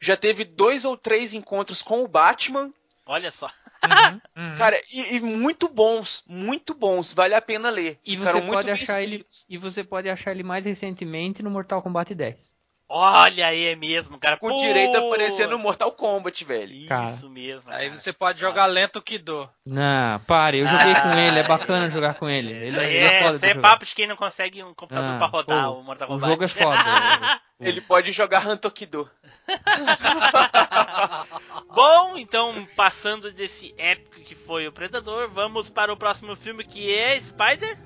[0.00, 2.72] Já teve dois ou três encontros com o Batman.
[3.06, 3.46] Olha só.
[3.46, 4.56] Uhum, uhum.
[4.56, 7.98] Cara, e, e muito bons, muito bons, vale a pena ler.
[8.04, 11.82] E você muito pode achar ele e você pode achar ele mais recentemente no Mortal
[11.82, 12.53] Kombat 10.
[12.96, 14.36] Olha aí, é mesmo, cara.
[14.36, 14.56] Com Pô!
[14.58, 16.72] direito a aparecer no Mortal Kombat, velho.
[16.72, 17.10] Isso Cara.
[17.28, 17.72] mesmo.
[17.72, 17.94] Aí cara.
[17.98, 19.50] você pode jogar lento que dou.
[19.66, 22.52] Não, pare, eu joguei Ah, com ele, é bacana jogar com ele.
[22.52, 25.18] Ele, Isso ele é, foda isso é papo de quem não consegue um computador Ah,
[25.18, 26.30] pra rodar pô, o Mortal O Kombat.
[26.30, 26.78] jogo é foda.
[27.60, 29.10] Ele pode jogar Hantokido.
[31.74, 36.92] Bom, então, passando desse épico que foi o Predador, vamos para o próximo filme que
[36.94, 37.78] é Spider?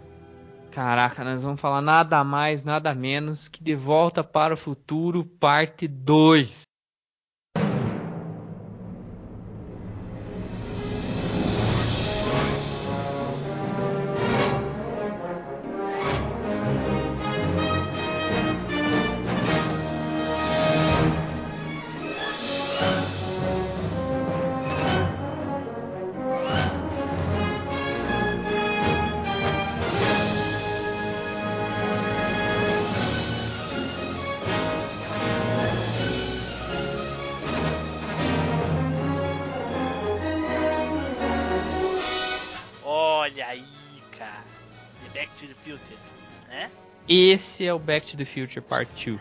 [0.70, 5.88] Caraca, nós vamos falar nada mais, nada menos que De Volta para o Futuro, parte
[5.88, 6.67] 2.
[47.68, 49.20] É o Back to the Future Part 2.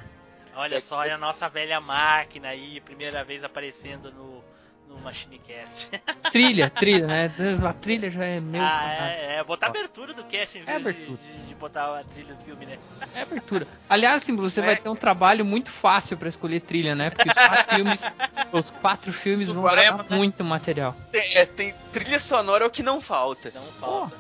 [0.56, 4.44] Olha só, é a nossa velha máquina aí, primeira vez aparecendo no,
[4.88, 5.88] no MachineCast.
[6.32, 7.32] Trilha, trilha, né?
[7.68, 8.60] A trilha já é meu.
[8.62, 11.18] ah, é, é, botar abertura do cast em É vez de, abertura.
[11.22, 12.80] de- de botar a trilha do filme, né?
[13.14, 13.68] É abertura.
[13.88, 14.66] Aliás, Símbolo, você É.
[14.66, 17.12] vai ter um trabalho muito fácil pra escolher trilha, né?
[17.12, 18.02] Porque os quatro filmes,
[18.52, 20.96] os quatro filmes vão Supremo, dar muito material.
[21.12, 23.52] Tem, é, tem trilha sonora é o que não falta.
[23.54, 24.16] Não falta.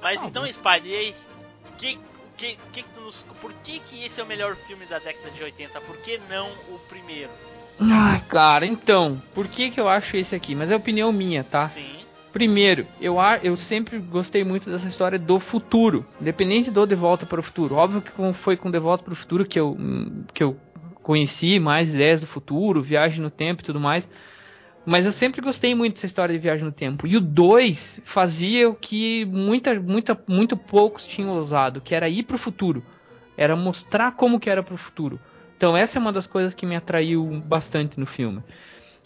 [0.00, 1.12] Mas tá então, Spidey,
[1.78, 1.98] que,
[2.46, 5.80] que, que, nos- por que, que esse é o melhor filme da década de 80?
[5.80, 7.30] Por que não o primeiro?
[7.78, 10.54] Ai, cara, então, por que que eu acho esse aqui?
[10.54, 11.68] Mas é opinião minha, tá?
[11.68, 11.86] Sim.
[12.32, 17.40] Primeiro, eu, eu sempre gostei muito dessa história do futuro, independente do De Volta para
[17.40, 17.74] o Futuro.
[17.74, 20.56] Óbvio que foi com De Volta para o Futuro que eu, hum, que eu
[21.02, 24.08] conheci mais ideias do futuro, viagem no tempo e tudo mais.
[24.84, 27.06] Mas eu sempre gostei muito dessa história de viagem no tempo.
[27.06, 32.24] E o 2 fazia o que muita, muita, muito poucos tinham ousado, que era ir
[32.24, 32.82] pro futuro.
[33.36, 35.20] Era mostrar como que era pro futuro.
[35.56, 38.42] Então essa é uma das coisas que me atraiu bastante no filme.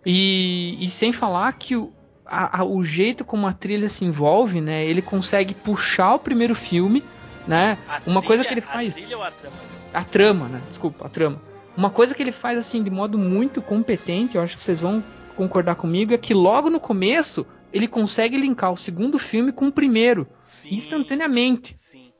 [0.04, 1.92] E, e sem falar que o,
[2.24, 4.84] a- a- o jeito como a trilha se envolve, né?
[4.86, 7.02] Ele consegue puxar o primeiro filme,
[7.46, 7.76] né?
[7.86, 9.56] A Uma coisa trilha- que ele faz- A trilha ou a trama?
[9.92, 10.62] A trama, né?
[10.68, 11.42] Desculpa, a trama.
[11.76, 15.04] Uma coisa que ele faz assim de modo muito competente, eu acho que vocês vão
[15.36, 19.72] concordar comigo, é que logo no começo ele consegue linkar o segundo filme com o
[19.72, 20.74] primeiro, Sim.
[20.74, 21.76] instantaneamente.
[21.80, 22.12] Sim.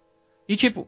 [0.48, 0.86] E tipo,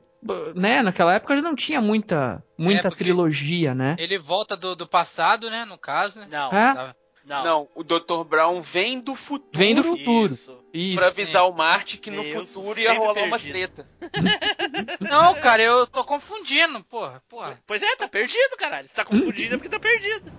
[0.54, 3.96] né, naquela época já não tinha muita muita É, trilogia, né?
[3.98, 5.64] Ele volta do, do passado, né?
[5.64, 6.26] No caso, né?
[6.30, 6.74] Não, É?
[6.74, 6.94] Tá.
[7.24, 7.44] não.
[7.44, 8.24] Não, o Dr.
[8.26, 10.32] Brown vem do futuro Vem do futuro.
[10.32, 10.58] Isso.
[10.72, 10.96] Isso.
[10.98, 13.52] pra avisar o Marte que no Eu futuro ia rolar uma perdido.
[13.52, 13.88] treta.
[15.00, 17.22] Não, cara, eu tô confundindo, porra.
[17.28, 17.58] Porra.
[17.66, 18.88] Pois é, tá perdido, caralho.
[18.88, 20.30] Você tá confundindo é porque tá perdido.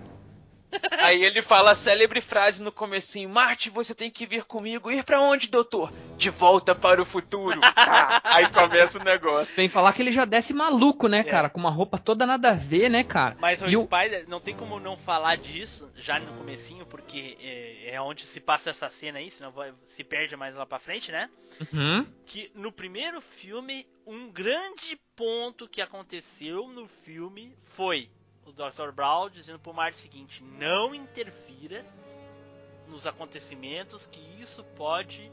[1.02, 4.90] Aí ele fala a célebre frase no comecinho: Marte, você tem que vir comigo.
[4.90, 5.92] Ir pra onde, doutor?
[6.16, 7.60] De volta para o futuro.
[7.60, 8.20] Tá.
[8.24, 9.54] Aí começa o negócio.
[9.54, 11.48] Sem falar que ele já desce maluco, né, cara?
[11.50, 13.36] Com uma roupa toda nada a ver, né, cara?
[13.40, 17.36] Mas o E o- Spider, não tem como não falar disso já no comecinho, porque
[17.40, 20.78] é, é onde se passa essa cena aí, senão vai, se perde mais lá pra
[20.78, 21.28] frente, né?
[21.72, 22.06] Uhum.
[22.26, 28.08] Que no primeiro filme, um grande ponto que aconteceu no filme foi
[28.50, 28.92] o Dr.
[28.92, 31.84] Brown dizendo pro Marte o seguinte: não interfira
[32.88, 35.30] nos acontecimentos, que isso pode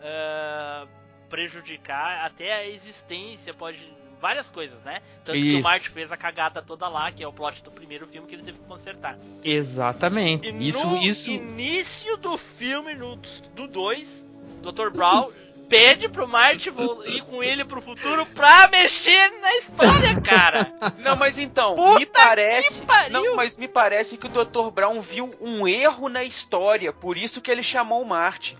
[0.00, 0.86] ah,
[1.28, 3.92] prejudicar até a existência, pode.
[4.20, 5.00] várias coisas, né?
[5.24, 5.62] Tanto que o Isso.
[5.62, 8.42] Marte fez a cagada toda lá, que é o plot do primeiro filme que ele
[8.42, 9.18] teve que consertar.
[9.44, 10.48] Exatamente.
[10.48, 11.30] E Isso, no isso.
[11.30, 13.16] início do filme, no,
[13.54, 14.24] do 2,
[14.62, 14.90] Dr.
[14.90, 15.30] Brown
[15.70, 16.68] pede pro Marte
[17.06, 20.72] ir com ele pro futuro pra mexer na história, cara.
[20.98, 22.80] Não, mas então, Puta me parece.
[22.80, 23.12] que pariu!
[23.12, 24.70] Não, mas me parece que o Dr.
[24.74, 28.58] Brown viu um erro na história, por isso que ele chamou o Marte.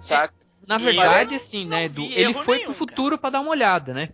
[0.00, 0.34] Saca?
[0.66, 2.02] Na verdade, assim, não né, Edu?
[2.02, 4.08] Ele foi nenhum, pro futuro pra dar uma olhada, né?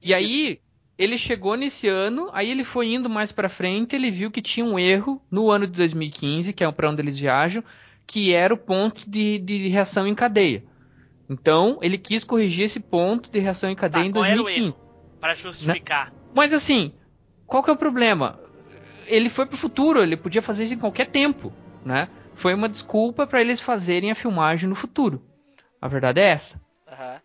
[0.00, 0.60] E aí,
[0.96, 4.64] ele chegou nesse ano, aí ele foi indo mais pra frente, ele viu que tinha
[4.64, 7.64] um erro no ano de 2015, que é pra onde eles viajam,
[8.06, 10.62] que era o ponto de, de reação em cadeia.
[11.28, 14.44] Então, ele quis corrigir esse ponto de reação em cadeia Tá, em qual era o
[14.44, 14.66] 2015.
[14.68, 14.86] erro?
[15.20, 16.12] Pra justificar.
[16.34, 16.92] Mas assim,
[17.46, 18.38] qual que é o problema?
[19.06, 21.52] Ele foi pro futuro, ele podia fazer isso em qualquer tempo,
[21.84, 22.08] né?
[22.34, 25.22] Foi uma desculpa pra eles fazerem a filmagem no futuro.
[25.80, 26.60] A verdade é essa.
[26.86, 27.20] Aham.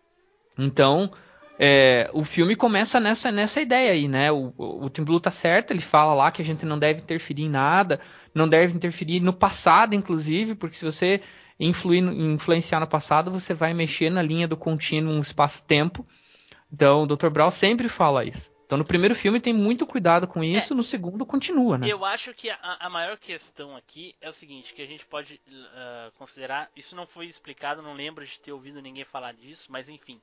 [0.58, 1.12] Então,
[1.58, 4.32] é, o filme começa nessa, nessa ideia aí, né?
[4.32, 7.00] O, o, o Tim Blue tá certo, ele fala lá que a gente não deve
[7.00, 8.00] interferir em nada,
[8.34, 11.20] não deve interferir no passado, inclusive, porque se você
[11.66, 16.06] influir, influenciar no passado, você vai mexer na linha do contínuo espaço-tempo.
[16.72, 17.28] Então, o Dr.
[17.28, 18.50] Brown sempre fala isso.
[18.64, 21.86] Então, no primeiro filme tem muito cuidado com isso, no segundo continua, né?
[21.90, 25.38] Eu acho que a, a maior questão aqui é o seguinte, que a gente pode
[25.74, 29.90] ah, considerar, isso não foi explicado, não lembro de ter ouvido ninguém falar disso, mas
[29.90, 30.18] enfim,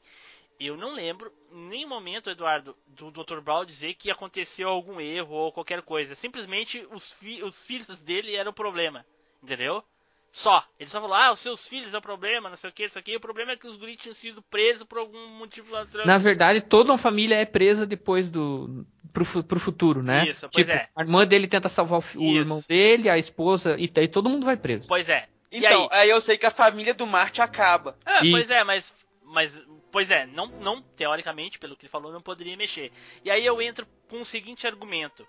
[0.59, 3.39] eu não lembro em nenhum momento, Eduardo, do Dr.
[3.39, 6.15] Brown dizer que aconteceu algum erro ou qualquer coisa.
[6.15, 9.05] Simplesmente os, fi- os filhos dele eram o problema,
[9.43, 9.83] entendeu?
[10.31, 10.63] Só.
[10.79, 12.89] Ele só falou, ah, os seus filhos é o problema, não sei o que, não
[12.89, 13.15] sei o que.
[13.15, 15.85] O problema é que os guris tinham sido presos por algum motivo lá.
[16.05, 18.85] Na verdade, toda uma família é presa depois do.
[19.11, 20.27] Pro, pro futuro, né?
[20.27, 20.87] Isso, pois tipo, é.
[20.95, 22.35] a irmã dele tenta salvar o, o Isso.
[22.35, 24.87] irmão dele, a esposa, e daí todo mundo vai preso.
[24.87, 25.27] Pois é.
[25.51, 26.01] E Então, aí?
[26.01, 26.09] aí?
[26.11, 27.97] eu sei que a família do Marte acaba.
[28.05, 28.31] Ah, Isso.
[28.31, 28.93] pois é, mas.
[29.23, 29.63] Mas.
[29.91, 32.91] Pois é, não, não, teoricamente, pelo que ele falou, não poderia mexer.
[33.25, 35.25] E aí eu entro com o seguinte argumento.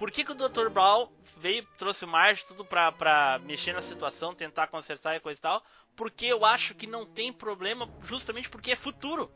[0.00, 0.70] Por que, que o Dr.
[0.70, 5.38] Brown veio, trouxe o Marge tudo pra, pra mexer na situação, tentar consertar e coisa
[5.38, 5.62] e tal?
[5.94, 9.30] Porque eu acho que não tem problema, justamente porque é futuro.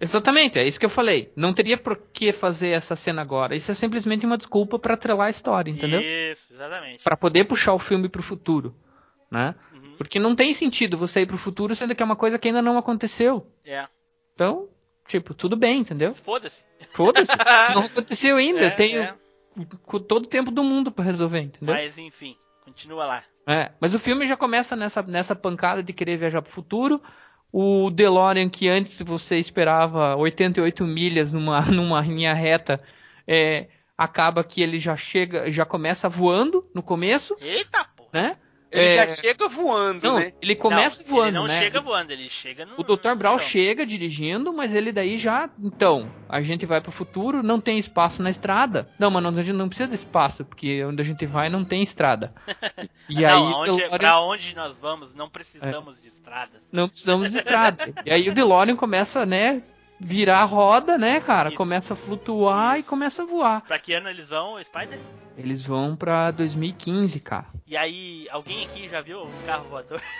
[0.00, 1.32] Exatamente, é isso que eu falei.
[1.36, 3.54] Não teria por que fazer essa cena agora.
[3.54, 6.00] Isso é simplesmente uma desculpa pra atrelar a história, entendeu?
[6.00, 7.04] Isso, exatamente.
[7.04, 8.74] Pra poder puxar o filme pro futuro,
[9.30, 9.54] né?
[9.72, 12.48] Uhum, Porque não tem sentido você ir pro futuro sendo que é uma coisa que
[12.48, 13.46] ainda não aconteceu.
[13.64, 13.86] é.
[14.34, 14.68] Então,
[15.06, 16.14] tipo, tudo bem, entendeu?
[16.14, 16.64] Foda-se.
[16.94, 17.30] Foda-se.
[17.76, 18.62] não aconteceu ainda.
[18.62, 19.19] É, Tenho é.
[19.84, 21.74] Com todo o tempo do mundo pra resolver, entendeu?
[21.74, 23.24] Mas enfim, continua lá.
[23.46, 27.00] É, mas o filme já começa nessa, nessa pancada de querer viajar pro futuro.
[27.52, 32.80] O DeLorean, que antes você esperava 88 milhas numa, numa linha reta,
[33.26, 33.68] é,
[33.98, 38.08] acaba que ele já chega, já começa voando no começo, Eita, pô.
[38.12, 38.36] né?
[38.72, 40.32] Ele É, já chega voando, Não, né?
[40.40, 41.58] ele começa não, voando, Ele não né?
[41.58, 42.74] chega voando, ele chega no.
[42.78, 43.14] O Dr.
[43.16, 43.48] Brown no chão.
[43.48, 45.50] chega dirigindo, mas ele daí já.
[45.60, 48.88] Então, a gente vai pro futuro, não tem espaço na estrada.
[48.98, 51.64] Não, mas não, a gente não precisa de espaço, porque onde a gente vai não
[51.64, 52.32] tem estrada.
[53.08, 56.62] E aí, não, o onde, DeLorean- pra onde nós vamos, não precisamos de estradas.
[56.70, 57.92] não precisamos de estrada.
[58.06, 59.62] e aí o DeLorean começa, né,
[59.98, 61.48] virar a roda, né, cara?
[61.48, 61.56] Isso.
[61.58, 62.86] Começa a flutuar Isso.
[62.86, 63.62] e começa a voar.
[63.62, 64.98] Pra que ano eles vão, Spider?
[65.40, 67.46] Eles vão pra 2015, cara.
[67.66, 70.00] E aí, alguém aqui já viu um carro voador?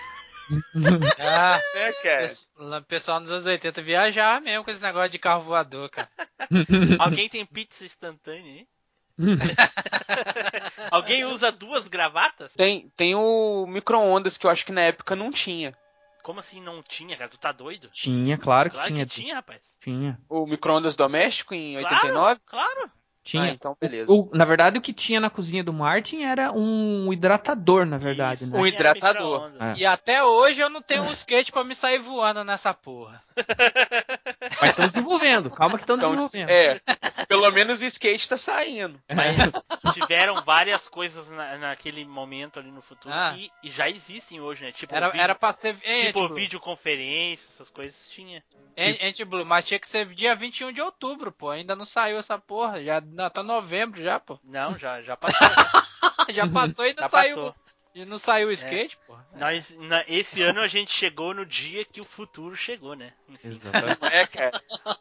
[1.17, 2.25] Ah, É, cara.
[2.57, 6.09] o pessoal nos anos 80 viajar mesmo com esse negócio de carro voador, cara.
[6.99, 8.67] alguém tem pizza instantânea aí?
[10.89, 12.53] alguém usa duas gravatas?
[12.53, 15.73] Tem, tem o micro-ondas que eu acho que na época não tinha.
[16.23, 17.29] Como assim não tinha, cara?
[17.29, 17.89] Tu tá doido?
[17.93, 19.05] tinha, claro que Claro tinha.
[19.05, 19.61] que tinha, rapaz.
[19.81, 20.19] Tinha.
[20.29, 22.41] O micro-ondas doméstico em Claro, 89?
[22.45, 22.91] Claro.
[23.31, 23.43] Tinha.
[23.43, 24.11] Ah, então beleza.
[24.11, 28.43] O- na verdade, o que tinha na cozinha do Martin era um hidratador, na verdade,
[28.43, 28.59] Isso, né?
[28.59, 29.51] Um hidratador.
[29.59, 29.73] É.
[29.77, 33.21] E até hoje eu não tenho um skate pra me sair voando nessa porra.
[34.59, 36.49] Mas estão desenvolvendo, calma que estão desenvolvendo.
[36.49, 36.81] é,
[37.27, 38.99] pelo menos o skate tá saindo.
[39.13, 43.33] Mas tiveram várias coisas na- naquele momento ali no futuro Ah.
[43.35, 44.71] que e já existem hoje, né?
[44.71, 45.75] Tipo, Era, vídeo, era pra ser.
[45.83, 46.35] Hein, tipo Blue?
[46.35, 48.43] videoconferência, essas coisas tinha.
[48.77, 51.49] Ant- Ant Blue, mas tinha que ser dia 21 de outubro, pô.
[51.49, 52.81] Ainda não saiu essa porra.
[52.83, 54.39] Já não, tá novembro já, pô.
[54.43, 55.47] Não, já, já passou.
[56.33, 57.35] Já passou e ainda já saiu.
[57.35, 57.55] passou.
[57.93, 59.15] E não saiu o skate, pô.
[59.37, 63.11] Nós, na- esse ano a gente chegou no dia que o futuro chegou, né?
[63.27, 63.49] Enfim.
[63.51, 64.05] Exatamente.
[64.05, 64.51] É, cara.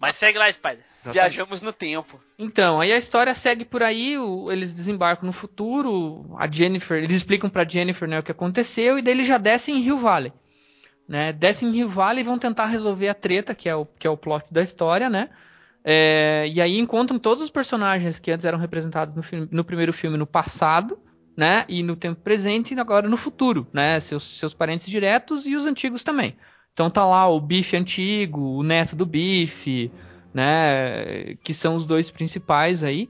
[0.01, 0.81] Mas segue lá, Spider.
[1.05, 2.21] Viajamos no tempo.
[2.37, 7.19] Então, aí a história segue por aí, o- eles desembarcam no futuro, a Jennifer, eles
[7.19, 10.33] explicam pra Jennifer né, o que aconteceu, e daí eles já descem em Rio Valley.
[11.09, 11.33] Né?
[11.33, 14.11] Descem em Rio Valley e vão tentar resolver a treta, que é o, que é
[14.11, 15.29] o plot da história, né?
[15.83, 19.93] É, e aí encontram todos os personagens que antes eram representados no, filme- no primeiro
[19.93, 20.99] filme no passado,
[21.37, 21.65] né?
[21.69, 23.99] E no tempo presente e agora no futuro, né?
[24.01, 26.37] Seus, seus parentes diretos e os antigos também.
[26.73, 29.91] Então tá lá o Biff antigo, o neto do Biff,
[30.35, 31.35] né?
[31.43, 33.09] Que são os dois principais aí.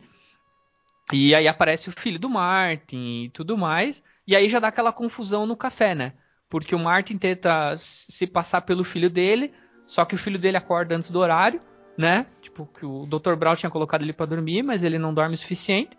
[1.13, 4.03] E aí aparece o filho do Martin e tudo mais.
[4.27, 6.13] E aí já dá aquela confusão no café, né?
[6.49, 9.53] Porque o Martin tenta se passar pelo filho dele,
[9.87, 11.61] só que o filho dele acorda antes do horário,
[11.97, 12.27] né?
[12.51, 13.35] Tipo, que o Dr.
[13.36, 15.97] Brown tinha colocado ele pra dormir, mas ele não dorme o suficiente.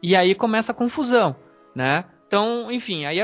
[0.00, 1.34] E aí começa a confusão,
[1.74, 2.04] né?
[2.28, 3.18] Então, enfim, aí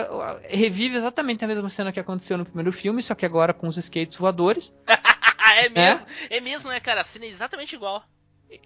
[0.49, 3.77] revive exatamente a mesma cena que aconteceu no primeiro filme, só que agora com os
[3.77, 4.73] skates voadores.
[5.57, 6.07] É mesmo?
[6.31, 7.03] É, mesmo, né, cara?
[7.03, 8.03] A cena é exatamente igual.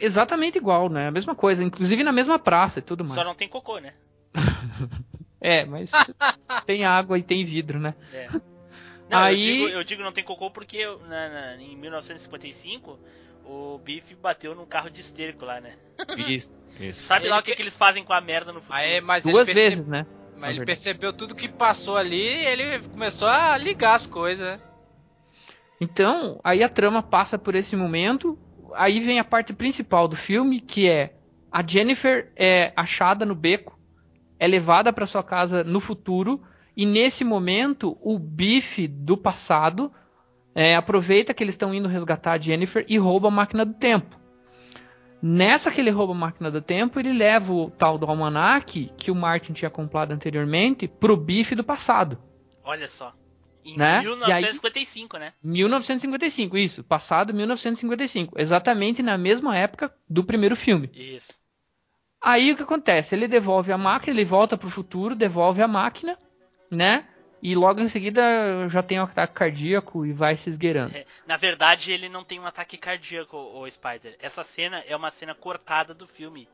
[0.00, 1.08] Exatamente igual, né?
[1.08, 3.14] A mesma coisa, inclusive na mesma praça e tudo mais.
[3.14, 3.92] Só não tem cocô, né?
[5.40, 5.90] É, mas
[6.66, 7.94] tem água e tem vidro, né?
[8.12, 8.28] É.
[9.08, 12.98] Não, Aí- eu, digo, eu digo não tem cocô porque na- na- em 1955
[13.48, 15.72] o Biff bateu num carro de esterco lá, né?
[16.16, 17.02] Isso, isso.
[17.02, 18.78] Sabe lá Ele o que, que- eles fazem com a merda no futuro?
[18.78, 20.06] Aí, mas Duas vezes, né?
[20.36, 24.60] Mas ele percebeu tudo que passou ali e ele começou a ligar as coisas, né?
[25.80, 28.38] Então, aí a trama passa por esse momento.
[28.74, 31.16] Aí vem a parte principal do filme, que é
[31.50, 33.78] a Jennifer é achada no beco,
[34.38, 36.42] é levada para sua casa no futuro,
[36.76, 39.90] e nesse momento o Biff do passado
[40.58, 44.18] é, aproveita que eles estão indo resgatar a Jennifer e rouba a máquina do tempo.
[45.22, 49.08] Nessa que ele rouba a máquina do tempo, ele leva o tal do almanac que
[49.08, 52.18] o Martin tinha comprado anteriormente pro Biff do passado.
[52.64, 53.14] Olha só.
[53.64, 54.00] Em Né?
[54.00, 55.32] 1955, né?
[55.44, 60.90] 1955, isso, passado 1955, exatamente na mesma época do primeiro filme.
[60.92, 61.32] Isso.
[62.20, 63.14] Aí o que acontece?
[63.14, 66.18] Ele devolve a máquina, ele volta pro futuro, devolve a máquina,
[66.68, 67.06] né?
[67.42, 70.96] E logo em seguida já tem um ataque cardíaco e vai se esgueirando.
[70.96, 74.16] É, na verdade, ele não tem um ataque cardíaco, o Spider.
[74.20, 76.48] Essa cena é uma cena cortada do filme.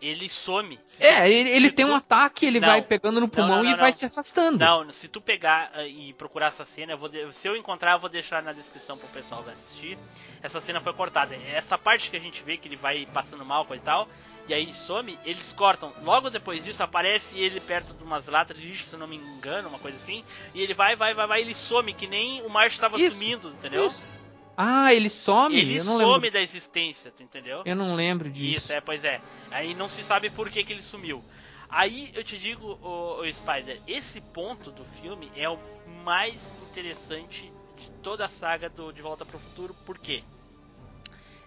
[0.00, 0.78] Ele some.
[1.00, 2.68] É, ele, ele tem tu- um ataque, ele Não.
[2.68, 4.58] vai pegando no pulmão não, não, e vai se afastando.
[4.58, 7.98] Não, se tu pegar ah, e procurar essa cena, eu de- se eu encontrar, eu
[7.98, 9.96] vou deixar na descrição pro pessoal assistir.
[10.42, 11.34] Essa cena foi cortada.
[11.50, 14.06] Essa parte que a gente vê que ele vai passando mal, coisa e tal,
[14.48, 15.92] e aí some, eles cortam.
[16.02, 19.68] Logo depois disso, aparece ele perto de umas latas de lixo, se não me engano,
[19.68, 20.24] uma coisa assim.
[20.54, 23.48] E ele vai, vai, vai, vai, ele some, que nem o March tava Isso, sumindo,
[23.50, 23.86] entendeu?
[23.86, 24.16] Isso.
[24.56, 25.54] Ah, ele some?
[25.54, 26.30] Ele some lembro.
[26.30, 27.62] da existência, entendeu?
[27.64, 28.58] Eu não lembro disso.
[28.58, 29.20] Isso, é, pois é.
[29.50, 31.22] Aí não se sabe por que, que ele sumiu.
[31.68, 35.58] Aí eu te digo, o, Spider, esse ponto do filme é o
[36.04, 36.36] mais
[36.70, 40.22] interessante de toda a saga do De Volta para o Futuro, por quê?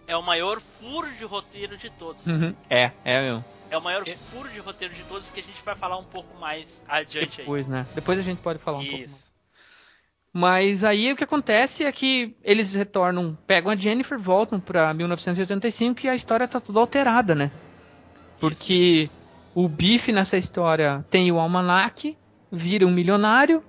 [0.06, 2.26] É o maior furo de roteiro de todos.
[2.26, 2.54] Uhum.
[2.68, 3.44] É, é mesmo.
[3.70, 6.36] É o maior furo de roteiro de todos que a gente vai falar um pouco
[6.38, 7.86] mais adiante Depois, né?
[7.94, 8.86] Depois a gente pode falar um aí.
[8.88, 9.12] pouco mais.
[9.12, 9.30] Isso.
[10.32, 16.06] Mas aí o que acontece é que eles retornam, pegam a Jennifer, voltam pra 1985
[16.06, 17.50] e a história tá toda alterada, né?
[18.38, 19.10] Porque
[19.54, 22.16] o Biff nessa história tem o almanac,
[22.50, 23.62] vira um milionário,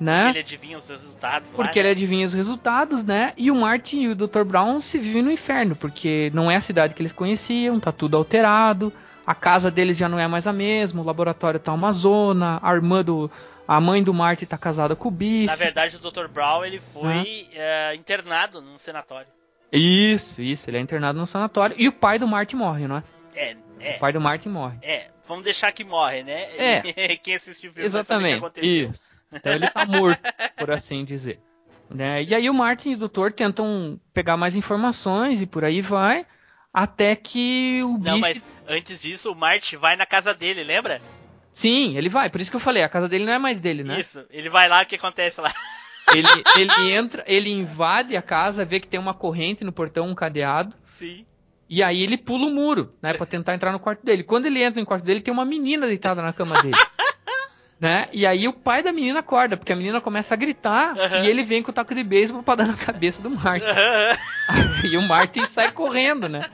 [0.00, 0.30] né?
[0.30, 1.86] Ele adivinha os resultados lá, Porque né?
[1.86, 3.34] ele adivinha os resultados, né?
[3.36, 4.44] E o Martin e o Dr.
[4.44, 8.16] Brown se vivem no inferno, porque não é a cidade que eles conheciam, tá tudo
[8.16, 8.90] alterado,
[9.26, 12.74] a casa deles já não é mais a mesma, o laboratório tá uma zona, a
[12.74, 13.30] irmã do.
[13.68, 15.46] A mãe do Martin tá casada com o Biff.
[15.46, 16.26] Na verdade, o Dr.
[16.26, 19.28] Brown ele foi eh, internado num sanatório.
[19.70, 21.76] Isso, isso, ele é internado no sanatório.
[21.78, 23.02] E o pai do Martin morre, não é?
[23.32, 23.96] É, é.
[23.96, 24.76] O pai do Martin morre.
[24.82, 26.48] É, vamos deixar que morre, né?
[26.58, 26.82] É.
[27.22, 28.38] Quem assistiu o filme vai saber o que Exatamente.
[28.38, 28.90] aconteceu.
[28.90, 29.09] Isso.
[29.32, 30.20] Então ele tá morto,
[30.56, 31.40] por assim dizer.
[31.88, 32.22] Né?
[32.22, 36.24] E aí o Martin e o Doutor tentam pegar mais informações e por aí vai.
[36.72, 41.00] Até que o Não, mas antes disso, o Marty vai na casa dele, lembra?
[41.52, 42.30] Sim, ele vai.
[42.30, 44.00] Por isso que eu falei, a casa dele não é mais dele, né?
[44.00, 45.52] Isso, ele vai lá, o que acontece lá?
[46.12, 46.26] Ele,
[46.56, 50.74] ele entra, ele invade a casa, vê que tem uma corrente no portão, um cadeado.
[50.98, 51.24] Sim.
[51.68, 54.24] E aí ele pula o muro, né, Pra tentar entrar no quarto dele.
[54.24, 56.74] Quando ele entra no quarto dele, tem uma menina deitada na cama dele.
[57.80, 58.08] né?
[58.12, 61.24] E aí o pai da menina acorda, porque a menina começa a gritar Aham.
[61.24, 63.64] e ele vem com o taco de beisebol pra dar na cabeça do Martin.
[64.84, 66.50] e o Martin sai correndo, né?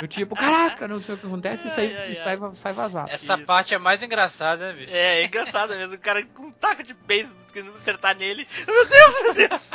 [0.00, 3.10] Do tipo, caraca, não sei o que acontece e sai, Ai, e sai, sai vazado.
[3.10, 3.44] Essa Isso.
[3.44, 4.92] parte é mais engraçada, né, bicho?
[4.92, 8.46] É, é engraçado mesmo, o cara com um taco de beisebol querendo acertar nele.
[8.66, 9.68] Meu Deus, meu Deus!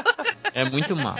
[0.53, 1.17] É muito mal.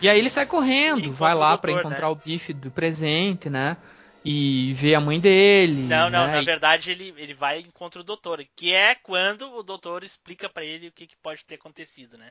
[0.00, 2.12] E aí ele sai correndo, vai lá doutor, pra encontrar né?
[2.12, 3.76] o bife do presente, né?
[4.24, 5.82] E vê a mãe dele.
[5.82, 6.38] Não, não, né?
[6.38, 10.48] na verdade ele, ele vai e encontra o doutor, que é quando o doutor explica
[10.48, 12.30] pra ele o que, que pode ter acontecido, né?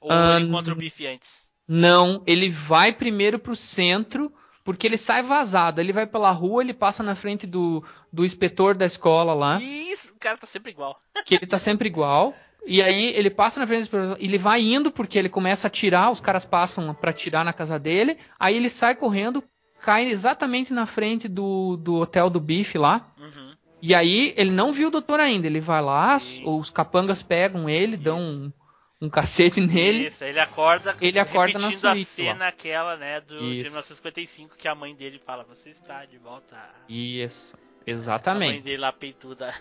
[0.00, 1.48] Ou Ah, ele encontra o Biff antes.
[1.66, 4.32] Não, ele vai primeiro pro centro,
[4.64, 5.80] porque ele sai vazado.
[5.80, 10.12] Ele vai pela rua, ele passa na frente do, do inspetor da escola lá, Isso,
[10.14, 11.00] o cara tá sempre igual.
[11.26, 12.34] que ele tá sempre igual.
[12.64, 15.68] E aí ele passa na frente do inspetor, ele vai indo porque ele começa a
[15.68, 18.16] atirar, os caras passam pra atirar na casa dele.
[18.38, 19.42] Aí ele sai correndo,
[19.82, 23.12] cai exatamente na frente do, do hotel do Bife lá.
[23.18, 23.54] Uhum.
[23.82, 25.46] E aí ele não viu o doutor ainda.
[25.46, 26.44] Ele vai lá, Sim.
[26.46, 28.52] os capangas pegam ele, dão um,
[29.00, 30.06] um cacete nele.
[30.06, 33.64] Isso, ele acorda, Ele acorda na repetindo a suíte cena aquela, né, do de Isso.
[33.64, 36.56] 1955, que a mãe dele fala, você está de volta.
[36.88, 38.62] Isso, A mãe exatamente.
[38.62, 39.52] dele lá peituda.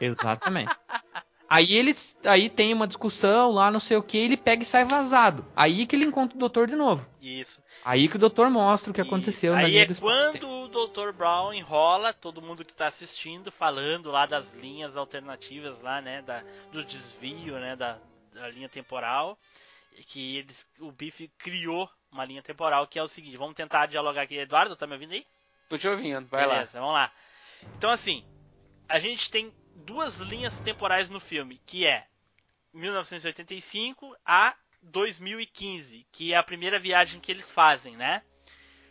[0.00, 0.74] Exatamente.
[1.54, 4.84] Aí eles, aí tem uma discussão lá, não sei o que, ele pega e sai
[4.84, 5.46] vazado.
[5.54, 7.08] Aí que ele encontra o doutor de novo.
[7.22, 7.62] Isso.
[7.84, 9.08] Aí que o doutor mostra o que Isso.
[9.08, 11.12] aconteceu na Aí é quando o Dr.
[11.12, 16.42] Brown enrola todo mundo que tá assistindo, falando lá das linhas alternativas lá, né, da,
[16.72, 17.98] do desvio, né, da,
[18.32, 19.38] da linha temporal,
[20.08, 24.22] que eles, o Biff criou uma linha temporal que é o seguinte, vamos tentar dialogar
[24.22, 24.36] aqui.
[24.36, 25.24] Eduardo, tá me ouvindo aí?
[25.68, 26.54] Tô te ouvindo, vai lá.
[26.54, 27.12] Beleza, vamos lá.
[27.78, 28.24] Então assim,
[28.88, 32.06] a gente tem duas linhas temporais no filme, que é
[32.72, 38.22] 1985 a 2015, que é a primeira viagem que eles fazem, né?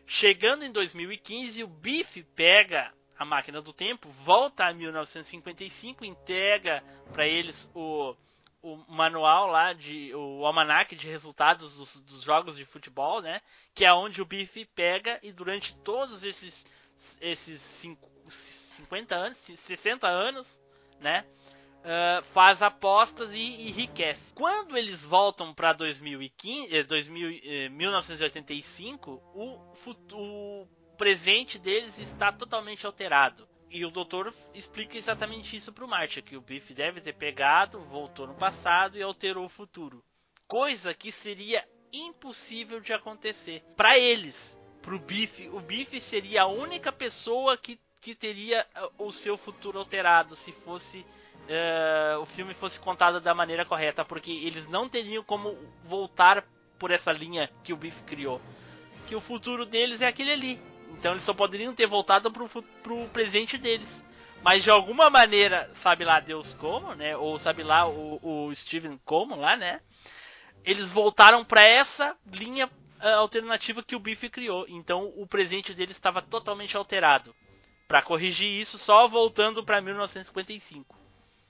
[0.06, 6.84] Chegando em 2015, o Biff pega a máquina do tempo, volta a 1955, entrega
[7.14, 8.16] para eles o,
[8.62, 13.42] o manual lá de o almanac de resultados dos, dos jogos de futebol, né?
[13.74, 16.66] Que é onde o Biff pega e durante todos esses
[17.20, 20.63] esses cinco, 50 anos, 60 anos,
[21.04, 21.26] né?
[21.84, 24.34] ah, faz apostas e enriquece.
[24.34, 30.68] Quando eles voltam para 2015, eh, 2000, eh, 1985, o, futu- o
[30.98, 33.48] presente deles está totalmente alterado.
[33.70, 38.28] E o doutor explica exatamente isso pro Marty, que o Biff deve ter pegado, voltou
[38.28, 40.04] no passado e alterou o futuro.
[40.48, 44.58] Coisa que seria impossível de acontecer para eles.
[44.82, 49.80] Pro Biff, o Biff seria a única pessoa que, que teria ah, o seu futuro
[49.80, 51.06] alterado se fosse
[51.48, 56.46] eh, o filme fosse contado da maneira correta, porque eles não teriam como voltar
[56.78, 58.42] por essa linha que o Biff criou.
[59.08, 60.62] Que o futuro deles é aquele ali.
[60.92, 62.48] Então eles só poderiam ter voltado pro,
[62.84, 64.04] pro presente deles.
[64.42, 67.16] Mas de alguma maneira, sabe lá Deus como, né?
[67.16, 69.80] Ou sabe lá o, o Steven como lá, né?
[70.66, 72.70] Eles voltaram pra essa linha
[73.00, 74.66] ah, alternativa que o Biff criou.
[74.68, 77.34] Então o presente deles estava totalmente alterado.
[77.94, 80.98] Pra corrigir isso, só voltando pra 1955.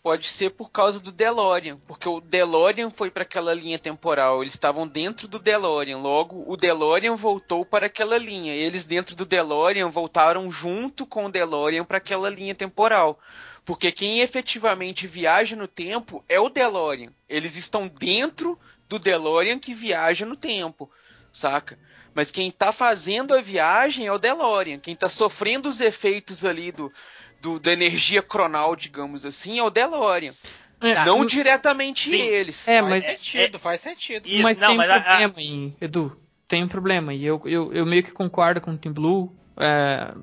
[0.03, 4.53] Pode ser por causa do DeLorean, porque o DeLorean foi para aquela linha temporal, eles
[4.53, 9.89] estavam dentro do DeLorean, logo o DeLorean voltou para aquela linha, eles dentro do DeLorean
[9.89, 13.17] voltaram junto com o DeLorean para aquela linha temporal.
[13.63, 17.13] Porque quem efetivamente viaja no tempo é o DeLorean.
[17.29, 18.59] Eles estão dentro
[18.89, 20.91] do DeLorean que viaja no tempo,
[21.31, 21.79] saca?
[22.13, 24.79] Mas quem tá fazendo a viagem é o DeLorean.
[24.79, 26.91] Quem tá sofrendo os efeitos ali do,
[27.41, 30.33] do da energia cronal, digamos assim, é o DeLorean.
[30.79, 32.21] É, não diretamente Sim.
[32.21, 32.67] eles.
[32.67, 34.27] É, faz mas, sentido, faz sentido.
[34.27, 36.17] Isso, mas não, tem mas um a- a- problema aí, Edu.
[36.47, 37.13] Tem um problema.
[37.13, 39.33] E eu, eu, eu meio que concordo com o Team Blue.
[39.57, 40.13] é,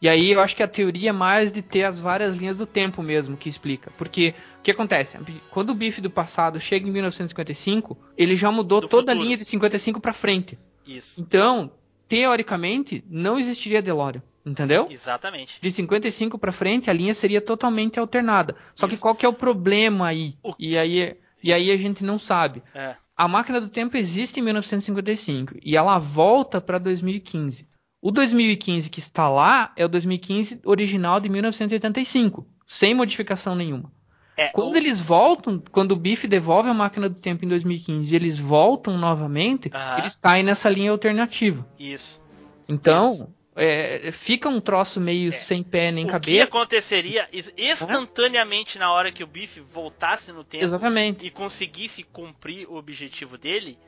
[0.00, 2.66] e aí eu acho que a teoria é mais de ter as várias linhas do
[2.66, 3.90] tempo mesmo que explica.
[3.98, 5.18] Porque o que acontece?
[5.50, 9.24] Quando o Biff do passado chega em 1955, ele já mudou Do toda a futuro.
[9.26, 10.56] linha de 55 pra frente.
[10.86, 11.20] Isso.
[11.20, 11.70] Então,
[12.08, 14.22] teoricamente, não existiria DeLorean.
[14.44, 14.86] Entendeu?
[14.88, 15.58] Exatamente.
[15.60, 18.54] De 55 pra frente, a linha seria totalmente alternada.
[18.76, 19.02] Só que Isso.
[19.02, 20.36] qual que é o problema aí?
[20.40, 22.62] O- E aí, e aí a gente não sabe.
[22.72, 22.94] É.
[23.16, 27.66] A máquina do tempo existe em 1955 e ela volta para 2015.
[28.00, 33.90] O 2015 que está lá é o 2015 original de 1985, sem modificação nenhuma.
[34.36, 38.12] É, Quando o- eles voltam, quando o Biff devolve a máquina do tempo em 2015
[38.12, 39.98] e eles voltam novamente, Aham.
[39.98, 41.66] eles caem nessa linha alternativa.
[41.78, 42.20] Isso.
[42.68, 46.44] Então, é, fica um troço meio sem pé nem o que cabeça.
[46.44, 51.24] aconteceria is- instantaneamente na hora que o Biff voltasse no tempo Exatamente.
[51.24, 53.78] e conseguisse cumprir o objetivo dele,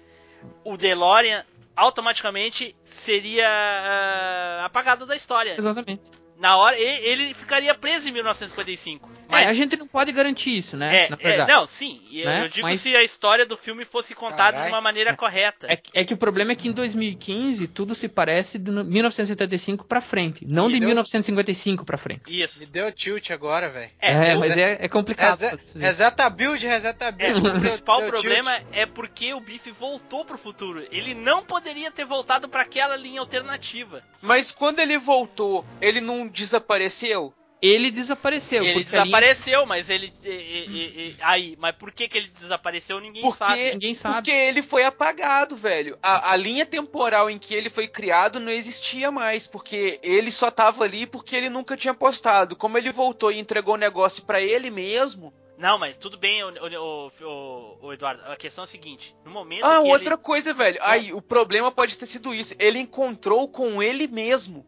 [0.65, 1.45] o DeLorean
[1.77, 5.55] automaticamente seria ah, apagado da história.
[5.59, 6.03] Exatamente.
[6.39, 9.11] Na hora ele ficaria preso em 1955.
[9.29, 11.05] Mas É, a gente não pode garantir isso, né?
[11.05, 11.53] é, na é, verdade.
[11.53, 12.01] não, sim.
[12.25, 12.45] Né?
[12.45, 14.69] Eu digo Mas- se a história do filme fosse contada Carai.
[14.69, 15.67] de uma maneira correta.
[15.71, 18.85] É, que- é que o problema é que em 2015 tudo se parece de no-
[18.85, 20.89] 1975 pra frente, não de Entendeu?
[20.89, 22.23] 1955 pra frente.
[22.31, 22.71] Me Isso.
[22.73, 23.91] deu tilt agora, velho.
[24.01, 25.41] É, É, o- mas é, é complicado.
[25.77, 27.49] Reseta a build, reseta a É, build.
[27.49, 28.67] o principal Deu problema tilt.
[28.73, 30.87] é porque o Biff voltou pro futuro.
[30.91, 34.03] Ele não poderia ter voltado para aquela linha alternativa.
[34.23, 37.33] Mas quando ele voltou, ele não desapareceu?
[37.61, 38.63] Ele desapareceu.
[38.65, 40.13] ele desapareceu, mas ele.
[40.23, 43.01] e- e- e- aí, mas por que, que ele desapareceu?
[43.01, 43.73] Ninguém Porque, sabe.
[43.73, 44.15] Ninguém sabe.
[44.15, 45.99] porque ele foi apagado, velho.
[46.01, 50.53] A, a linha temporal em que ele foi criado não existia mais, porque ele só
[50.53, 52.55] tava ali porque ele nunca tinha postado.
[52.55, 55.35] Como ele voltou e entregou o negócio pra ele mesmo.
[55.59, 58.23] Não, mas tudo bem, o, o- o- o Eduardo.
[58.31, 60.23] A questão é a seguinte: no momento Ah, que outra ele.
[60.23, 60.79] coisa, velho.
[60.81, 62.55] Aí, o problema pode ter sido isso.
[62.61, 64.65] Ele encontrou com ele mesmo.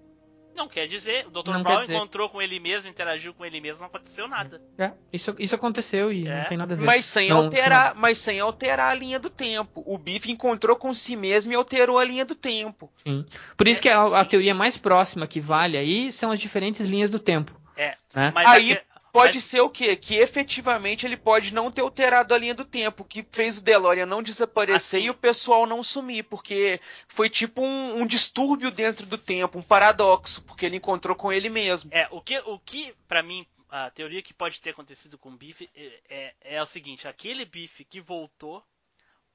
[0.54, 1.52] Não quer dizer, o Dr.
[1.52, 4.60] Não Brown encontrou com ele mesmo, interagiu com ele mesmo, não aconteceu nada.
[4.76, 6.38] É, isso, isso aconteceu e É.
[6.38, 6.84] não tem nada a ver.
[6.84, 9.82] Mas sem Não, alterar, mas sem alterar a linha do tempo.
[9.86, 12.92] O Biff encontrou com si mesmo e alterou a linha do tempo.
[13.06, 13.24] Sim.
[13.56, 16.40] Por isso É, que a, a sim, teoria mais próxima que vale aí são as
[16.40, 17.58] diferentes linhas do tempo.
[17.76, 17.96] É.
[18.14, 18.30] Né?
[18.34, 18.78] Mas Aí-
[19.12, 19.96] Pode Mas- ser o quê?
[19.96, 24.06] Que efetivamente ele pode não ter alterado a linha do tempo, que fez o DeLorean
[24.06, 25.06] não desaparecer Assim.
[25.06, 29.62] e o pessoal não sumir, porque foi tipo um, um distúrbio dentro do tempo, um
[29.62, 31.90] paradoxo, porque ele encontrou com ele mesmo.
[31.92, 35.36] É, o que, o que para mim, a teoria que pode ter acontecido com o
[35.36, 38.62] Biff é, é, é o seguinte: aquele Biff que voltou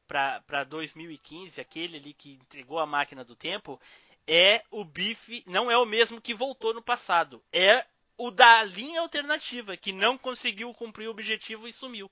[0.08, 3.80] pra, pra 2015, aquele ali que entregou a máquina do tempo,
[4.28, 7.44] é o Biff, não é o mesmo que voltou no passado.
[7.52, 7.86] É
[8.18, 12.10] o da linha alternativa, que não conseguiu cumprir o objetivo e sumiu.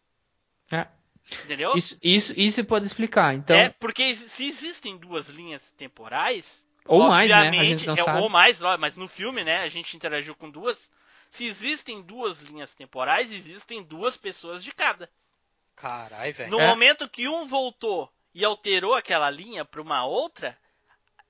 [0.71, 0.87] É.
[1.45, 1.71] Entendeu?
[1.75, 3.33] Isso, isso, isso pode explicar.
[3.33, 7.35] Então, É, porque se existem duas linhas temporais, ou mais, né?
[7.35, 8.21] A obviamente, gente não é, sabe.
[8.21, 10.91] ou mais, mas no filme, né, a gente interagiu com duas.
[11.29, 15.09] Se existem duas linhas temporais, existem duas pessoas de cada.
[15.75, 16.51] Caralho, velho.
[16.51, 16.67] No É.
[16.67, 20.57] momento que um voltou e alterou aquela linha para uma outra,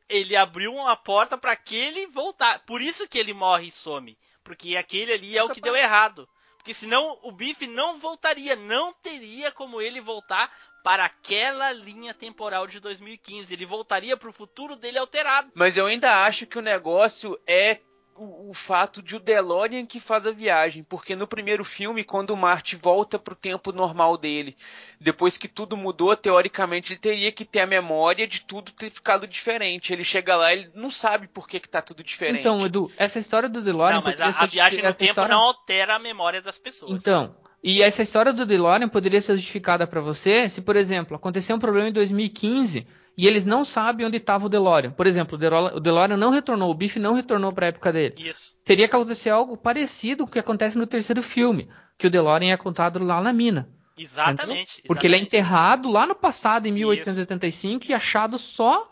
[0.09, 2.59] ele abriu uma porta para aquele voltar.
[2.65, 6.27] Por isso que ele morre e some, porque aquele ali é o que deu errado.
[6.57, 10.49] Porque senão o Biff não voltaria, não teria como ele voltar
[10.83, 13.53] para aquela linha temporal de 2015.
[13.53, 15.51] Ele voltaria para o futuro dele alterado.
[15.53, 17.81] Mas eu ainda acho que o negócio é
[18.15, 22.31] o, o fato de o DeLorean que faz a viagem, porque no primeiro filme, quando
[22.31, 24.55] o Marty volta pro tempo normal dele,
[24.99, 29.27] depois que tudo mudou, teoricamente ele teria que ter a memória de tudo ter ficado
[29.27, 29.91] diferente.
[29.93, 32.39] Ele chega lá, ele não sabe por que, que tá tudo diferente.
[32.41, 33.95] Então, Edu, essa história do DeLorean...
[33.95, 36.91] não, mas a, essa- a viagem no tempo história- não altera a memória das pessoas.
[37.01, 41.55] Então, E essa história do DeLorean poderia ser justificada para você se, por exemplo, aconteceu
[41.55, 42.85] um problema em 2015
[43.17, 44.91] e eles não sabem onde estava o DeLorean.
[44.91, 47.93] Por exemplo, o DeLorean, o DeLorean não retornou, o Biff não retornou para a época
[47.93, 48.15] dele.
[48.17, 48.55] Isso.
[48.65, 52.53] Teria que acontecer algo parecido com o que acontece no terceiro filme, que o DeLorean
[52.53, 53.69] é contado lá na mina.
[53.97, 54.81] Exatamente.
[54.87, 55.35] Porque ele é exatamente.
[55.35, 58.89] enterrado lá no passado, em 1885, e achado só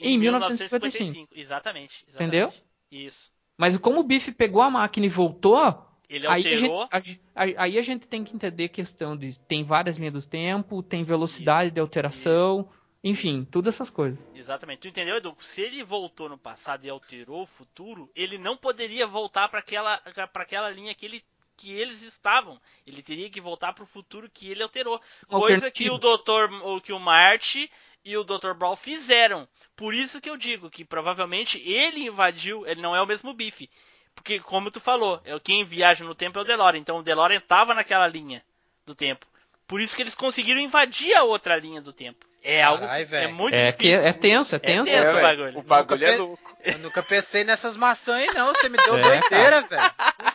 [0.00, 1.28] em 1955.
[1.34, 2.14] Exatamente, exatamente.
[2.14, 2.52] Entendeu?
[2.90, 3.30] Isso.
[3.56, 7.82] Mas como o Biff pegou a máquina e voltou, Ele aí a, gente, aí- a
[7.82, 11.74] gente tem que entender a questão de tem várias linhas do tempo, tem velocidade Isso,
[11.74, 12.68] de alteração,
[13.02, 14.18] enfim, tudo essas coisas.
[14.34, 14.80] Exatamente.
[14.80, 15.36] Tu entendeu, Edu?
[15.40, 20.00] Se ele voltou no passado e alterou o futuro, ele não poderia voltar para aquela
[20.34, 21.24] aquela linha que ele
[21.56, 22.60] que eles estavam.
[22.86, 25.00] Ele teria que voltar para o futuro que ele alterou.
[25.28, 26.52] Coisa que o Dr.
[26.62, 27.70] ou que o Marty
[28.04, 28.52] e o Dr.
[28.54, 29.46] Brawl fizeram.
[29.76, 33.68] Por isso que eu digo que provavelmente ele invadiu, ele não é o mesmo Biff.
[34.14, 36.80] Porque como tu falou, é quem viaja no tempo é o DeLorean.
[36.80, 38.42] Então o DeLorean tava naquela linha
[38.86, 39.26] do tempo.
[39.66, 42.26] Por isso que eles conseguiram invadir a outra linha do tempo.
[42.50, 43.34] É algo Carai, é velho.
[43.34, 44.06] muito É, que difícil.
[44.06, 44.84] é tenso, é tenso.
[44.84, 45.22] tenso o velho.
[45.22, 45.58] bagulho.
[45.58, 46.56] O bagulho Nunca é louco.
[46.64, 48.54] Eu nunca pensei nessas maçãs aí, não.
[48.54, 49.82] Você me deu É, doideira, velho.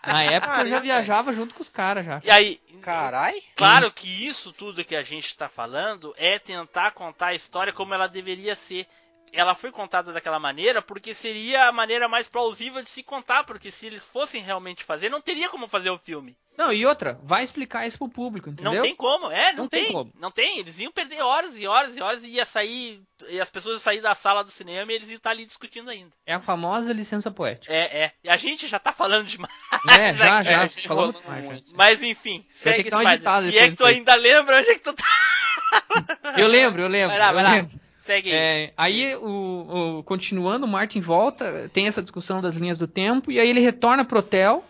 [0.06, 2.20] Na época eu já Caramba, viajava junto com os caras já.
[2.24, 3.42] E aí, Carai.
[3.56, 7.94] claro que isso tudo que a gente está falando é tentar contar a história como
[7.94, 8.86] ela deveria ser.
[9.32, 13.72] Ela foi contada daquela maneira porque seria a maneira mais plausível de se contar, porque
[13.72, 16.38] se eles fossem realmente fazer, não teria como fazer o filme.
[16.58, 18.74] Não, e outra, vai explicar isso pro público, entendeu?
[18.74, 20.12] Não tem como, é, não, Não tem tem, como.
[20.20, 20.60] não tem.
[20.60, 23.80] Eles iam perder horas e horas e horas e ia sair, e as pessoas iam
[23.80, 26.12] sair da sala do cinema e eles iam estar ali discutindo ainda.
[26.26, 27.74] É a famosa licença poética.
[27.74, 28.12] É, é.
[28.24, 29.52] E a gente já tá falando demais.
[29.90, 31.44] É, já, aqui, já, gente falamos demais.
[31.46, 31.72] muito.
[31.76, 33.14] Mas enfim, segue Spider.
[33.14, 35.04] editado Se é que tu ainda lembra onde é que tu tá.
[36.38, 37.10] Eu lembro, eu lembro.
[37.10, 37.52] Vai lá, vai lá.
[37.54, 37.80] lembro.
[38.06, 38.38] Segue aí.
[38.38, 43.32] É, aí, o, o- continuando, o Martin volta, tem essa discussão das linhas do tempo,
[43.32, 44.64] e aí ele retorna pro hotel,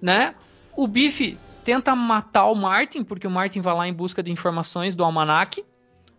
[0.00, 0.34] né?
[0.76, 4.96] O Biff tenta matar o Martin, porque o Martin vai lá em busca de informações
[4.96, 5.64] do almanac,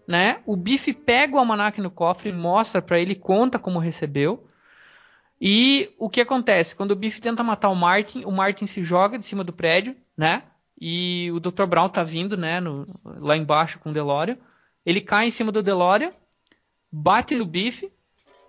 [0.08, 0.42] né?
[0.46, 4.48] O Biff pega o almanac no cofre, mostra pra ele, conta como recebeu.
[5.42, 6.76] E o que acontece?
[6.76, 9.96] Quando o Biff tenta matar o Martin, o Martin se joga de cima do prédio,
[10.16, 10.44] né?
[10.80, 11.66] E o Dr.
[11.66, 14.38] Brown tá vindo, né, no- lá embaixo com o DeLorean.
[14.86, 16.12] Ele cai em cima do DeLorean,
[16.92, 17.92] bate no Biff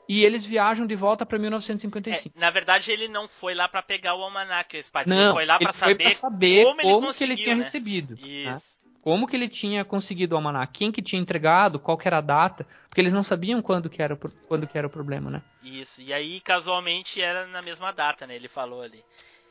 [0.08, 2.38] e eles viajam de volta pra É, 1955.
[2.38, 5.08] na verdade, ele não foi lá pra pegar o almanac, o Spider.
[5.08, 7.64] Não, ele foi lá foi saber, pra saber como, como, ele que ele tinha né?
[7.64, 8.14] recebido.
[8.14, 8.54] né?
[8.54, 8.74] Isso.
[9.00, 12.22] Como que ele tinha conseguido o almanac, quem que tinha entregado, qual que era a
[12.22, 14.16] data, porque eles não sabiam quando que era,
[14.48, 15.42] quando que era o problema, né?
[15.62, 16.00] Isso.
[16.00, 18.34] E aí, casualmente, era na mesma data, né?
[18.34, 19.04] Ele falou ali.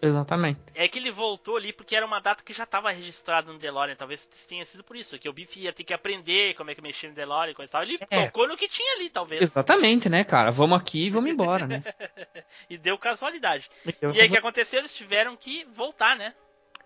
[0.06, 0.60] Exatamente.
[0.76, 3.96] É que ele voltou ali porque era uma data que já estava registrada no DeLorean.
[3.96, 5.18] Talvez tenha sido por isso.
[5.18, 7.70] Que o Biff ia ter que aprender como é que mexia no DeLorean e coisa
[7.70, 7.84] e tal.
[7.84, 8.26] Ele É.
[8.26, 9.42] tocou no que tinha ali, talvez.
[9.42, 10.52] Exatamente, né, cara?
[10.52, 11.82] Vamos aqui e vamos embora, né?
[12.70, 13.70] E deu casualidade.
[13.86, 14.80] Então, E aí o que aconteceu?
[14.80, 16.34] Eles tiveram que voltar, né?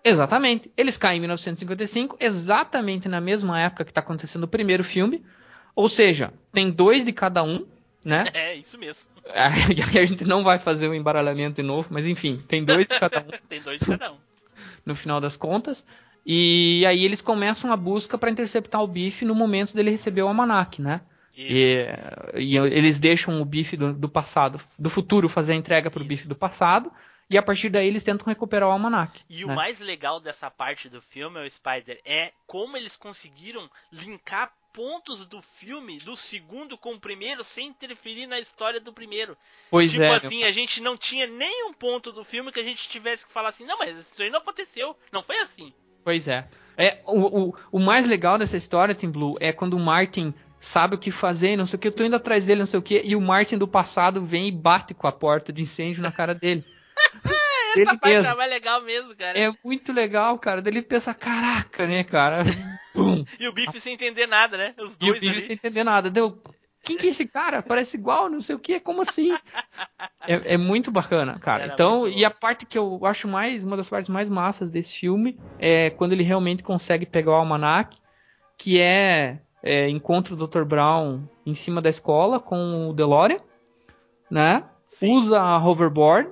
[0.04, 0.72] Exatamente.
[0.78, 5.26] Eles caem em 1955, exatamente na mesma época que está acontecendo o primeiro filme.
[5.76, 7.68] Ou seja, tem dois de cada um,
[8.08, 8.26] né?
[8.34, 9.04] É, isso mesmo.
[9.76, 12.88] E aí a gente não vai fazer o embaralhamento de novo, mas enfim, tem dois
[12.88, 14.18] de cada um Tem dois de cada um.
[14.86, 15.86] no final das contas.
[16.26, 20.28] E aí eles começam a busca para interceptar o Biff no momento dele receber o
[20.28, 21.02] almanac, né?
[21.36, 21.54] Isso.
[21.54, 26.02] E, e eles deixam o Biff do, do passado, do futuro, fazer a entrega pro
[26.02, 26.08] Isso.
[26.08, 26.92] Biff do passado.
[27.30, 29.20] E a partir daí eles tentam recuperar o almanac.
[29.30, 29.56] E o né?
[29.56, 35.42] mais legal dessa parte do filme, o Spider, é como eles conseguiram linkar pontos do
[35.42, 39.36] filme, do segundo com o primeiro, sem interferir na história do primeiro.
[39.72, 40.14] Pois tipo é.
[40.14, 43.50] assim, a gente não tinha nenhum ponto do filme que a gente tivesse que falar
[43.50, 44.96] assim, não, mas isso aí não aconteceu.
[45.12, 45.74] Não foi assim.
[46.04, 46.48] Pois é.
[46.78, 50.94] é o, o, o mais legal dessa história, Tim Blue, é quando o Martin sabe
[50.94, 52.84] o que fazer, não sei o que, eu tô indo atrás dele, não sei o
[52.84, 56.12] que, e o Martin do passado vem e bate com a porta de incêndio na
[56.12, 56.64] cara dele.
[57.78, 58.42] Ele Essa parte mesmo.
[58.42, 59.38] é legal mesmo, cara.
[59.40, 60.62] É muito legal, cara.
[60.62, 62.44] Daí ele pensa, caraca, né, cara?
[63.40, 64.74] E o Biff sem entender nada, né?
[64.80, 65.42] Os E o dois Biff ali.
[65.42, 66.10] sem entender nada.
[66.10, 66.42] Deu.
[66.84, 67.62] Quem que é esse cara?
[67.62, 69.32] Parece igual, não sei o que, como assim?
[70.26, 71.66] É, é muito bacana, cara.
[71.66, 74.98] Era então, e a parte que eu acho mais, uma das partes mais massas desse
[74.98, 77.98] filme é quando ele realmente consegue pegar o almanac,
[78.58, 80.64] que é, é encontra o Dr.
[80.64, 83.38] Brown em cima da escola com o DeLorean,
[84.32, 84.64] né?
[84.90, 85.14] Sim.
[85.14, 86.32] Usa a hoverboard,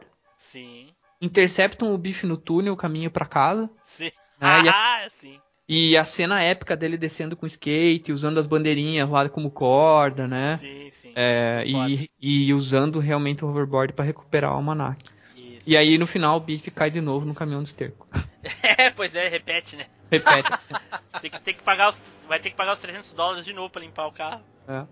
[1.26, 3.70] interceptam o Biff no túnel, caminho pra casa.
[3.84, 4.12] sim.
[4.40, 4.74] Ah, e a-
[5.06, 5.40] Ah, sim.
[5.68, 10.58] E a cena épica dele descendo com skate, usando as bandeirinhas lá como corda, né?
[10.58, 11.12] Sim, sim.
[11.16, 15.04] É, e, e usando realmente o hoverboard para recuperar o almanac.
[15.36, 15.68] Isso.
[15.68, 18.08] E aí no final o Biff cai de novo no caminhão do esterco.
[18.78, 19.86] É, pois é, repete, né?
[20.12, 20.50] Repete.
[21.22, 23.70] Tem que, tem que pagar os, vai ter que pagar os 300 dólares de novo
[23.72, 24.42] pra limpar o carro.
[24.68, 24.86] É.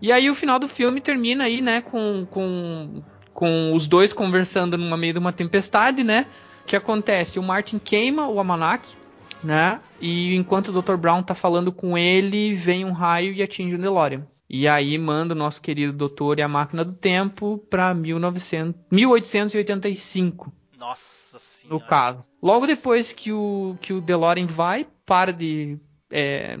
[0.00, 3.02] E aí o final do filme termina aí, né, com, com,
[3.34, 6.26] com os dois conversando no meio de uma tempestade, né?
[6.62, 7.38] O que acontece?
[7.38, 8.88] O Martin queima o almanac,
[9.42, 9.80] né?
[10.00, 10.96] E enquanto o Dr.
[10.96, 14.26] Brown tá falando com ele, vem um raio e atinge o DeLorean.
[14.48, 20.52] E aí manda o nosso querido doutor e a máquina do tempo pra 1900, 1885
[20.78, 21.84] Nossa no senhora.
[21.86, 22.30] caso.
[22.42, 25.78] Logo depois que o, que o DeLorean vai, para de.
[26.10, 26.58] é,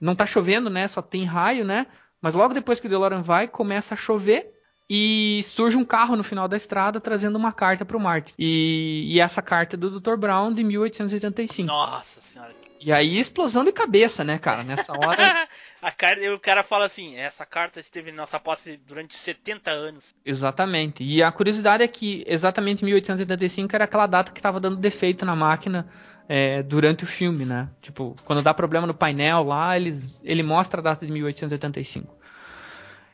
[0.00, 0.86] não tá chovendo, né?
[0.86, 1.86] Só tem raio, né?
[2.20, 4.57] Mas logo depois que o DeLorean vai, começa a chover
[4.88, 8.32] e surge um carro no final da estrada trazendo uma carta pro Martin.
[8.38, 10.16] E, e essa carta é do Dr.
[10.16, 11.66] Brown de 1885.
[11.66, 12.54] Nossa senhora.
[12.80, 14.62] E aí, explosão de cabeça, né, cara?
[14.62, 15.48] Nessa hora.
[15.80, 20.14] A carta, o cara fala assim: essa carta esteve em nossa posse durante 70 anos.
[20.24, 21.04] Exatamente.
[21.04, 25.36] E a curiosidade é que exatamente 1885 era aquela data que estava dando defeito na
[25.36, 25.88] máquina
[26.28, 27.68] é, durante o filme, né?
[27.80, 32.18] Tipo, quando dá problema no painel lá, eles, ele mostra a data de 1885.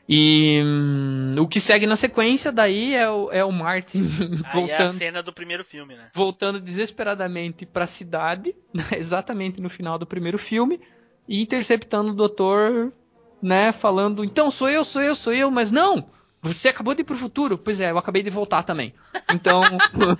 [0.07, 4.07] E hum, o que segue na sequência daí é o, é o Martin
[4.43, 6.09] Aí é a voltando, cena do primeiro filme, né?
[6.13, 10.79] voltando desesperadamente para a cidade, né, exatamente no final do primeiro filme,
[11.27, 12.93] e interceptando o doutor,
[13.41, 16.07] né, falando, então sou eu, sou eu, sou eu, mas não!
[16.43, 17.57] Você acabou de ir pro futuro?
[17.57, 18.93] Pois é, eu acabei de voltar também.
[19.33, 19.61] Então,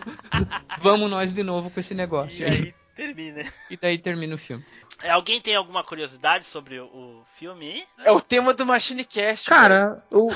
[0.82, 2.42] vamos nós de novo com esse negócio.
[2.42, 3.44] E aí termina.
[3.70, 4.64] E daí termina o filme.
[5.04, 7.84] É, Alguém tem alguma curiosidade sobre o, filme aí?
[8.04, 9.48] É o tema do Machinecast.
[9.48, 10.30] Cara, o,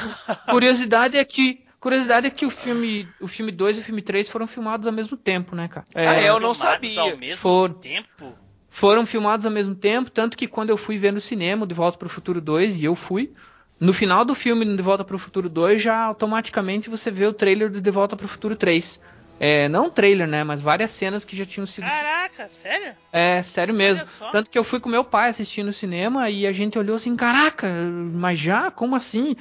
[0.49, 4.27] curiosidade é que curiosidade é que o filme o filme 2 e o filme 3
[4.27, 5.85] foram filmados ao mesmo tempo, né, cara?
[5.95, 6.99] Ah, é, eu não sabia.
[6.99, 7.73] Ao mesmo Foram.
[7.75, 8.37] tempo?
[8.69, 11.97] foram filmados ao mesmo tempo, tanto que quando eu fui ver no cinema De Volta
[11.97, 13.33] para o Futuro 2, e eu fui,
[13.79, 17.33] no final do filme De Volta para o Futuro 2, já automaticamente você vê o
[17.33, 18.99] trailer do De Volta para o Futuro 3.
[19.39, 21.85] É, não um trailer, né, mas várias cenas que já tinham sido...
[21.85, 22.93] Caraca, sério?
[23.11, 24.05] É, sério mesmo.
[24.31, 27.15] Tanto que eu fui com meu pai assistir no cinema e a gente olhou assim,
[27.15, 28.69] caraca, mas já?
[28.69, 29.35] Como assim?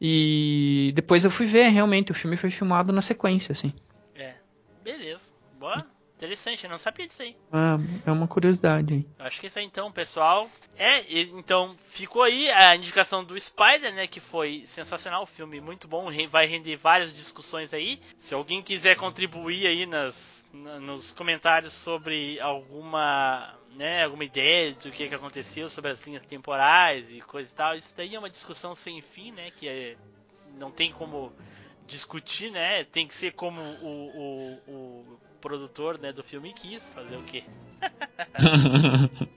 [0.00, 3.74] E depois eu fui ver, realmente, o filme foi filmado na sequência, assim.
[4.14, 4.34] É.
[4.82, 5.22] Beleza.
[5.58, 5.84] Boa.
[6.20, 7.34] Interessante, eu não sabia disso aí.
[7.50, 9.06] É, é uma curiosidade aí.
[9.18, 10.50] Eu Acho que isso aí então, pessoal.
[10.76, 14.06] É, então ficou aí a indicação do Spider, né?
[14.06, 17.98] Que foi sensacional, filme muito bom, vai render várias discussões aí.
[18.18, 24.90] Se alguém quiser contribuir aí nas, na- nos comentários sobre alguma, né, alguma ideia do
[24.90, 28.28] que, que aconteceu sobre as linhas temporais e coisa e tal, isso daí é uma
[28.28, 29.50] discussão sem fim, né?
[29.52, 29.96] Que é,
[30.58, 31.32] não tem como
[31.86, 32.84] discutir, né?
[32.84, 37.44] Tem que ser como o, o, o produtor né, do filme quis fazer o quê?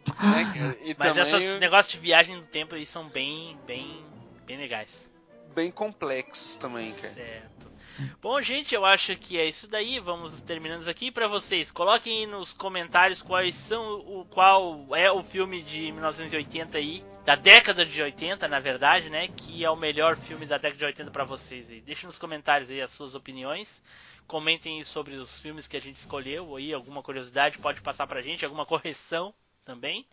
[0.83, 4.05] E Mas esses negócios de viagem no tempo aí são bem, bem,
[4.45, 5.09] bem legais.
[5.55, 7.13] bem complexos também, cara.
[7.13, 7.73] Certo.
[8.21, 9.99] Bom, gente, eu acho que é isso daí.
[9.99, 11.71] Vamos terminando aqui para vocês.
[11.71, 17.85] Coloquem nos comentários quais são o qual é o filme de 1980 aí, da década
[17.85, 21.23] de 80, na verdade, né, que é o melhor filme da década de 80 para
[21.23, 21.81] vocês aí.
[21.81, 23.81] Deixem nos comentários aí as suas opiniões.
[24.27, 28.21] Comentem aí sobre os filmes que a gente escolheu aí, alguma curiosidade pode passar pra
[28.21, 29.33] gente, alguma correção
[29.65, 30.05] também.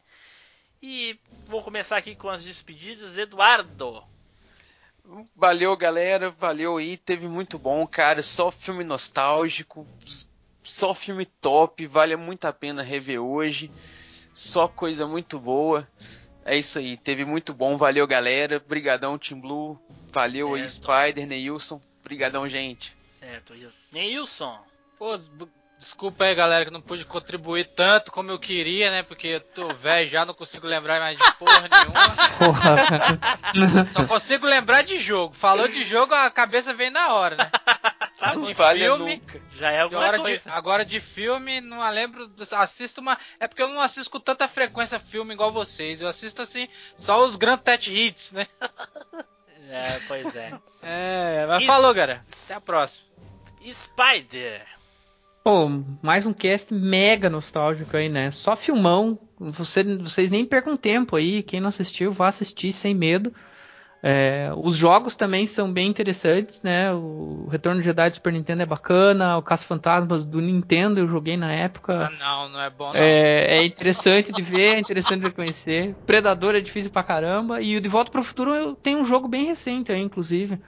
[0.83, 3.19] E vou começar aqui com as despedidas.
[3.19, 4.03] Eduardo.
[5.37, 6.31] Valeu, galera.
[6.31, 6.97] Valeu aí.
[6.97, 8.23] Teve muito bom, cara.
[8.23, 9.87] Só filme nostálgico.
[10.63, 11.87] Só filme top.
[11.87, 13.71] Vale muito a pena rever hoje.
[14.33, 15.87] Só coisa muito boa.
[16.45, 16.97] É isso aí.
[16.97, 17.77] Teve muito bom.
[17.77, 18.59] Valeu, galera.
[18.59, 19.79] Brigadão, Team Blue.
[20.11, 20.85] Valeu aí, Certo.
[20.85, 21.81] Spider, Neilson.
[22.03, 22.97] Brigadão, gente.
[23.21, 23.55] Certo,
[23.93, 24.59] Neilson.
[24.99, 25.19] Pô,
[25.79, 29.03] desculpa aí, galera, que não pude contribuir tanto como eu queria, né?
[29.03, 32.17] Porque eu tô velho já, não consigo lembrar mais de porra nenhuma.
[32.39, 33.87] Porra.
[33.91, 35.35] Só consigo lembrar de jogo.
[35.35, 37.51] Falou de jogo, a cabeça vem na hora, né?
[38.19, 38.55] Tá Não bom.
[38.55, 39.41] falha filme, nunca.
[39.57, 40.43] Já é De alguma de- coisa.
[40.53, 42.31] agora de filme, não lembro.
[42.53, 43.17] Assisto uma.
[43.39, 46.03] É porque eu não assisto com tanta frequência filme igual vocês.
[46.03, 48.47] Eu assisto assim, só os Grand Pet Hits, né?
[49.71, 50.53] É, pois é.
[50.83, 51.67] É, mas Isso.
[51.67, 52.25] falou, galera.
[52.45, 53.05] Até a próxima.
[53.63, 54.63] Spider.
[55.45, 55.71] Pô,
[56.03, 58.31] mais um cast mega nostálgico aí, né?
[58.31, 59.19] Só filmão.
[59.39, 61.43] Você, vocês nem percam tempo aí.
[61.43, 63.33] Quem não assistiu, vá assistir sem medo.
[64.03, 66.93] É, os jogos também são bem interessantes, né?
[66.93, 69.37] O Retorno de Jedi do Super Nintendo é bacana.
[69.37, 72.11] O Caça Fantasmas do Nintendo eu joguei na Ah, época.
[72.19, 73.01] não, não é bom, não.
[73.01, 75.95] É, é interessante de ver, é interessante de conhecer.
[76.07, 77.61] Predador é difícil pra caramba.
[77.61, 80.59] E o De Volta para o Futuro eu tenho um jogo bem recente aí, inclusive.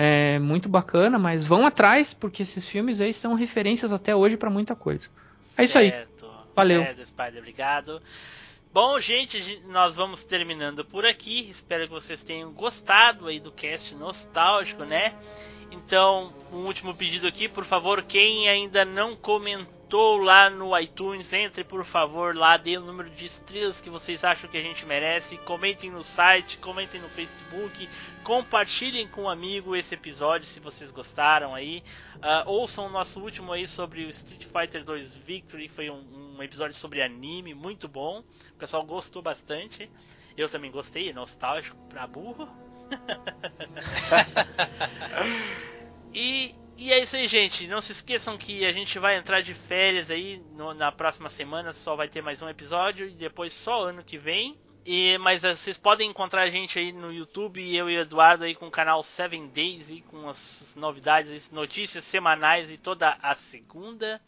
[0.00, 4.48] É muito bacana, mas vão atrás, porque esses filmes aí são referências até hoje pra
[4.48, 5.02] muita coisa.
[5.56, 5.90] É isso aí.
[5.90, 6.30] Certo.
[6.54, 6.84] Valeu.
[6.84, 8.00] Certo, Spider, obrigado.
[8.72, 11.50] Bom, gente, nós vamos terminando por aqui.
[11.50, 15.16] Espero que vocês tenham gostado aí do cast nostálgico, né?
[15.72, 21.32] Então, um último pedido aqui, por favor, quem ainda não comentou Tô lá no iTunes,
[21.32, 24.84] entre por favor lá, dê o número de estrelas que vocês acham que a gente
[24.84, 27.88] merece, comentem no site, comentem no Facebook,
[28.22, 31.82] compartilhem com um amigo esse episódio se vocês gostaram aí.
[32.16, 36.42] Uh, ouçam o nosso último aí sobre o Street Fighter 2 Victory, foi um, um
[36.42, 38.22] episódio sobre anime, muito bom.
[38.50, 39.90] O pessoal gostou bastante.
[40.36, 42.46] Eu também gostei, é nostálgico pra burro.
[46.12, 47.66] e e é isso aí, gente.
[47.66, 51.72] Não se esqueçam que a gente vai entrar de férias aí no, na próxima semana.
[51.72, 54.56] Só vai ter mais um episódio e depois só ano que vem.
[54.86, 58.44] E, mas uh, vocês podem encontrar a gente aí no YouTube eu e o Eduardo
[58.44, 63.34] aí com o canal 7 Days e com as novidades, notícias semanais e toda a
[63.34, 64.22] segunda,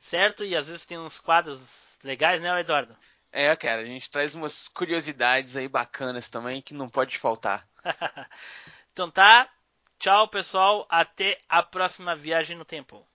[0.00, 0.46] certo?
[0.46, 2.96] E às vezes tem uns quadros legais, né, Eduardo?
[3.30, 7.68] É, cara, a gente traz umas curiosidades aí bacanas também que não pode faltar.
[8.92, 9.46] então tá,
[10.02, 10.84] Tchau, pessoal.
[10.88, 13.06] Até a próxima viagem no tempo.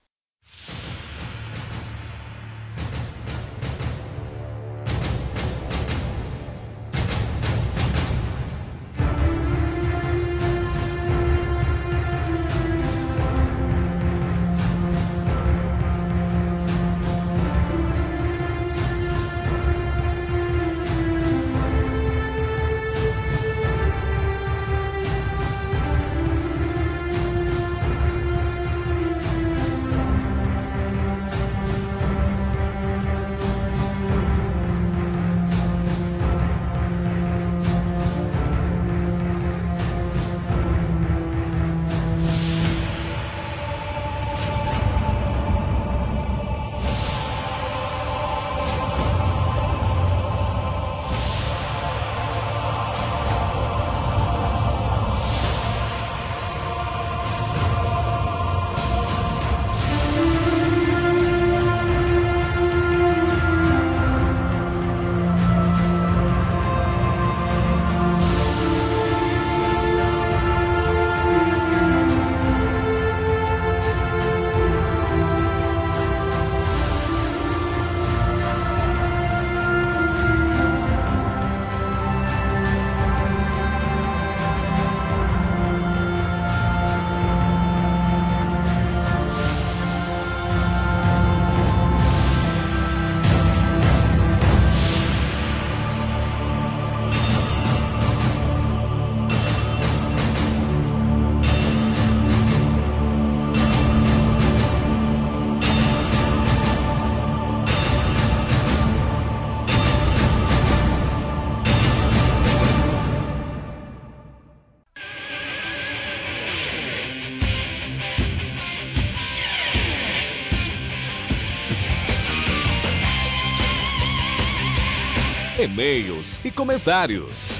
[125.68, 127.58] E-mails e comentários.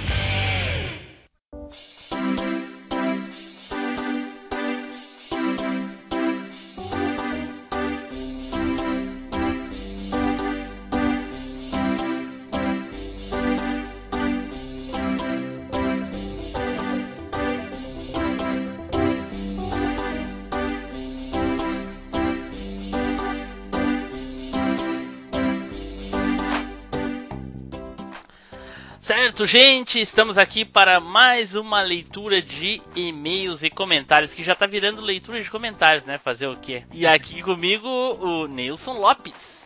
[29.39, 34.67] Certo, gente, estamos aqui para mais uma leitura de e-mails e comentários, que já tá
[34.67, 36.19] virando leitura de comentários, né?
[36.19, 36.83] Fazer o quê?
[36.93, 39.65] E aqui comigo o Nilson Lopes.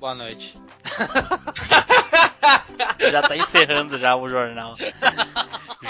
[0.00, 0.58] Boa noite.
[3.08, 4.74] já tá encerrando já o jornal.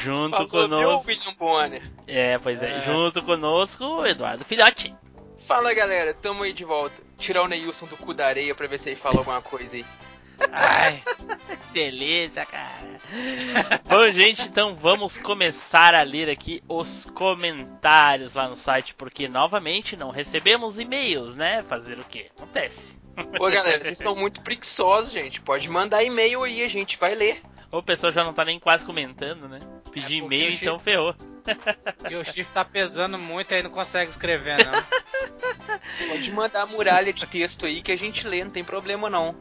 [0.02, 1.08] Junto conosco.
[1.08, 1.90] William Bonner.
[2.06, 2.76] É, pois é.
[2.76, 2.80] é.
[2.82, 4.94] Junto conosco o Eduardo Filhote.
[5.46, 7.02] Fala galera, tamo aí de volta.
[7.16, 9.84] Tirar o Neilson do cu da areia pra ver se ele fala alguma coisa aí.
[10.52, 11.02] Ai,
[11.72, 13.00] beleza, cara.
[13.88, 19.96] Bom, gente, então vamos começar a ler aqui os comentários lá no site, porque novamente
[19.96, 21.62] não recebemos e-mails, né?
[21.68, 22.26] Fazer o que?
[22.36, 22.98] Acontece.
[23.38, 25.40] Ô galera, vocês estão muito preguiçosos, gente.
[25.40, 27.42] Pode mandar e-mail aí, a gente vai ler.
[27.70, 29.58] O pessoal já não tá nem quase comentando, né?
[29.92, 31.14] Pedir é e-mail, então ferrou.
[32.10, 34.72] E o chifre tá pesando muito aí não consegue escrever, não.
[36.08, 39.36] Pode mandar a muralha de texto aí que a gente lê, não tem problema não.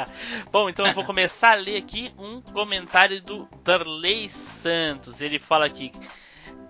[0.50, 5.20] Bom, então eu vou começar a ler aqui um comentário do Darley Santos.
[5.20, 5.92] Ele fala aqui.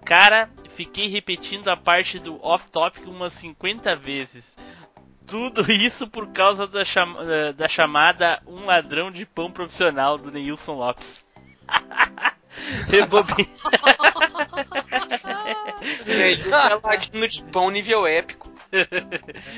[0.05, 4.57] Cara, fiquei repetindo a parte do off-topic umas 50 vezes.
[5.33, 7.25] Tudo isso por causa da, chama
[7.57, 11.25] da chamada Um Ladrão de Pão Profissional do Neilson Lopes.
[12.87, 13.49] Rebobin.
[16.05, 18.53] Neilson ladino de pão nível épico.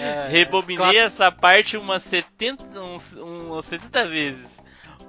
[0.01, 4.47] É, Rebobinei essa parte umas 70, uns, umas 70 vezes.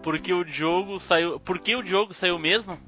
[0.01, 1.39] Porque o jogo saiu.
[1.39, 2.79] Por que o jogo saiu mesmo?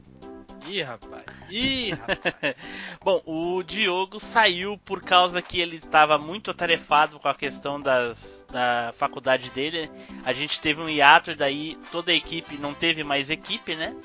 [0.66, 1.24] Ih, rapaz.
[1.50, 2.56] Ih, rapaz.
[3.04, 8.46] Bom, o Diogo saiu por causa que ele estava muito atarefado com a questão das,
[8.52, 9.90] da faculdade dele.
[10.26, 13.96] A gente teve um hiato e daí toda a equipe não teve mais equipe, né?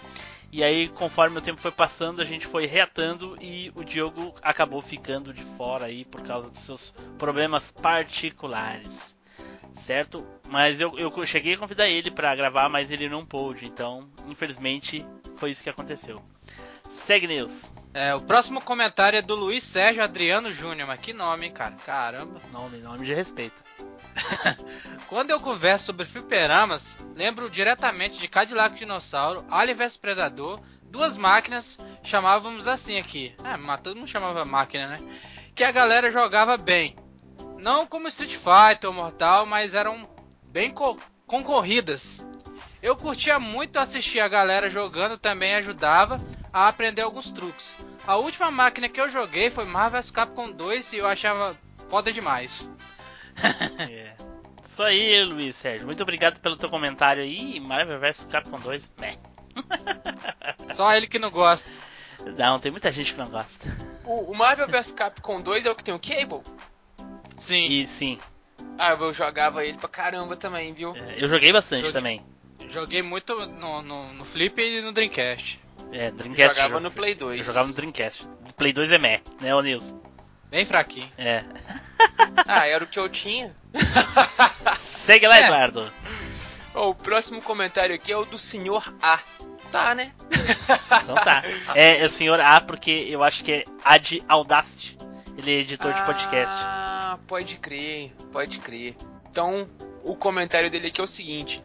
[0.53, 4.83] E aí, conforme o tempo foi passando, a gente foi reatando e o Diogo acabou
[4.83, 9.17] ficando de fora aí por causa dos seus problemas particulares.
[9.87, 10.25] Certo?
[10.49, 13.65] Mas eu, eu cheguei a convidar ele para gravar, mas ele não pôde.
[13.65, 15.05] Então, infelizmente,
[15.37, 16.23] foi isso que aconteceu.
[16.93, 17.71] Segue News.
[17.95, 21.75] É, o próximo comentário é do Luiz Sérgio Adriano Júnior, mas que nome, hein, cara?
[21.85, 22.41] Caramba.
[22.51, 23.63] Nome, nome de respeito.
[25.09, 31.79] Quando eu converso sobre fliperamas, lembro diretamente de Cadillac Dinossauro, Alien vs Predador, duas máquinas,
[32.03, 33.35] chamávamos assim aqui.
[33.45, 34.99] É, mas todo mundo chamava máquina, né?
[35.55, 36.97] Que a galera jogava bem.
[37.59, 40.09] Não como Street Fighter ou Mortal, mas eram
[40.49, 40.97] bem co-
[41.27, 42.25] concorridas.
[42.83, 46.17] Eu curtia muito assistir a galera jogando, também ajudava
[46.53, 47.79] a aprender alguns truques.
[48.07, 51.57] A última máquina que eu joguei foi Marvel vs Capcom 2 e eu achava
[51.89, 52.71] foda demais.
[53.89, 54.13] É.
[54.69, 55.87] Isso aí, Luiz Sérgio.
[55.87, 57.61] Muito obrigado pelo teu comentário aí.
[57.61, 58.91] Marvel vs Capcom 2.
[58.99, 59.17] Meh.
[60.75, 61.71] Só ele que não gosta.
[62.39, 63.69] Não, tem muita gente que não gosta.
[64.05, 66.43] O, o Marvel vs Capcom 2 é o que tem o Cable?
[67.37, 67.67] Sim.
[67.69, 68.19] E sim,
[68.79, 70.95] Ah, eu jogava ele pra caramba também, viu?
[70.97, 71.93] é, eu joguei bastante Joguei.
[71.93, 72.32] também.
[72.71, 75.61] Joguei muito no, no, no Flip e no Dreamcast.
[75.93, 76.55] É, Dreamcast.
[76.57, 77.39] jogava eu no Play 2.
[77.39, 78.27] Eu jogava no Dreamcast.
[78.57, 80.01] Play 2 é meh, né, ô Nilson?
[80.51, 81.11] Bem fraquinho.
[81.19, 81.45] É.
[82.47, 83.55] Ah, era o que eu tinha.
[84.79, 85.45] Segue lá, É.
[85.45, 85.93] Eduardo.
[86.75, 89.19] Ó, o próximo comentário aqui é o do senhor A.
[89.71, 90.13] Tá, né?
[91.03, 91.43] Então tá.
[91.75, 94.99] É, é o senhor A, porque eu acho que é A de Audacity.
[95.37, 96.57] Ele é editor de podcast.
[96.59, 98.97] Ah, pode crer, pode crer.
[99.31, 99.69] Então,
[100.05, 101.63] o comentário dele aqui é o seguinte: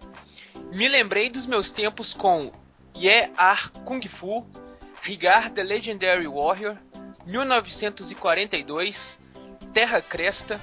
[0.72, 2.52] Me lembrei dos meus tempos com
[2.96, 4.46] Ye Ar Kung Fu,
[5.02, 6.78] Rigar the Legendary Warrior,
[7.26, 9.20] 1942,
[9.74, 10.60] Terra Cresta,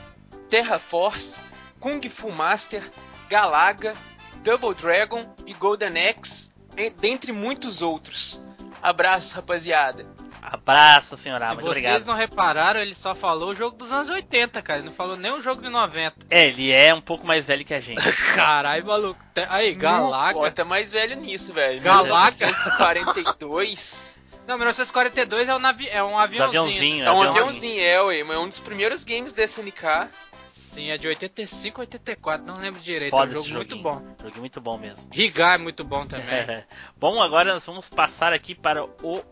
[0.48, 1.40] Terra Force,
[1.80, 2.90] Kung Fu Master,
[3.28, 3.96] Galaga,
[4.42, 6.52] Double Dragon e Golden Axe,
[7.00, 8.40] dentre muitos outros.
[8.82, 10.06] Abraços, rapaziada.
[10.46, 12.04] Abraço, senhor A, Se muito vocês obrigado.
[12.06, 14.80] não repararam, ele só falou o jogo dos anos 80, cara.
[14.80, 16.14] Ele não falou nem o jogo de 90.
[16.30, 18.02] É, ele é um pouco mais velho que a gente.
[18.34, 19.20] Caralho, maluco.
[19.48, 20.50] Aí, Pô, Galaga.
[20.50, 21.80] tá mais velho nisso, velho.
[21.80, 22.36] Galaga.
[22.36, 24.20] 1942.
[24.46, 25.88] Não, 1942 é um, navi...
[25.88, 26.60] é um aviãozinho.
[26.62, 27.30] aviãozinho, É um aviãozinho.
[27.40, 30.08] aviãozinho, é, ué, mas é um dos primeiros games da SNK.
[30.46, 33.10] Sim, é de 85, 84, não lembro direito.
[33.10, 34.02] Foda é um jogo muito bom.
[34.20, 35.08] Joguinho muito bom mesmo.
[35.10, 36.62] Rigar é muito bom também.
[36.96, 39.24] Bom, agora nós vamos passar aqui para o-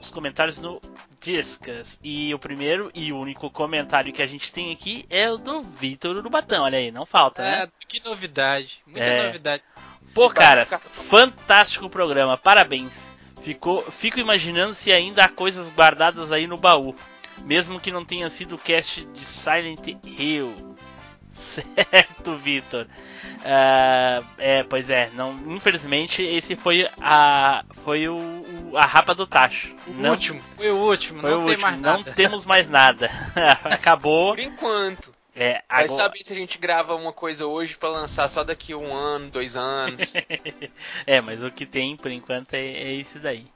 [0.00, 0.80] os comentários no
[1.20, 1.98] Discas.
[2.02, 6.16] E o primeiro e único comentário que a gente tem aqui é o do Vitor
[6.16, 6.64] Urubatão.
[6.64, 7.62] Olha aí, não falta, né?
[7.64, 8.78] É, que novidade.
[8.86, 9.26] Muita É.
[9.26, 9.62] novidade.
[10.14, 12.92] Pô, cara, fantástico programa, parabéns.
[13.42, 16.94] Ficou, fico imaginando se ainda há coisas guardadas aí no baú.
[17.44, 20.76] Mesmo que não tenha sido o cast de Silent Hill.
[21.38, 22.86] Certo, Vitor.
[23.44, 29.26] Ah, é, pois é, não, infelizmente esse foi a foi o, o- a rapa do
[29.26, 29.74] tacho.
[29.86, 30.42] O não, último.
[30.56, 31.20] Foi o último.
[31.20, 32.12] foi não o tem último, mais não nada.
[32.12, 33.10] temos mais nada.
[33.64, 34.30] Acabou.
[34.34, 35.12] Por enquanto.
[35.34, 38.74] É, Vai agora- saber se a gente grava uma coisa hoje pra lançar só daqui
[38.74, 40.12] um ano, dois anos.
[41.06, 43.46] é, mas o que tem por enquanto é, é isso daí.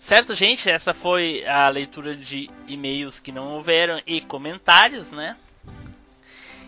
[0.00, 0.68] Certo, gente?
[0.68, 5.36] Essa foi a leitura de e-mails que não houveram e comentários, né?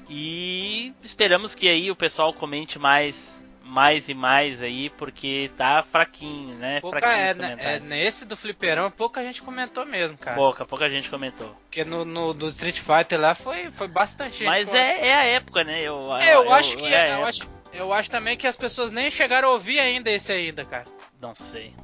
[0.08, 6.54] E esperamos que aí o pessoal comente mais, mais e mais aí, porque tá fraquinho,
[6.54, 6.80] né?
[6.80, 10.36] Pouca, fraquinho é, né, é, nesse do fliperão, pouca gente comentou mesmo, cara.
[10.36, 11.54] Pouca, pouca gente comentou.
[11.64, 14.46] Porque no, no do Street Fighter lá foi, foi bastante gente.
[14.46, 15.82] Mas é, é a época, né?
[15.82, 18.90] Eu, É, eu, acho que é a eu acho, eu acho também que as pessoas
[18.90, 20.84] nem chegaram a ouvir ainda esse ainda, cara.
[21.20, 21.74] Não sei,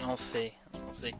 [0.00, 0.52] não sei,
[0.86, 1.14] não sei.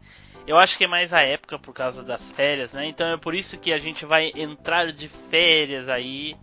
[0.46, 2.84] Eu acho que é mais a época por causa das férias, né?
[2.86, 6.36] Então é por isso que a gente vai entrar de férias aí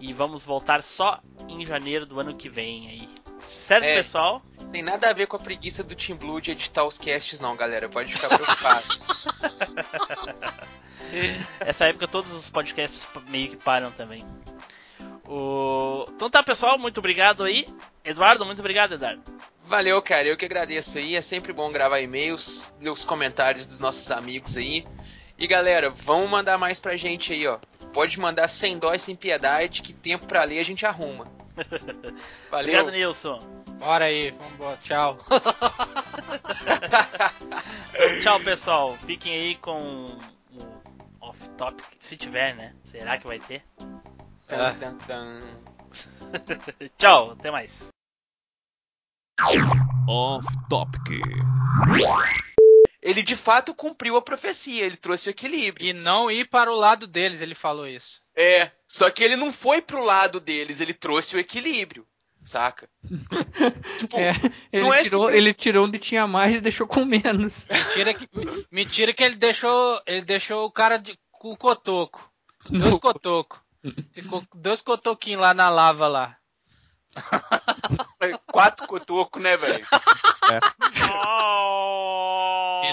[0.00, 3.08] e vamos voltar só em janeiro do ano que vem aí.
[3.40, 3.94] Certo, É.
[3.94, 4.42] pessoal?
[4.72, 7.56] Tem nada a ver com a preguiça do Team Blue de editar os casts, não,
[7.56, 7.88] galera.
[7.88, 8.84] Pode ficar preocupado.
[11.60, 14.24] Essa época todos os podcasts meio que param também.
[15.26, 16.04] O...
[16.10, 17.66] Então tá, pessoal, muito obrigado aí.
[18.04, 19.22] Eduardo, muito obrigado, Eduardo.
[19.64, 20.26] Valeu, cara.
[20.26, 21.14] Eu que agradeço aí.
[21.14, 24.86] É sempre bom gravar e-mails, ler os comentários dos nossos amigos aí.
[25.38, 27.58] E galera, vamos mandar mais pra gente aí, ó.
[27.92, 31.26] Pode mandar sem dó e sem piedade, que tempo pra ler a gente arruma.
[32.50, 32.80] Valeu.
[32.80, 33.38] Obrigado, Nilson.
[33.78, 35.18] Bora aí, vambora, tchau.
[38.20, 38.96] Tchau, pessoal.
[39.06, 40.18] Fiquem aí com o
[41.20, 41.82] Off top.
[42.00, 42.74] Se tiver, né?
[42.90, 43.62] Será que vai ter?
[45.06, 45.38] Tan.
[46.98, 47.70] Tchau, até mais.
[50.08, 51.22] Off Topic.
[53.08, 55.86] Ele de fato cumpriu a profecia, ele trouxe o equilíbrio.
[55.86, 58.22] E não ir para o lado deles, ele falou isso.
[58.36, 62.06] É, só que ele não foi pro lado deles, ele trouxe o equilíbrio,
[62.44, 62.88] saca?
[63.98, 64.30] Tipo, É,
[64.72, 67.66] ele, não é tirou, simples- ele tirou onde tinha mais e deixou com menos.
[67.72, 68.28] Mentira que,
[68.70, 72.30] mentira que ele deixou, ele deixou o cara de, com o cotoco.
[72.70, 73.58] Dois No- cotocos.
[74.12, 76.36] Ficou dois cotoquinhos lá na lava lá.
[78.46, 79.86] quatro cotocos, né, velho?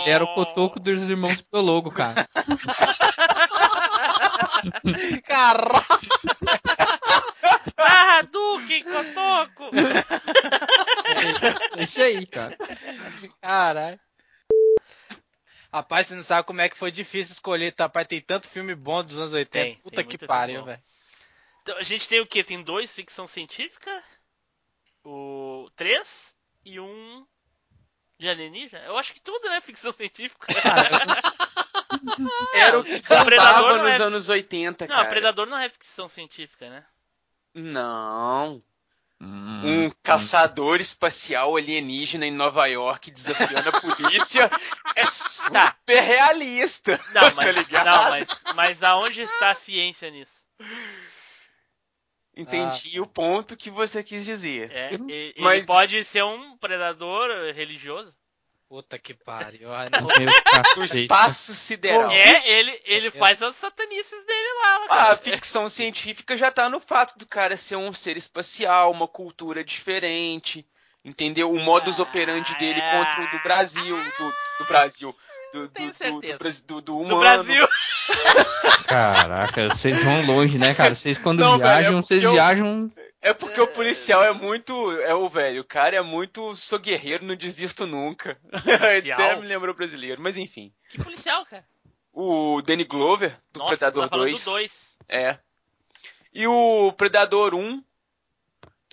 [0.06, 2.28] Ele era o cotoco dos irmãos Piologo, cara.
[5.26, 5.86] Caralho!
[7.78, 9.72] Ah, Duque, Cotoco!
[11.78, 12.56] É isso aí, cara.
[13.42, 14.00] Caralho.
[15.74, 17.86] Rapaz, você não sabe como é que foi difícil escolher, tá?
[17.86, 19.50] Rapaz, tem tanto filme bom dos anos 80.
[19.50, 20.82] Tem, Puta tem que pariu, velho.
[21.64, 22.44] Então, a gente tem o que?
[22.44, 23.92] Tem dois ficção científica,
[25.04, 27.26] o três e um
[28.20, 28.84] de alienígena.
[28.86, 30.48] Eu acho que tudo né ficção científica.
[32.54, 35.10] Era o que Predador não nos é- anos 80, Não, cara.
[35.10, 36.86] Predador não é ficção científica, né?
[37.54, 38.62] Não.
[39.22, 39.86] Hum.
[39.86, 44.50] Um caçador espacial alienígena em Nova York desafiando a polícia
[44.96, 47.00] é super realista.
[47.14, 47.86] Não, Tá mas, ligado?
[47.86, 50.34] não, mas, mas aonde está a ciência nisso?
[52.36, 54.72] Entendi o ponto que você quis dizer.
[54.72, 58.16] É, ele, Mas- pode ser um predador religioso.
[58.68, 59.72] Puta que pariu.
[59.72, 60.08] Ai, não.
[60.78, 62.10] O espaço sideral.
[62.12, 64.76] É, ele, ele faz as satanices dele lá.
[64.76, 65.14] Ah, cara.
[65.14, 69.64] A ficção científica já tá no fato do cara ser um ser espacial, uma cultura
[69.64, 70.66] diferente,
[71.06, 71.52] entendeu?
[71.52, 75.16] O modus operandi dele contra o do Brasil, do, do Brasil,
[75.56, 76.64] do, do, Tenho do, do, certeza.
[76.68, 77.20] Do- do Do humano.
[77.20, 77.68] Brasil.
[78.88, 80.96] Caraca, vocês vão longe, né, cara?
[80.96, 82.92] Vocês quando Não, velho, viajam, é vocês eu- viajam.
[83.22, 84.92] É porque o policial é muito.
[85.02, 85.62] É o velho.
[85.62, 86.56] O cara é muito.
[86.56, 88.38] Sou guerreiro, não desisto nunca.
[89.16, 90.72] Até me lembrou brasileiro, mas enfim.
[90.90, 91.66] Que policial, cara.
[92.14, 94.44] O Danny Glover, do Nossa, Predador tá falando 2.
[94.46, 94.72] do 2.
[95.10, 95.40] É.
[96.32, 97.84] E o Predador 1,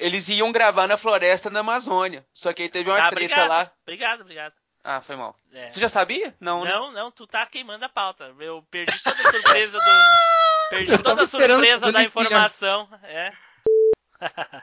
[0.01, 2.25] eles iam gravar na floresta na Amazônia.
[2.33, 3.49] Só que aí teve uma Ah, treta obrigado.
[3.49, 3.71] lá.
[3.83, 4.55] Obrigado, obrigado.
[4.85, 5.37] Ah, foi mal.
[5.53, 5.71] É.
[5.71, 6.35] Você já sabia?
[6.41, 6.71] Não, né?
[6.73, 8.33] Não, não, tu tá queimando a pauta.
[8.41, 9.83] Eu perdi toda a surpresa do.
[10.71, 12.89] Perdi toda a surpresa da informação.
[13.05, 13.31] É.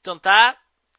[0.00, 0.56] então tá.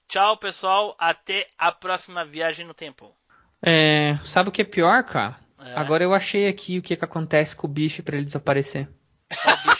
[0.08, 0.96] Tchau, pessoal.
[1.00, 3.14] Até a próxima viagem no tempo.
[3.62, 5.38] É, sabe o que é pior, cara?
[5.60, 5.74] É.
[5.76, 8.88] Agora eu achei aqui o que, que acontece com o bicho pra ele desaparecer.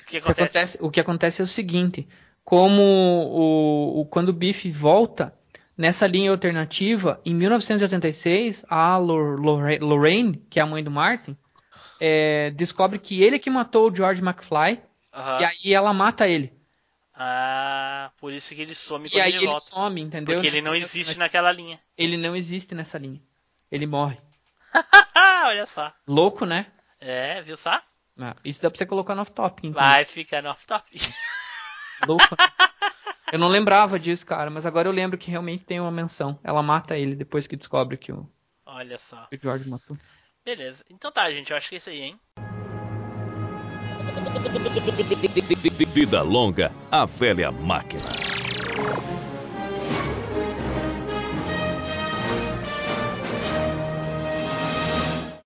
[0.00, 0.58] O que O que acontece?
[0.58, 2.08] acontece, o que acontece é o seguinte:
[2.42, 5.37] como o, o- quando o Biff volta
[5.78, 11.38] nessa linha alternativa, em 1986, a Lor- Lorra- Lorraine, que é a mãe do Martin,
[12.00, 14.80] é, descobre que ele que matou o George McFly
[15.14, 15.40] Aham.
[15.40, 16.52] e aí ela mata ele.
[17.20, 19.66] Ah, por isso que ele some E quando aí ele ele volta.
[19.70, 20.34] some, entendeu?
[20.36, 21.80] Porque ele não existe naquela linha.
[21.96, 23.20] Ele não existe nessa linha.
[23.72, 24.16] Ele morre.
[25.46, 25.92] Olha só.
[26.06, 26.66] Louco, né?
[27.00, 27.80] É, viu só?
[28.20, 29.66] Ah, isso dá pra você colocar no off-top.
[29.66, 29.80] então.
[29.82, 30.84] Vai ficar no off-top.
[32.06, 32.24] Louco.
[33.32, 36.38] eu não lembrava disso, cara, mas agora eu lembro que realmente tem uma menção.
[36.42, 38.28] Ela mata ele depois que descobre que o,
[38.66, 39.26] Olha só.
[39.26, 39.96] que o George matou.
[40.44, 40.84] Beleza.
[40.88, 41.50] Então tá, gente.
[41.50, 42.20] Eu acho que é isso aí, hein?
[45.94, 48.00] Vida longa, a velha máquina.